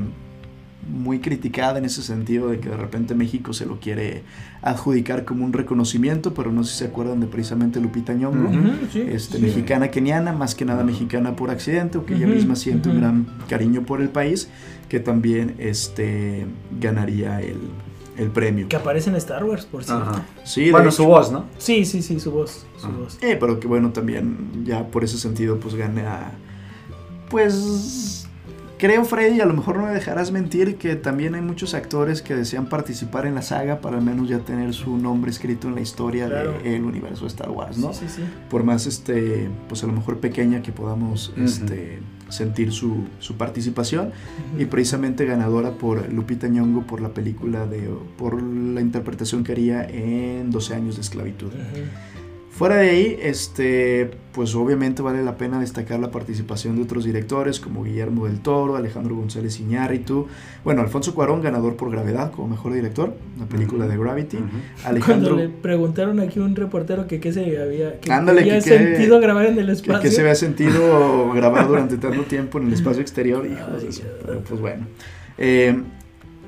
muy 0.89 1.21
criticada 1.21 1.79
en 1.79 1.85
ese 1.85 2.03
sentido 2.03 2.49
de 2.49 2.61
que 2.61 2.69
de 2.69 2.77
repente 2.77 3.15
México 3.15 3.53
se 3.53 3.67
lo 3.67 3.81
quiere 3.81 4.23
adjudicar 4.63 5.25
como 5.25 5.45
un 5.45 5.53
reconocimiento, 5.53 6.35
pero 6.35 6.53
no 6.53 6.65
sé 6.65 6.73
si 6.73 6.79
se 6.79 6.85
acuerdan 6.87 7.21
de 7.21 7.27
precisamente 7.27 7.81
Lupita 7.81 8.13
Nyong'o, 8.15 8.51
sí, 8.93 9.05
este, 9.09 9.37
sí. 9.39 9.43
mexicana 9.43 9.89
keniana, 9.91 10.33
más 10.33 10.55
que 10.55 10.65
nada 10.65 10.85
mexicana 10.85 11.37
por 11.37 11.51
accidente, 11.51 11.99
o 11.99 12.05
que 12.07 12.15
ella 12.15 12.27
misma 12.27 12.57
siente 12.57 12.89
un 12.89 13.01
gran 13.01 13.27
cariño 13.49 13.83
por 13.83 14.01
el 14.01 14.09
país, 14.09 14.49
que 14.89 15.01
también 15.01 15.55
este, 15.59 16.47
ganaría 16.81 17.41
el, 17.41 17.59
el 18.17 18.31
premio. 18.31 18.69
Que 18.69 18.77
aparece 18.77 19.11
en 19.11 19.17
Star 19.17 19.45
Wars, 19.45 19.67
por 19.67 19.85
cierto. 19.85 20.03
Ajá. 20.05 20.25
Sí, 20.45 20.71
Bueno, 20.71 20.89
hecho. 20.89 20.97
su 20.99 21.05
voz, 21.07 21.31
¿no? 21.33 21.45
Sí, 21.59 21.85
sí, 21.85 22.03
sí, 22.03 22.19
su 22.21 22.31
voz. 22.31 22.65
Su 22.79 22.89
voz. 22.89 23.19
Eh, 23.23 23.37
pero 23.39 23.61
que 23.61 23.67
bueno, 23.67 23.91
también 23.91 24.65
ya 24.65 24.87
por 24.87 25.05
ese 25.05 25.19
sentido 25.19 25.59
pues 25.59 25.75
gana, 25.75 26.33
pues 27.31 28.26
creo, 28.79 29.05
Freddy, 29.05 29.41
a 29.41 29.47
lo 29.47 29.55
mejor 29.55 29.77
no 29.79 29.87
me 29.87 29.93
dejarás 29.93 30.31
mentir, 30.33 30.77
que 30.77 30.97
también 30.97 31.35
hay 31.35 31.41
muchos 31.43 31.75
actores 31.75 32.23
que 32.23 32.35
desean 32.35 32.69
participar 32.69 33.27
en 33.27 33.35
la 33.35 33.43
saga 33.43 33.81
para 33.81 33.97
al 33.99 34.03
menos 34.05 34.29
ya 34.29 34.39
tener 34.41 34.73
su 34.75 34.97
nombre 34.99 35.31
escrito 35.31 35.69
en 35.69 35.75
la 35.75 35.81
historia 35.81 36.27
Claro. 36.27 36.53
del 36.63 36.85
universo 36.85 37.23
de 37.23 37.29
Star 37.29 37.51
Wars, 37.51 37.79
¿no? 37.79 37.93
Sí, 37.93 38.07
sí, 38.09 38.17
sí. 38.17 38.23
Por 38.51 38.65
más, 38.65 38.87
este, 38.87 39.49
pues 39.69 39.83
a 39.85 39.87
lo 39.87 39.93
mejor 39.93 40.19
pequeña 40.19 40.63
que 40.63 40.73
podamos 40.73 41.33
este, 41.37 42.01
sentir 42.29 42.73
su, 42.73 43.05
su 43.19 43.37
participación. 43.37 44.13
Y 44.59 44.65
precisamente 44.67 45.25
ganadora 45.27 45.73
por 45.73 46.13
Lupita 46.13 46.49
Nyong'o 46.49 46.87
por 46.87 47.01
la 47.01 47.11
película 47.11 47.67
de... 47.67 47.89
por 48.19 48.43
la 48.43 48.81
interpretación 48.81 49.45
que 49.45 49.53
haría 49.53 49.85
en 49.85 50.51
12 50.51 50.75
años 50.75 50.97
de 50.97 51.03
esclavitud. 51.03 51.51
Fuera 52.57 52.77
de 52.77 52.89
ahí, 52.89 53.19
este, 53.21 54.11
pues 54.33 54.55
obviamente 54.55 55.03
vale 55.03 55.23
la 55.23 55.37
pena 55.37 55.61
destacar 55.61 56.01
la 56.01 56.11
participación 56.11 56.77
de 56.77 56.83
otros 56.85 57.05
directores 57.05 57.61
como 57.61 57.85
Guillermo 57.85 58.25
del 58.27 58.41
Toro, 58.41 58.77
Alejandro 58.77 59.15
González 59.15 59.61
Iñárritu, 59.61 60.27
bueno, 60.65 60.81
Alfonso 60.81 61.15
Cuarón, 61.15 61.43
ganador 61.43 61.77
por 61.77 61.91
Gravedad 61.91 62.33
como 62.33 62.49
mejor 62.49 62.73
director, 62.73 63.15
la 63.39 63.45
película 63.45 63.87
de 63.87 63.99
Gravity, 63.99 64.39
Ujú. 64.39 64.47
Cuando 64.47 64.89
Alejandro, 64.89 65.37
le 65.37 65.49
preguntaron 65.51 66.19
aquí 66.19 66.41
a 66.41 66.45
un 66.45 66.57
reportero 66.57 67.07
que 67.07 67.21
qué 67.21 67.31
se 67.31 67.61
había, 67.61 68.01
que 68.01 68.11
Ándale, 68.11 68.41
había 68.41 68.55
que 68.55 68.63
sentido 68.63 69.21
grabar 69.21 69.45
en 69.45 69.59
el 69.59 69.69
espacio. 69.69 70.01
que 70.01 70.11
se 70.11 70.23
había 70.23 70.35
sentido 70.35 71.31
grabar 71.35 71.69
durante 71.69 71.99
tanto 71.99 72.23
tiempo 72.23 72.57
en 72.59 72.69
el 72.69 72.73
espacio 72.73 73.03
exterior, 73.03 73.45
hijos 73.47 73.83
de 73.83 73.87
Ay, 73.89 73.93
su- 73.93 74.01
Dios. 74.03 74.15
pero 74.25 74.41
pues 74.41 74.61
bueno. 74.63 74.87
Eh, 75.37 75.79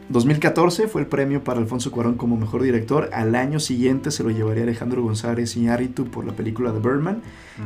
2014 0.09 0.89
fue 0.89 1.03
el 1.03 1.07
premio 1.07 1.45
para 1.45 1.61
Alfonso 1.61 1.91
Cuarón 1.91 2.15
como 2.15 2.37
mejor 2.37 2.63
director. 2.63 3.11
Al 3.13 3.35
año 3.35 3.61
siguiente 3.61 4.11
se 4.11 4.23
lo 4.23 4.31
llevaría 4.31 4.63
Alejandro 4.63 5.03
González 5.03 5.55
Iñárritu 5.57 6.07
por 6.07 6.25
la 6.25 6.33
película 6.33 6.73
de 6.73 6.81
Birdman. 6.81 7.23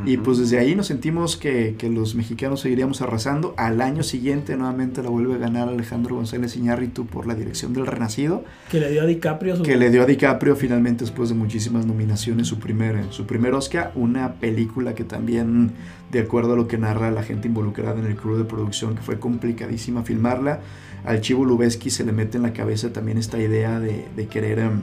Y 0.06 0.16
pues 0.16 0.38
desde 0.38 0.58
ahí 0.58 0.74
nos 0.74 0.86
sentimos 0.86 1.36
que, 1.36 1.76
que 1.76 1.90
los 1.90 2.14
mexicanos 2.14 2.60
seguiríamos 2.60 3.02
arrasando. 3.02 3.54
Al 3.56 3.80
año 3.80 4.02
siguiente 4.02 4.56
nuevamente 4.56 5.02
la 5.02 5.10
vuelve 5.10 5.34
a 5.34 5.38
ganar 5.38 5.68
Alejandro 5.68 6.16
González 6.16 6.56
Iñárritu 6.56 7.06
por 7.06 7.26
la 7.26 7.34
dirección 7.34 7.74
del 7.74 7.86
Renacido, 7.86 8.44
Que 8.70 8.80
le 8.80 8.90
dio 8.90 9.02
a 9.02 9.06
DiCaprio 9.06 9.56
su... 9.56 9.62
que 9.62 9.76
le 9.76 9.90
dio 9.90 10.02
a 10.02 10.06
DiCaprio 10.06 10.56
finalmente 10.56 11.04
después 11.04 11.28
de 11.28 11.34
muchísimas 11.34 11.86
nominaciones 11.86 12.48
su 12.48 12.58
primer, 12.58 13.04
su 13.10 13.26
primer 13.26 13.54
Oscar. 13.54 13.92
Una 13.94 14.34
película 14.34 14.94
que 14.94 15.04
también, 15.04 15.72
de 16.12 16.20
acuerdo 16.20 16.52
a 16.52 16.56
lo 16.56 16.68
que 16.68 16.78
narra 16.78 17.10
la 17.10 17.24
gente 17.24 17.48
involucrada 17.48 17.98
en 17.98 18.06
el 18.06 18.16
crew 18.16 18.36
de 18.36 18.44
producción, 18.44 18.94
que 18.94 19.02
fue 19.02 19.18
complicadísima 19.18 20.04
filmarla. 20.04 20.60
Al 21.04 21.20
Chivo 21.20 21.44
Lubeski 21.44 21.90
se 21.90 22.04
le 22.04 22.12
mete 22.12 22.36
en 22.36 22.44
la 22.44 22.52
cabeza 22.52 22.92
también 22.92 23.18
esta 23.18 23.38
idea 23.38 23.80
de, 23.80 24.06
de 24.14 24.26
querer 24.28 24.60
em, 24.60 24.82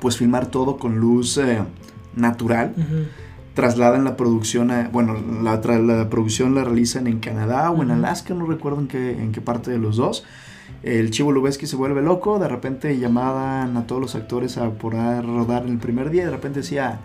pues 0.00 0.18
filmar 0.18 0.46
todo 0.46 0.76
con 0.76 0.98
luz 0.98 1.38
eh, 1.38 1.60
natural 2.14 2.74
trasladan 3.54 4.04
la 4.04 4.16
producción 4.16 4.70
a, 4.70 4.88
bueno, 4.88 5.16
la, 5.42 5.60
producción 6.08 6.54
la 6.54 6.64
realizan 6.64 7.06
en 7.06 7.18
Canadá 7.18 7.70
o 7.70 7.82
en. 7.82 7.90
Alaska, 7.90 8.34
no 8.34 8.46
recuerdo 8.46 8.80
en 8.80 8.88
qué, 8.88 9.10
en 9.10 9.32
qué 9.32 9.40
parte 9.40 9.70
de 9.70 9.78
los 9.78 9.96
dos. 9.96 10.24
El 10.82 11.10
Chivo 11.10 11.32
Lubeski 11.32 11.66
se 11.66 11.76
vuelve 11.76 12.00
loco, 12.00 12.38
de 12.38 12.48
repente 12.48 12.98
llamaban 12.98 13.76
a 13.76 13.86
todos 13.86 14.00
los 14.00 14.14
actores 14.14 14.56
a 14.56 14.70
poder 14.70 15.26
rodar 15.26 15.64
en 15.64 15.72
el 15.72 15.78
primer 15.78 16.10
día, 16.10 16.22
y 16.22 16.24
de 16.26 16.30
repente 16.30 16.60
decía, 16.60 17.00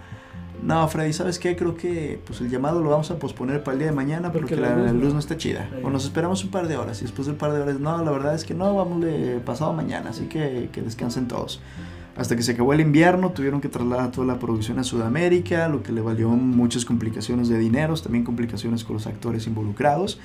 no, 0.63 0.87
Freddy, 0.87 1.13
¿sabes 1.13 1.37
qué? 1.39 1.55
Creo 1.55 1.75
que 1.75 2.19
pues 2.25 2.41
el 2.41 2.49
llamado 2.49 2.81
lo 2.81 2.89
vamos 2.89 3.11
a 3.11 3.19
posponer 3.19 3.63
para 3.63 3.73
el 3.73 3.79
día 3.79 3.87
de 3.89 3.95
mañana 3.95 4.31
porque, 4.31 4.55
Porque 4.55 4.61
la, 4.69 4.75
la 4.75 4.91
luz 4.93 5.13
no- 5.13 5.19
está 5.19 5.37
chida. 5.37 5.69
Ahí. 5.75 5.81
O 5.83 5.89
nos 5.89 6.05
esperamos 6.05 6.43
un 6.43 6.51
par 6.51 6.67
de 6.67 6.77
horas 6.77 6.99
y 6.99 7.03
después 7.03 7.27
del 7.27 7.35
par 7.35 7.53
de 7.53 7.61
horas, 7.61 7.79
no, 7.79 8.03
la 8.03 8.11
verdad 8.11 8.33
es 8.35 8.43
que 8.45 8.53
no, 8.53 8.75
vamos 8.75 9.05
pasado 9.45 9.73
mañana, 9.73 10.09
así 10.11 10.25
que, 10.25 10.69
que 10.71 10.81
descansen 10.81 11.27
todos. 11.27 11.61
Hasta 12.15 12.37
que 12.37 12.43
se 12.43 12.53
acabó 12.53 12.71
el 12.71 12.79
invierno, 12.79 13.31
tuvieron 13.31 13.59
que 13.59 13.67
trasladar 13.67 14.09
toda 14.11 14.25
la 14.25 14.39
producción 14.39 14.79
a 14.79 14.85
Sudamérica, 14.85 15.67
lo 15.67 15.83
que 15.83 15.91
le 15.91 15.99
valió 15.99 16.29
muchas 16.29 16.85
complicaciones 16.85 17.49
de 17.49 17.57
dineros, 17.59 18.03
también 18.03 18.23
complicaciones 18.23 18.85
con 18.85 18.93
los 18.93 19.05
actores 19.05 19.47
involucrados. 19.47 20.17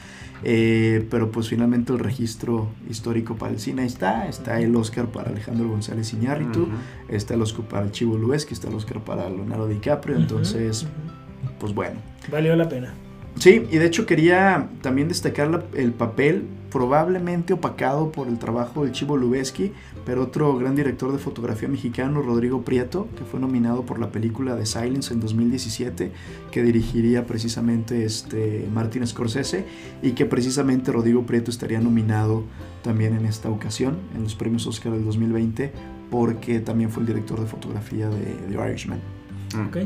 Eh, 0.45 1.07
pero 1.11 1.31
pues 1.33 1.49
finalmente 1.49 1.93
el 1.93 1.99
registro 1.99 2.69
histórico 2.89 3.35
para 3.35 3.53
el 3.53 3.59
cine 3.59 3.85
está. 3.85 4.29
Está 4.29 4.61
el 4.61 4.75
Oscar 4.77 5.07
para 5.07 5.31
Alejandro 5.31 5.69
González 5.69 6.13
Iñárritu, 6.15 6.69
está 7.09 7.35
el 7.35 7.43
Oscar 7.43 7.67
para 7.67 7.87
el 7.87 7.91
Chivo 7.91 8.17
Lubeski, 8.17 8.55
está 8.55 8.69
el 8.69 8.75
Oscar 8.75 9.01
para 9.01 9.29
Leonardo 9.29 9.67
DiCaprio. 9.67 10.17
Entonces, 10.17 10.85
Ujú. 10.85 11.53
pues 11.59 11.75
bueno. 11.75 11.99
Valió 12.31 12.55
la 12.55 12.69
pena. 12.69 12.95
Sí, 13.37 13.67
y 13.71 13.79
de 13.79 13.87
hecho 13.87 14.07
quería 14.07 14.69
también 14.81 15.09
destacar 15.09 15.49
la- 15.51 15.65
el 15.75 15.93
papel 15.93 16.45
probablemente 16.71 17.53
opacado 17.53 18.13
por 18.13 18.29
el 18.29 18.39
trabajo 18.39 18.85
del 18.85 18.93
Chivo 18.93 19.17
Lubeski, 19.17 19.73
pero 20.05 20.23
otro 20.23 20.57
gran 20.57 20.75
director 20.75 21.13
de 21.13 21.19
fotografía 21.19 21.69
mexicano, 21.69 22.23
Rodrigo 22.23 22.63
Prieto, 22.63 23.09
que 23.17 23.25
fue 23.25 23.41
nominado 23.41 23.85
por 23.87 23.99
la 23.99 24.11
película 24.11 24.57
The 24.57 24.67
Silence 24.67 25.13
en 25.13 25.21
2017, 25.21 26.13
que 26.51 26.63
dirigiría 26.63 27.27
precisamente 27.27 28.05
este 28.05 28.69
Martin 28.73 29.07
Scorsese, 29.07 29.65
y 30.03 30.13
que 30.13 30.27
precisamente 30.27 30.93
Rodrigo 30.93 31.25
Prieto 31.27 31.51
estaría 31.51 31.81
nominado 31.81 32.45
también 32.83 33.15
en 33.15 33.27
esta 33.27 33.51
ocasión, 33.51 33.99
en 34.15 34.23
los 34.23 34.35
premios 34.35 34.67
Oscar 34.67 34.93
del 34.93 35.05
2020, 35.05 35.73
porque 36.11 36.61
también 36.61 36.91
fue 36.91 37.03
el 37.03 37.07
director 37.07 37.41
de 37.41 37.47
fotografía 37.47 38.09
de 38.09 38.35
The 38.49 38.71
Irishman. 38.71 39.01
¿Ok? 39.69 39.79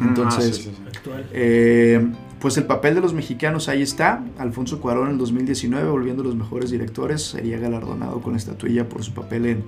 Entonces, 0.00 0.44
Ah, 0.44 0.52
sí, 0.52 0.62
sí, 0.62 0.70
sí. 0.76 0.82
Actual. 0.86 1.26
Eh, 1.32 2.06
pues 2.40 2.56
el 2.58 2.64
papel 2.64 2.94
de 2.94 3.00
los 3.00 3.14
mexicanos 3.14 3.68
ahí 3.68 3.82
está. 3.82 4.24
Alfonso 4.38 4.80
Cuarón 4.80 5.06
en 5.06 5.12
el 5.12 5.18
2019, 5.18 5.88
volviendo 5.88 6.22
a 6.22 6.26
los 6.26 6.36
mejores 6.36 6.70
directores, 6.70 7.22
sería 7.22 7.58
galardonado 7.58 8.20
con 8.20 8.32
la 8.32 8.38
estatuilla 8.38 8.88
por 8.88 9.02
su 9.02 9.12
papel 9.14 9.46
en, 9.46 9.64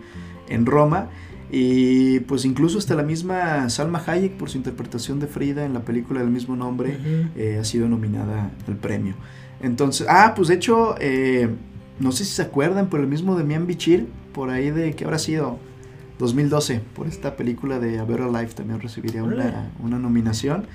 en 0.48 0.66
Roma. 0.66 1.08
Y 1.50 2.20
pues 2.20 2.44
incluso 2.44 2.76
hasta 2.76 2.94
la 2.94 3.02
misma 3.02 3.70
Salma 3.70 4.02
Hayek 4.06 4.36
por 4.36 4.50
su 4.50 4.58
interpretación 4.58 5.18
de 5.18 5.26
Frida 5.26 5.64
en 5.64 5.72
la 5.72 5.80
película 5.80 6.20
del 6.20 6.28
mismo 6.28 6.56
nombre 6.56 6.98
eh, 7.36 7.56
ha 7.58 7.64
sido 7.64 7.88
nominada 7.88 8.50
al 8.66 8.76
premio. 8.76 9.14
Entonces, 9.62 10.06
ah, 10.10 10.34
pues 10.36 10.48
de 10.48 10.54
hecho, 10.54 10.94
eh, 11.00 11.48
no 12.00 12.12
sé 12.12 12.24
si 12.24 12.32
se 12.32 12.42
acuerdan, 12.42 12.88
pero 12.90 13.02
el 13.02 13.08
mismo 13.08 13.36
de 13.36 13.44
Mian 13.44 13.66
Bichir, 13.66 14.08
por 14.34 14.50
ahí 14.50 14.70
de, 14.70 14.94
¿qué 14.94 15.04
habrá 15.04 15.18
sido? 15.18 15.58
2012, 16.18 16.80
por 16.94 17.06
esta 17.06 17.36
película 17.36 17.78
de 17.78 17.98
A 17.98 18.04
Better 18.04 18.26
Life 18.26 18.54
también 18.54 18.80
recibiría 18.80 19.22
una, 19.22 19.70
una 19.80 19.98
nominación. 19.98 20.66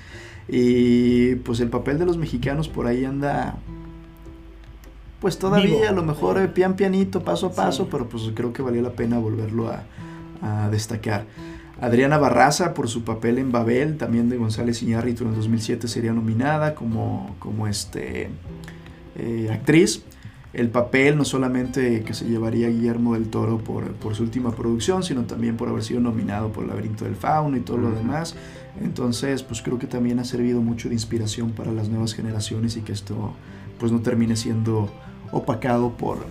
Y 0.48 1.36
pues 1.36 1.60
el 1.60 1.68
papel 1.70 1.98
de 1.98 2.06
los 2.06 2.16
mexicanos 2.18 2.68
por 2.68 2.86
ahí 2.86 3.04
anda, 3.04 3.56
pues 5.20 5.38
todavía 5.38 5.66
Vivo. 5.76 5.88
a 5.88 5.92
lo 5.92 6.02
mejor 6.02 6.38
eh, 6.38 6.48
pian 6.48 6.76
pianito, 6.76 7.22
paso 7.24 7.46
a 7.46 7.52
paso, 7.52 7.84
Sí. 7.84 7.88
pero 7.90 8.08
pues 8.08 8.24
creo 8.34 8.52
que 8.52 8.62
valía 8.62 8.82
la 8.82 8.92
pena 8.92 9.18
volverlo 9.18 9.70
a, 9.70 9.84
a 10.42 10.68
destacar. 10.68 11.24
Adriana 11.80 12.18
Barraza 12.18 12.72
por 12.74 12.88
su 12.88 13.02
papel 13.04 13.38
en 13.38 13.50
Babel, 13.50 13.96
también 13.96 14.28
de 14.28 14.36
González 14.36 14.82
Iñárritu 14.82 15.24
en 15.24 15.30
el 15.30 15.36
2007 15.36 15.88
sería 15.88 16.12
nominada 16.12 16.74
como, 16.74 17.34
como 17.38 17.66
este, 17.66 18.28
eh, 19.16 19.48
actriz. 19.50 20.02
El 20.52 20.68
papel 20.68 21.16
no 21.16 21.24
solamente 21.24 22.02
que 22.04 22.14
se 22.14 22.26
llevaría 22.26 22.68
Guillermo 22.68 23.14
del 23.14 23.26
Toro 23.28 23.58
por, 23.58 23.92
por 23.94 24.14
su 24.14 24.22
última 24.22 24.52
producción, 24.52 25.02
sino 25.02 25.22
también 25.22 25.56
por 25.56 25.68
haber 25.68 25.82
sido 25.82 25.98
nominado 26.00 26.52
por 26.52 26.62
El 26.62 26.70
laberinto 26.70 27.06
del 27.06 27.16
fauno 27.16 27.56
y 27.56 27.60
todo 27.60 27.78
lo 27.78 27.88
Ujú. 27.88 27.96
demás. 27.96 28.36
Entonces, 28.80 29.42
pues 29.42 29.62
creo 29.62 29.78
que 29.78 29.86
también 29.86 30.18
ha 30.18 30.24
servido 30.24 30.60
mucho 30.60 30.88
de 30.88 30.94
inspiración 30.94 31.52
para 31.52 31.72
las 31.72 31.88
nuevas 31.88 32.14
generaciones 32.14 32.76
y 32.76 32.80
que 32.80 32.92
esto 32.92 33.32
pues 33.78 33.92
no 33.92 34.00
termine 34.00 34.36
siendo 34.36 34.88
opacado 35.32 35.92
por 35.96 36.26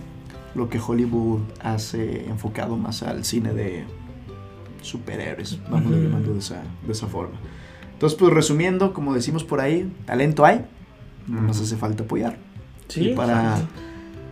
lo 0.54 0.68
que 0.68 0.78
Hollywood 0.78 1.40
hace 1.62 2.26
enfocado 2.26 2.76
más 2.76 3.02
al 3.02 3.24
cine 3.24 3.52
de 3.52 3.84
superhéroes, 4.82 5.58
vamos 5.70 5.92
a 5.92 5.96
Ujú. 5.96 6.04
llamarlo 6.04 6.32
de 6.34 6.38
esa, 6.38 6.62
de 6.86 6.92
esa 6.92 7.06
forma. 7.06 7.36
Entonces, 7.92 8.18
pues 8.18 8.32
resumiendo, 8.32 8.92
como 8.92 9.14
decimos 9.14 9.44
por 9.44 9.60
ahí, 9.60 9.90
talento 10.04 10.44
hay, 10.44 10.64
nos 11.26 11.56
Ujú. 11.56 11.64
hace 11.64 11.76
falta 11.76 12.04
apoyar. 12.04 12.36
Sí. 12.88 13.08
Y 13.10 13.14
para, 13.14 13.56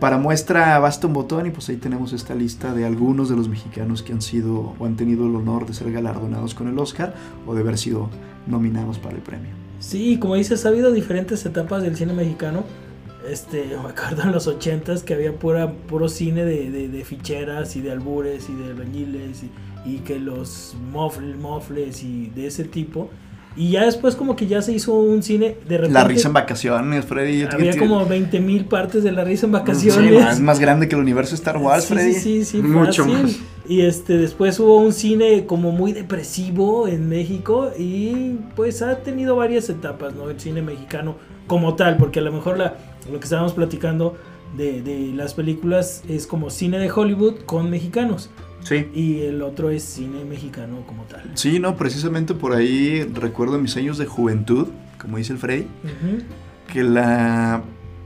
para 0.03 0.17
muestra 0.17 0.77
basta 0.79 1.07
un 1.07 1.13
botón 1.13 1.45
y 1.45 1.51
pues 1.51 1.69
ahí 1.69 1.77
tenemos 1.77 2.11
esta 2.11 2.35
lista 2.35 2.73
de 2.73 2.83
algunos 2.83 3.29
de 3.29 3.37
los 3.37 3.47
mexicanos 3.47 4.03
que 4.03 4.11
han 4.11 4.21
sido 4.21 4.75
o 4.77 4.85
han 4.85 4.97
tenido 4.97 5.27
el 5.27 5.33
honor 5.33 5.65
de 5.65 5.73
ser 5.73 5.93
galardonados 5.93 6.53
con 6.53 6.67
el 6.67 6.77
Oscar 6.77 7.15
o 7.47 7.55
de 7.55 7.61
haber 7.61 7.77
sido 7.77 8.09
nominados 8.45 8.99
para 8.99 9.15
el 9.15 9.21
premio. 9.21 9.51
Sí, 9.79 10.19
como 10.19 10.35
dices, 10.35 10.65
ha 10.65 10.69
habido 10.69 10.91
diferentes 10.91 11.45
etapas 11.45 11.83
del 11.83 11.95
cine 11.95 12.11
mexicano. 12.11 12.65
Este, 13.29 13.77
me 13.81 13.91
acuerdo 13.91 14.23
en 14.23 14.33
los 14.33 14.45
ochentas 14.45 15.03
que 15.03 15.13
había 15.13 15.39
pura, 15.39 15.71
puro 15.71 16.09
cine 16.09 16.43
de, 16.43 17.05
ficheras 17.05 17.77
y 17.77 17.81
de 17.81 17.93
albures 17.93 18.49
y 18.49 18.55
de 18.55 18.71
albañiles 18.71 19.43
y, 19.43 19.51
y 19.89 19.99
que 19.99 20.19
los 20.19 20.75
mofles, 20.91 21.37
mofles 21.37 22.03
y 22.03 22.27
de 22.27 22.47
ese 22.47 22.65
tipo. 22.65 23.09
Y 23.55 23.71
ya 23.71 23.85
después 23.85 24.15
como 24.15 24.35
que 24.35 24.47
ya 24.47 24.61
se 24.63 24.71
hizo 24.73 24.93
un 24.93 25.21
cine 25.21 25.55
de 25.67 25.77
repente. 25.77 25.93
La 25.93 26.03
risa 26.05 26.27
en 26.27 26.33
vacaciones, 26.33 27.05
Freddy. 27.05 27.43
Había 27.43 27.77
como 27.77 28.05
20 28.05 28.39
mil 28.39 28.65
partes 28.65 29.03
de 29.03 29.11
la 29.11 29.23
risa 29.23 29.45
en 29.45 29.51
vacaciones. 29.51 30.09
Sí, 30.09 30.17
más, 30.17 30.39
más 30.39 30.59
grande 30.59 30.87
que 30.87 30.95
el 30.95 31.01
universo 31.01 31.35
Star 31.35 31.57
Wars, 31.57 31.83
Sí, 31.85 31.93
Freddy. 31.93 32.13
Sí, 32.13 32.19
sí, 32.19 32.45
sí, 32.45 32.57
Mucho 32.63 33.03
fácil. 33.05 33.23
más. 33.23 33.39
Y 33.67 33.81
este, 33.81 34.17
después 34.17 34.59
hubo 34.59 34.77
un 34.77 34.91
cine 34.91 35.45
como 35.45 35.71
muy 35.71 35.93
depresivo 35.93 36.87
en 36.87 37.07
México 37.07 37.71
y 37.77 38.37
pues 38.55 38.81
ha 38.81 38.97
tenido 38.97 39.35
varias 39.35 39.69
etapas, 39.69 40.13
¿no? 40.15 40.29
El 40.29 40.39
cine 40.39 40.61
mexicano 40.61 41.15
como 41.47 41.75
tal, 41.75 41.97
porque 41.97 42.19
a 42.19 42.23
lo 42.23 42.31
mejor 42.31 42.57
la, 42.57 42.75
lo 43.11 43.19
que 43.19 43.23
estábamos 43.25 43.53
platicando 43.53 44.15
de, 44.57 44.81
de 44.81 45.11
las 45.13 45.33
películas 45.33 46.03
es 46.09 46.25
como 46.27 46.49
cine 46.49 46.79
de 46.79 46.89
Hollywood 46.91 47.35
con 47.45 47.69
mexicanos 47.69 48.29
Sí. 48.63 48.87
y 48.93 49.19
el 49.21 49.41
otro 49.41 49.69
es 49.69 49.83
cine 49.83 50.23
mexicano 50.25 50.83
como 50.87 51.03
tal. 51.03 51.31
Sí, 51.35 51.59
no, 51.59 51.75
precisamente 51.75 52.33
por 52.33 52.53
ahí 52.53 53.03
recuerdo 53.13 53.57
mis 53.59 53.75
años 53.77 53.97
de 53.97 54.05
juventud, 54.05 54.67
como 54.99 55.17
dice 55.17 55.33
el 55.33 55.39
Ujú. 55.83 56.23
que 56.71 56.83
la 56.83 57.61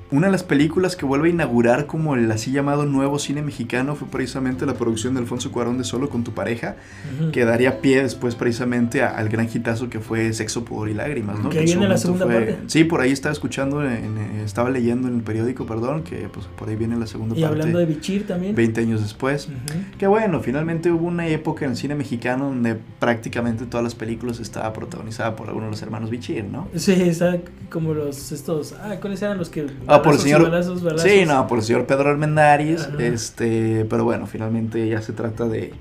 una 0.10 0.28
de 0.28 0.32
las 0.32 0.44
películas 0.44 0.96
que 0.96 1.06
vuelve 1.06 1.28
a 1.28 1.32
inaugurar 1.32 1.86
como 1.86 2.16
el 2.16 2.32
así 2.32 2.52
llamado 2.52 2.86
nuevo 2.86 3.20
cine 3.20 3.42
mexicano 3.42 3.96
fue 3.96 4.08
precisamente 4.08 4.66
la 4.66 4.74
producción 4.76 5.14
de 5.14 5.20
Alfonso 5.20 5.52
Cuarón 5.52 5.78
de 5.78 5.84
Solo 5.84 6.10
con 6.10 6.24
tu 6.24 6.32
pareja, 6.32 6.76
Ujú. 7.20 7.32
que 7.32 7.44
daría 7.46 7.82
pie 7.82 8.04
después 8.04 8.36
precisamente 8.36 9.02
a- 9.04 9.10
al 9.18 9.28
gran 9.30 9.50
hitazo 9.54 9.90
que 9.90 10.00
fue 10.00 10.32
Sexo, 10.34 10.64
Pudor 10.64 10.90
y 10.90 10.94
Lágrimas, 10.94 11.40
¿no? 11.40 11.50
Que 11.50 11.60
en 11.60 11.66
viene 11.66 11.88
la 11.90 11.98
segunda 11.98 12.26
parte. 12.26 12.58
Sí, 12.68 12.84
por 12.86 13.02
ahí 13.02 13.12
estaba 13.12 13.34
escuchando, 13.34 13.84
en- 13.84 14.18
estaba 14.46 14.70
leyendo 14.70 15.08
en 15.08 15.16
el 15.16 15.22
periódico, 15.24 15.66
perdón, 15.66 16.04
que 16.04 16.30
pues 16.30 16.46
por 16.58 16.70
ahí 16.70 16.76
viene 16.76 16.96
la 16.98 17.08
segunda 17.08 17.36
Y 17.38 17.42
parte. 17.42 17.54
hablando 17.56 17.80
de 17.80 17.86
Bichir 17.86 18.26
también. 18.26 18.56
20 18.56 18.82
años 18.82 19.02
después. 19.02 19.48
Ujú. 19.48 19.98
Que 19.98 20.08
bueno, 20.08 20.40
finalmente 20.42 20.92
hubo 20.92 21.06
una 21.08 21.28
época 21.28 21.66
en 21.66 21.72
el 21.72 21.78
cine 21.78 21.96
mexicano 21.96 22.46
donde 22.46 22.78
prácticamente 23.00 23.66
todas 23.66 23.84
las 23.84 23.96
películas 23.96 24.40
estaban 24.40 24.72
protagonizadas 24.74 25.34
por 25.36 25.48
algunos 25.48 25.68
de 25.68 25.72
los 25.72 25.82
hermanos 25.82 26.10
Bichir, 26.10 26.46
¿no? 26.46 26.68
Sí, 26.76 26.94
está 26.94 27.38
como 27.70 27.94
los 27.94 28.32
estos. 28.32 28.74
Ah, 28.82 28.96
¿cuáles 29.02 29.22
eran 29.22 29.38
los 29.38 29.50
que.? 29.50 29.68
Ah, 29.88 29.97
por 30.02 30.14
el 30.14 30.20
señor. 30.20 30.44
balazos, 30.44 30.84
balazos? 30.84 31.10
Sí, 31.10 31.26
no, 31.26 31.48
por 31.48 31.60
el 31.60 31.64
señor 31.64 31.86
Pedro 31.86 32.10
Armendáriz. 32.10 32.88
Este, 33.00 33.86
pero 33.90 34.04
bueno, 34.04 34.28
finalmente 34.28 34.88
ya 34.88 35.02
se 35.02 35.14
trata 35.14 35.48
de 35.48 35.74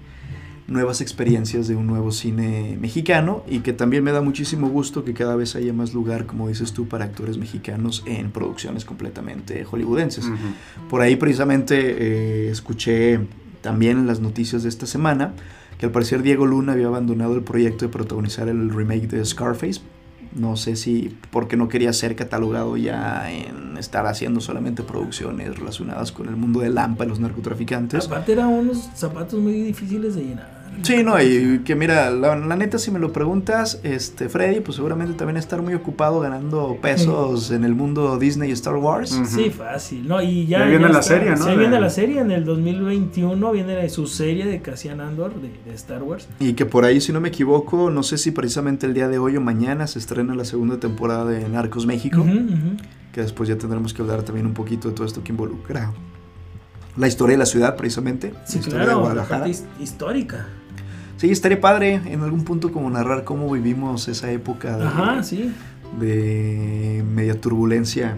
nuevas 0.68 1.00
experiencias 1.00 1.68
de 1.68 1.76
un 1.76 1.86
nuevo 1.86 2.10
cine 2.10 2.76
mexicano 2.80 3.44
y 3.46 3.60
que 3.60 3.72
también 3.72 4.02
me 4.02 4.10
da 4.10 4.20
muchísimo 4.20 4.68
gusto 4.68 5.04
que 5.04 5.14
cada 5.14 5.36
vez 5.36 5.54
haya 5.54 5.72
más 5.72 5.94
lugar, 5.94 6.26
como 6.26 6.48
dices 6.48 6.72
tú, 6.72 6.88
para 6.88 7.04
actores 7.04 7.38
mexicanos 7.38 8.02
en 8.06 8.32
producciones 8.32 8.84
completamente 8.84 9.64
hollywoodenses. 9.64 10.24
Ujú. 10.24 10.88
Por 10.90 11.02
ahí 11.02 11.16
precisamente 11.16 11.76
eh, 11.76 12.50
escuché 12.50 13.20
también 13.60 13.98
en 13.98 14.06
las 14.06 14.20
noticias 14.20 14.64
de 14.64 14.68
esta 14.68 14.86
semana 14.86 15.34
que 15.78 15.86
al 15.86 15.92
parecer 15.92 16.22
Diego 16.22 16.46
Luna 16.46 16.72
había 16.72 16.86
abandonado 16.86 17.34
el 17.34 17.42
proyecto 17.42 17.84
de 17.84 17.92
protagonizar 17.92 18.48
el 18.48 18.70
remake 18.70 19.08
de 19.08 19.24
Scarface. 19.24 19.80
No 20.36 20.56
sé 20.56 20.76
si 20.76 21.16
porque 21.30 21.56
no 21.56 21.68
quería 21.68 21.92
ser 21.94 22.14
catalogado 22.14 22.76
ya 22.76 23.30
en 23.30 23.78
estar 23.78 24.06
haciendo 24.06 24.40
solamente 24.40 24.82
producciones 24.82 25.58
relacionadas 25.58 26.12
con 26.12 26.28
el 26.28 26.36
mundo 26.36 26.60
del 26.60 26.74
Lampa 26.74 27.06
y 27.06 27.08
los 27.08 27.20
narcotraficantes. 27.20 28.08
Eran 28.28 28.48
unos 28.48 28.90
zapatos 28.94 29.40
muy 29.40 29.54
difíciles 29.54 30.14
de 30.14 30.24
llenar. 30.24 30.55
Sí, 30.82 31.02
no, 31.02 31.20
y 31.22 31.60
que 31.64 31.74
mira, 31.74 32.10
la, 32.10 32.36
la 32.36 32.56
neta, 32.56 32.78
si 32.78 32.90
me 32.90 32.98
lo 32.98 33.12
preguntas, 33.12 33.80
este 33.82 34.28
Freddy, 34.28 34.60
pues 34.60 34.76
seguramente 34.76 35.14
también 35.14 35.36
estar 35.36 35.62
muy 35.62 35.74
ocupado 35.74 36.20
ganando 36.20 36.76
pesos 36.80 37.50
en 37.50 37.64
el 37.64 37.74
mundo 37.74 38.18
Disney 38.18 38.50
y 38.50 38.52
Star 38.52 38.76
Wars. 38.76 39.18
Sí, 39.26 39.50
fácil. 39.50 40.06
No, 40.06 40.20
y 40.22 40.46
ya, 40.46 40.60
Ya 40.60 40.64
viene 40.66 40.84
la 40.88 41.00
está. 41.00 41.02
serie, 41.02 41.30
¿no? 41.30 41.36
Sí, 41.44 41.50
De- 41.50 41.56
viene 41.56 41.80
la 41.80 41.90
serie. 41.90 42.20
En 42.20 42.30
el 42.30 42.44
2021 42.44 43.52
viene 43.52 43.88
su 43.88 44.06
serie 44.06 44.46
de 44.46 44.60
Cassian 44.60 45.00
Andor 45.00 45.34
de, 45.40 45.48
de 45.64 45.74
Star 45.74 46.02
Wars. 46.02 46.28
Y 46.40 46.52
que 46.54 46.66
por 46.66 46.84
ahí, 46.84 47.00
si 47.00 47.12
no 47.12 47.20
me 47.20 47.28
equivoco, 47.28 47.90
no 47.90 48.02
sé 48.02 48.18
si 48.18 48.30
precisamente 48.30 48.86
el 48.86 48.94
día 48.94 49.08
de 49.08 49.18
hoy 49.18 49.36
o 49.36 49.40
mañana 49.40 49.86
se 49.86 49.98
estrena 49.98 50.34
la 50.34 50.44
segunda 50.44 50.78
temporada 50.78 51.24
de 51.24 51.48
Narcos 51.48 51.86
México, 51.86 52.24
que 53.12 53.20
después 53.22 53.48
ya 53.48 53.56
tendremos 53.56 53.94
que 53.94 54.02
hablar 54.02 54.22
también 54.22 54.46
un 54.46 54.54
poquito 54.54 54.88
de 54.88 54.94
todo 54.94 55.06
esto 55.06 55.22
que 55.24 55.32
involucra 55.32 55.92
la 56.96 57.08
historia 57.08 57.34
de 57.34 57.38
la 57.38 57.46
ciudad, 57.46 57.76
precisamente. 57.76 58.32
Sí, 58.46 58.54
la 58.54 58.60
historia 58.60 58.78
de 58.78 58.84
claro, 58.84 58.90
la 58.90 58.94
Guadalajara. 59.00 59.40
parte 59.44 59.50
his- 59.50 59.64
histórica. 59.80 60.46
Sí, 61.16 61.30
estaría 61.30 61.60
padre 61.60 61.94
en 62.06 62.20
algún 62.22 62.44
punto 62.44 62.70
como 62.72 62.90
narrar 62.90 63.24
cómo 63.24 63.50
vivimos 63.50 64.06
esa 64.08 64.30
época 64.32 64.76
de, 64.76 64.84
Ajá, 64.84 65.22
sí. 65.22 65.50
de 65.98 67.02
media 67.14 67.40
turbulencia 67.40 68.16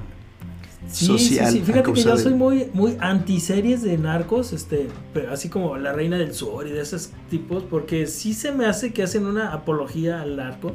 Sí, 0.88 1.06
social. 1.06 1.52
sí, 1.52 1.58
sí. 1.58 1.64
Fíjate 1.64 1.92
que 1.92 2.00
yo 2.02 2.16
de- 2.16 2.22
soy 2.22 2.34
muy, 2.34 2.70
muy 2.72 2.96
anti-series 3.00 3.82
de 3.82 3.98
narcos, 3.98 4.52
este, 4.52 4.88
pero 5.12 5.32
así 5.32 5.48
como 5.50 5.76
La 5.76 5.92
Reina 5.92 6.16
del 6.16 6.32
Sur 6.32 6.66
y 6.66 6.70
de 6.70 6.80
esos 6.80 7.10
tipos, 7.28 7.62
porque 7.62 8.06
sí 8.06 8.32
se 8.32 8.52
me 8.52 8.64
hace 8.64 8.92
que 8.92 9.02
hacen 9.02 9.26
una 9.26 9.52
apología 9.52 10.22
al 10.22 10.36
narco. 10.36 10.72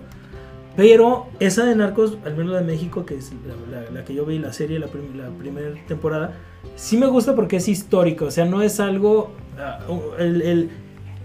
Pero 0.76 1.28
esa 1.39 1.65
de 1.65 1.76
narcos, 1.76 2.17
al 2.26 2.36
menos 2.36 2.53
la 2.53 2.59
de 2.59 2.65
México, 2.65 3.05
que 3.05 3.15
es 3.15 3.32
la, 3.71 3.82
la- 3.82 3.89
la 3.91 4.05
que 4.05 4.13
yo 4.13 4.26
vi, 4.26 4.39
la 4.39 4.53
serie, 4.53 4.80
la, 4.80 4.88
prim- 4.88 5.15
la 5.17 5.30
primera 5.30 5.69
temporada, 5.88 6.36
sí 6.76 6.97
me 6.97 7.07
gusta 7.07 7.36
porque 7.36 7.57
es 7.57 7.67
histórico, 7.67 8.26
o 8.26 8.32
sea, 8.32 8.45
no 8.45 8.61
es 8.61 8.80
algo... 8.80 9.32
ah, 9.57 9.80
el, 10.19 10.41
el- 10.41 10.69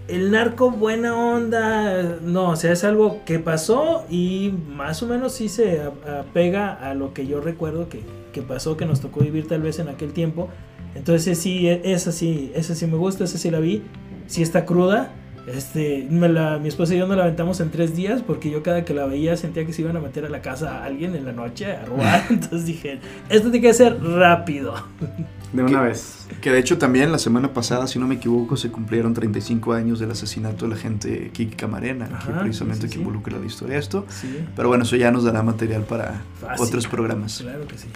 el 0.09 0.31
narco 0.31 0.71
buena 0.71 1.15
onda, 1.15 2.19
no, 2.23 2.51
o 2.51 2.57
sea, 2.57 2.73
es 2.73 2.83
algo 2.85 3.21
que 3.25 3.39
pasó 3.39 4.05
y 4.11 4.53
más 4.75 5.03
o 5.03 5.07
menos 5.07 5.33
sí 5.35 5.49
se 5.49 5.83
apega 6.21 6.73
a 6.73 6.95
lo 6.95 7.13
que 7.15 7.27
yo 7.27 7.41
recuerdo 7.41 7.89
que, 7.89 8.01
que 8.33 8.43
pasó, 8.43 8.77
que 8.77 8.87
nos 8.87 9.01
tocó 9.01 9.21
vivir 9.21 9.47
tal 9.47 9.63
vez 9.63 9.79
en 9.79 9.89
aquel 9.89 10.13
tiempo. 10.13 10.49
Entonces 10.95 11.39
sí, 11.39 11.69
e- 11.69 11.83
esa 11.93 12.11
sí, 12.13 12.51
esa 12.55 12.75
sí 12.75 12.87
me 12.87 12.97
gusta, 12.97 13.25
esa 13.25 13.39
sí 13.39 13.51
la 13.51 13.61
vi, 13.61 13.83
sí 14.27 14.43
está 14.43 14.65
cruda. 14.65 15.13
Este, 15.47 16.07
me 16.11 16.29
la- 16.29 16.59
mi 16.59 16.69
esposa 16.69 16.95
y 16.95 16.99
yo 16.99 17.07
nos 17.07 17.17
la 17.17 17.23
aventamos 17.25 17.61
en 17.61 17.71
tres 17.71 17.97
días 17.97 18.21
porque 18.27 18.51
yo 18.51 18.63
cada 18.63 18.85
que 18.85 18.93
la 18.93 19.07
veía 19.07 19.35
sentía 19.37 19.65
que 19.65 19.73
se 19.73 19.81
iban 19.83 19.97
a 19.97 20.01
meter 20.01 20.27
a 20.27 20.29
la 20.29 20.43
casa 20.43 20.79
a 20.79 20.85
alguien 20.85 21.15
en 21.17 21.25
la 21.25 21.33
noche 21.33 21.73
a 21.73 21.85
robar. 21.87 22.23
Entonces 22.31 22.67
dije, 22.67 22.99
esto 23.31 23.51
tiene 23.51 23.67
que 23.69 23.73
ser 23.75 23.99
rápido. 24.03 24.75
De 25.53 25.63
una 25.63 25.83
vez. 25.83 26.27
Que 26.43 26.51
de 26.53 26.59
hecho 26.59 26.77
también 26.79 27.11
la 27.11 27.19
semana 27.19 27.55
pasada, 27.55 27.87
si 27.87 27.99
no 27.99 28.07
me 28.07 28.17
equivoco, 28.17 28.57
se 28.57 28.71
cumplieron 28.71 29.15
35 29.15 29.73
años 29.73 29.99
del 29.99 30.11
asesinato 30.11 30.67
de 30.67 30.75
la 30.75 30.77
gente 30.77 31.31
Kiki 31.33 31.57
Camarena, 31.57 32.07
que 32.25 32.33
precisamente 32.33 32.83
sí, 32.83 32.89
sí, 32.89 32.95
que 32.95 32.99
involucra 33.01 33.39
la 33.39 33.47
historia 33.47 33.75
de 33.75 33.81
esto. 33.81 34.05
Sí, 34.09 34.45
Pero 34.55 34.69
bueno, 34.69 34.85
eso 34.85 34.97
ya 34.97 35.11
nos 35.11 35.25
dará 35.25 35.43
material 35.43 35.83
para 35.85 36.23
Fácil. 36.41 36.67
otros 36.67 36.87
programas. 36.87 37.39
claro 37.39 37.67
que 37.67 37.79
sí. 37.79 37.89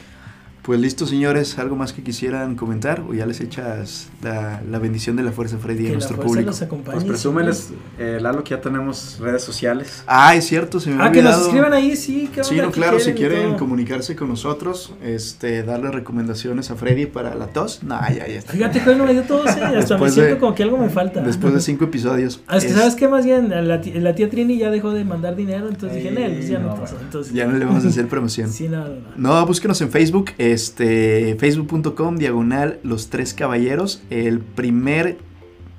Pues 0.63 0.79
listo, 0.79 1.07
señores, 1.09 1.59
¿algo 1.59 1.75
más 1.75 1.93
que 1.93 2.05
quisieran 2.05 2.55
comentar? 2.55 3.01
¿O 3.01 3.15
ya 3.15 3.27
les 3.27 3.41
echas 3.41 4.11
la, 4.23 4.63
la 4.71 4.79
bendición 4.79 5.17
de 5.17 5.25
la 5.25 5.33
fuerza 5.33 5.59
Freddy 5.59 5.81
a 5.81 5.83
Que 5.83 5.89
la 5.89 5.93
nuestro 5.95 6.15
fuerza 6.19 6.29
público? 6.29 6.51
los 6.51 6.63
acompañe. 6.63 6.95
Pues 6.95 7.05
presúmeles, 7.05 7.71
eh, 7.99 8.19
Lalo, 8.21 8.45
que 8.45 8.51
ya 8.51 8.61
tenemos 8.61 9.19
redes 9.21 9.43
sociales. 9.43 10.05
Ah, 10.07 10.37
es 10.37 10.45
cierto, 10.47 10.79
se 10.79 10.91
me 10.91 11.03
Ah, 11.03 11.11
que 11.11 11.21
nos 11.21 11.47
escriban 11.47 11.73
ahí, 11.73 11.97
sí. 11.97 12.31
¿qué 12.33 12.45
Sí, 12.45 12.55
no, 12.59 12.69
¿Qué 12.69 12.75
claro, 12.75 13.01
si 13.01 13.13
quieren 13.13 13.49
todo? 13.49 13.57
comunicarse 13.57 14.15
con 14.15 14.29
nosotros, 14.29 14.95
este, 15.03 15.65
darle 15.65 15.91
recomendaciones 15.91 16.71
a 16.71 16.77
Freddy 16.77 17.07
para 17.07 17.35
la 17.35 17.49
tos. 17.49 17.83
No, 17.83 17.99
ya, 18.09 18.19
ya 18.29 18.39
está. 18.39 18.53
Fíjate 18.53 18.85
que 18.85 18.91
hoy 18.91 18.97
no 18.97 19.05
me 19.07 19.15
dio 19.15 19.23
todo, 19.25 19.43
sí, 19.49 19.59
hasta 19.61 19.99
me 19.99 20.11
siento 20.11 20.35
de- 20.35 20.39
como 20.41 20.55
que 20.55 20.63
algo 20.63 20.79
me 20.79 20.91
falta. 20.91 21.23
Después 21.23 21.55
de 21.55 21.61
cinco 21.61 21.87
episodios. 21.87 22.41
Ah, 22.47 22.59
es 22.59 22.65
que 22.67 22.71
es- 22.71 22.77
sabes 22.77 22.95
qué 22.95 23.09
más 23.09 23.25
bien 23.25 23.49
la, 23.51 23.63
la 23.63 24.15
tía 24.15 24.31
Trini 24.31 24.59
ya 24.59 24.71
dejó 24.71 24.93
de 24.93 25.05
mandar 25.05 25.35
dinero, 25.35 25.67
entonces 25.69 25.97
dije, 25.97 26.11
Ey, 26.11 26.15
"Nel, 26.15 26.35
pues 26.37 26.49
ya 26.49 26.61
no, 26.61 26.69
no, 26.69 26.75
pasó. 26.77 26.97
Entonces, 27.01 27.33
Ya 27.33 27.47
no 27.47 27.59
le 27.59 27.65
vamos 27.65 27.85
a 27.85 27.89
hacer 27.89 28.07
promoción. 28.07 28.49
Sí, 28.53 28.69
no, 28.69 28.85
no, 28.87 28.95
no. 29.17 29.41
No, 29.41 29.45
búsquenos 29.47 29.81
en 29.81 29.91
Facebook, 29.91 30.31
este, 30.53 31.37
facebook.com, 31.39 32.17
diagonal, 32.17 32.79
los 32.83 33.11
tres 33.11 33.35
caballeros, 33.35 34.03
el 34.11 34.41
primer, 34.41 35.19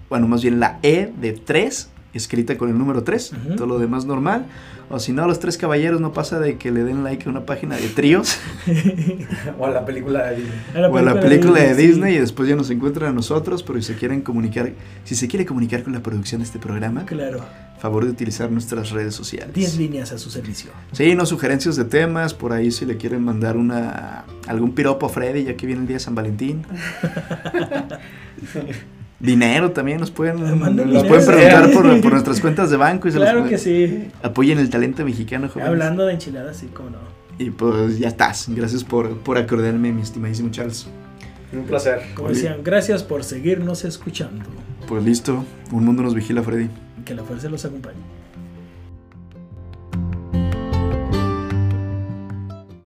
bueno, 0.09 0.27
más 0.27 0.41
bien 0.41 0.59
la 0.59 0.79
E 0.83 1.11
de 1.19 1.33
tres, 1.33 1.89
escrita 2.13 2.57
con 2.57 2.69
el 2.69 2.77
número 2.77 3.03
3, 3.03 3.33
Ujú. 3.33 3.55
todo 3.55 3.67
lo 3.67 3.79
demás 3.79 4.05
normal. 4.05 4.45
O 4.89 4.99
si 4.99 5.13
no, 5.13 5.25
los 5.25 5.39
tres 5.39 5.57
caballeros 5.57 6.01
no 6.01 6.11
pasa 6.13 6.39
de 6.39 6.57
que 6.57 6.69
le 6.69 6.83
den 6.83 7.03
like 7.03 7.27
a 7.27 7.31
una 7.31 7.45
página 7.45 7.77
de 7.77 7.87
tríos 7.87 8.37
O 9.57 9.65
a 9.65 9.71
la 9.71 9.85
película 9.85 10.25
de 10.27 10.35
Disney. 10.35 10.59
A 10.75 10.87
o 10.89 10.97
a 10.97 11.01
la 11.01 11.19
película 11.19 11.61
de 11.61 11.73
sí. 11.73 11.87
Disney 11.87 12.15
y 12.15 12.19
después 12.19 12.47
ya 12.49 12.55
nos 12.55 12.69
encuentran 12.69 13.09
a 13.09 13.13
nosotros, 13.13 13.63
pero 13.63 13.81
si 13.81 13.93
se 13.93 13.95
quieren 13.99 14.21
comunicar, 14.21 14.71
si 15.05 15.15
se 15.15 15.27
quiere 15.27 15.45
comunicar 15.45 15.83
con 15.83 15.93
la 15.93 16.01
producción 16.03 16.41
de 16.41 16.45
este 16.45 16.59
programa, 16.59 17.05
Claro, 17.05 17.43
favor 17.79 18.03
de 18.05 18.11
utilizar 18.11 18.51
nuestras 18.51 18.91
redes 18.91 19.15
sociales. 19.15 19.53
10 19.53 19.77
líneas 19.77 20.11
a 20.11 20.17
su 20.17 20.29
servicio. 20.29 20.69
Sí, 20.91 21.15
no 21.15 21.25
sugerencias 21.25 21.75
de 21.77 21.85
temas, 21.85 22.33
por 22.33 22.51
ahí 22.53 22.69
si 22.69 22.85
le 22.85 22.97
quieren 22.97 23.23
mandar 23.23 23.57
una 23.57 24.25
algún 24.47 24.73
piropo 24.75 25.05
a 25.05 25.09
Freddy 25.09 25.45
ya 25.45 25.55
que 25.55 25.65
viene 25.65 25.81
el 25.81 25.87
día 25.87 25.95
de 25.95 26.01
San 26.01 26.13
Valentín. 26.13 26.65
Dinero 29.23 29.71
también 29.71 29.99
nos 29.99 30.11
pueden 30.11 30.35
Manden 30.59 30.91
nos 30.93 31.01
dinero. 31.03 31.07
pueden 31.07 31.25
preguntar 31.25 31.71
por, 31.71 32.01
por 32.01 32.11
nuestras 32.11 32.39
cuentas 32.41 32.69
de 32.69 32.77
banco 32.77 33.07
y 33.07 33.11
se 33.11 33.17
Claro 33.17 33.39
los- 33.39 33.49
que 33.49 33.57
sí. 33.57 34.09
apoyen 34.21 34.59
el 34.59 34.69
talento 34.69 35.03
mexicano, 35.05 35.47
jóvenes. 35.47 35.69
Hablando 35.69 36.05
de 36.05 36.13
enchiladas, 36.13 36.57
sí, 36.57 36.67
cómo 36.73 36.89
no. 36.91 36.97
Y 37.39 37.49
pues 37.49 37.97
ya 37.97 38.09
estás. 38.09 38.45
Gracias 38.49 38.83
por, 38.83 39.17
por 39.19 39.37
acordarme, 39.37 39.91
mi 39.91 40.01
estimadísimo 40.01 40.51
Charles. 40.51 40.87
Un 41.53 41.63
placer. 41.63 42.01
Como 42.15 42.27
Oye. 42.27 42.35
decían, 42.35 42.57
gracias 42.63 43.01
por 43.01 43.23
seguirnos 43.23 43.85
escuchando. 43.85 44.43
Pues 44.87 45.03
listo, 45.03 45.43
un 45.71 45.85
mundo 45.85 46.03
nos 46.03 46.13
vigila, 46.13 46.43
Freddy. 46.43 46.69
Que 47.05 47.15
la 47.15 47.23
fuerza 47.23 47.49
los 47.49 47.63
acompañe. 47.65 47.97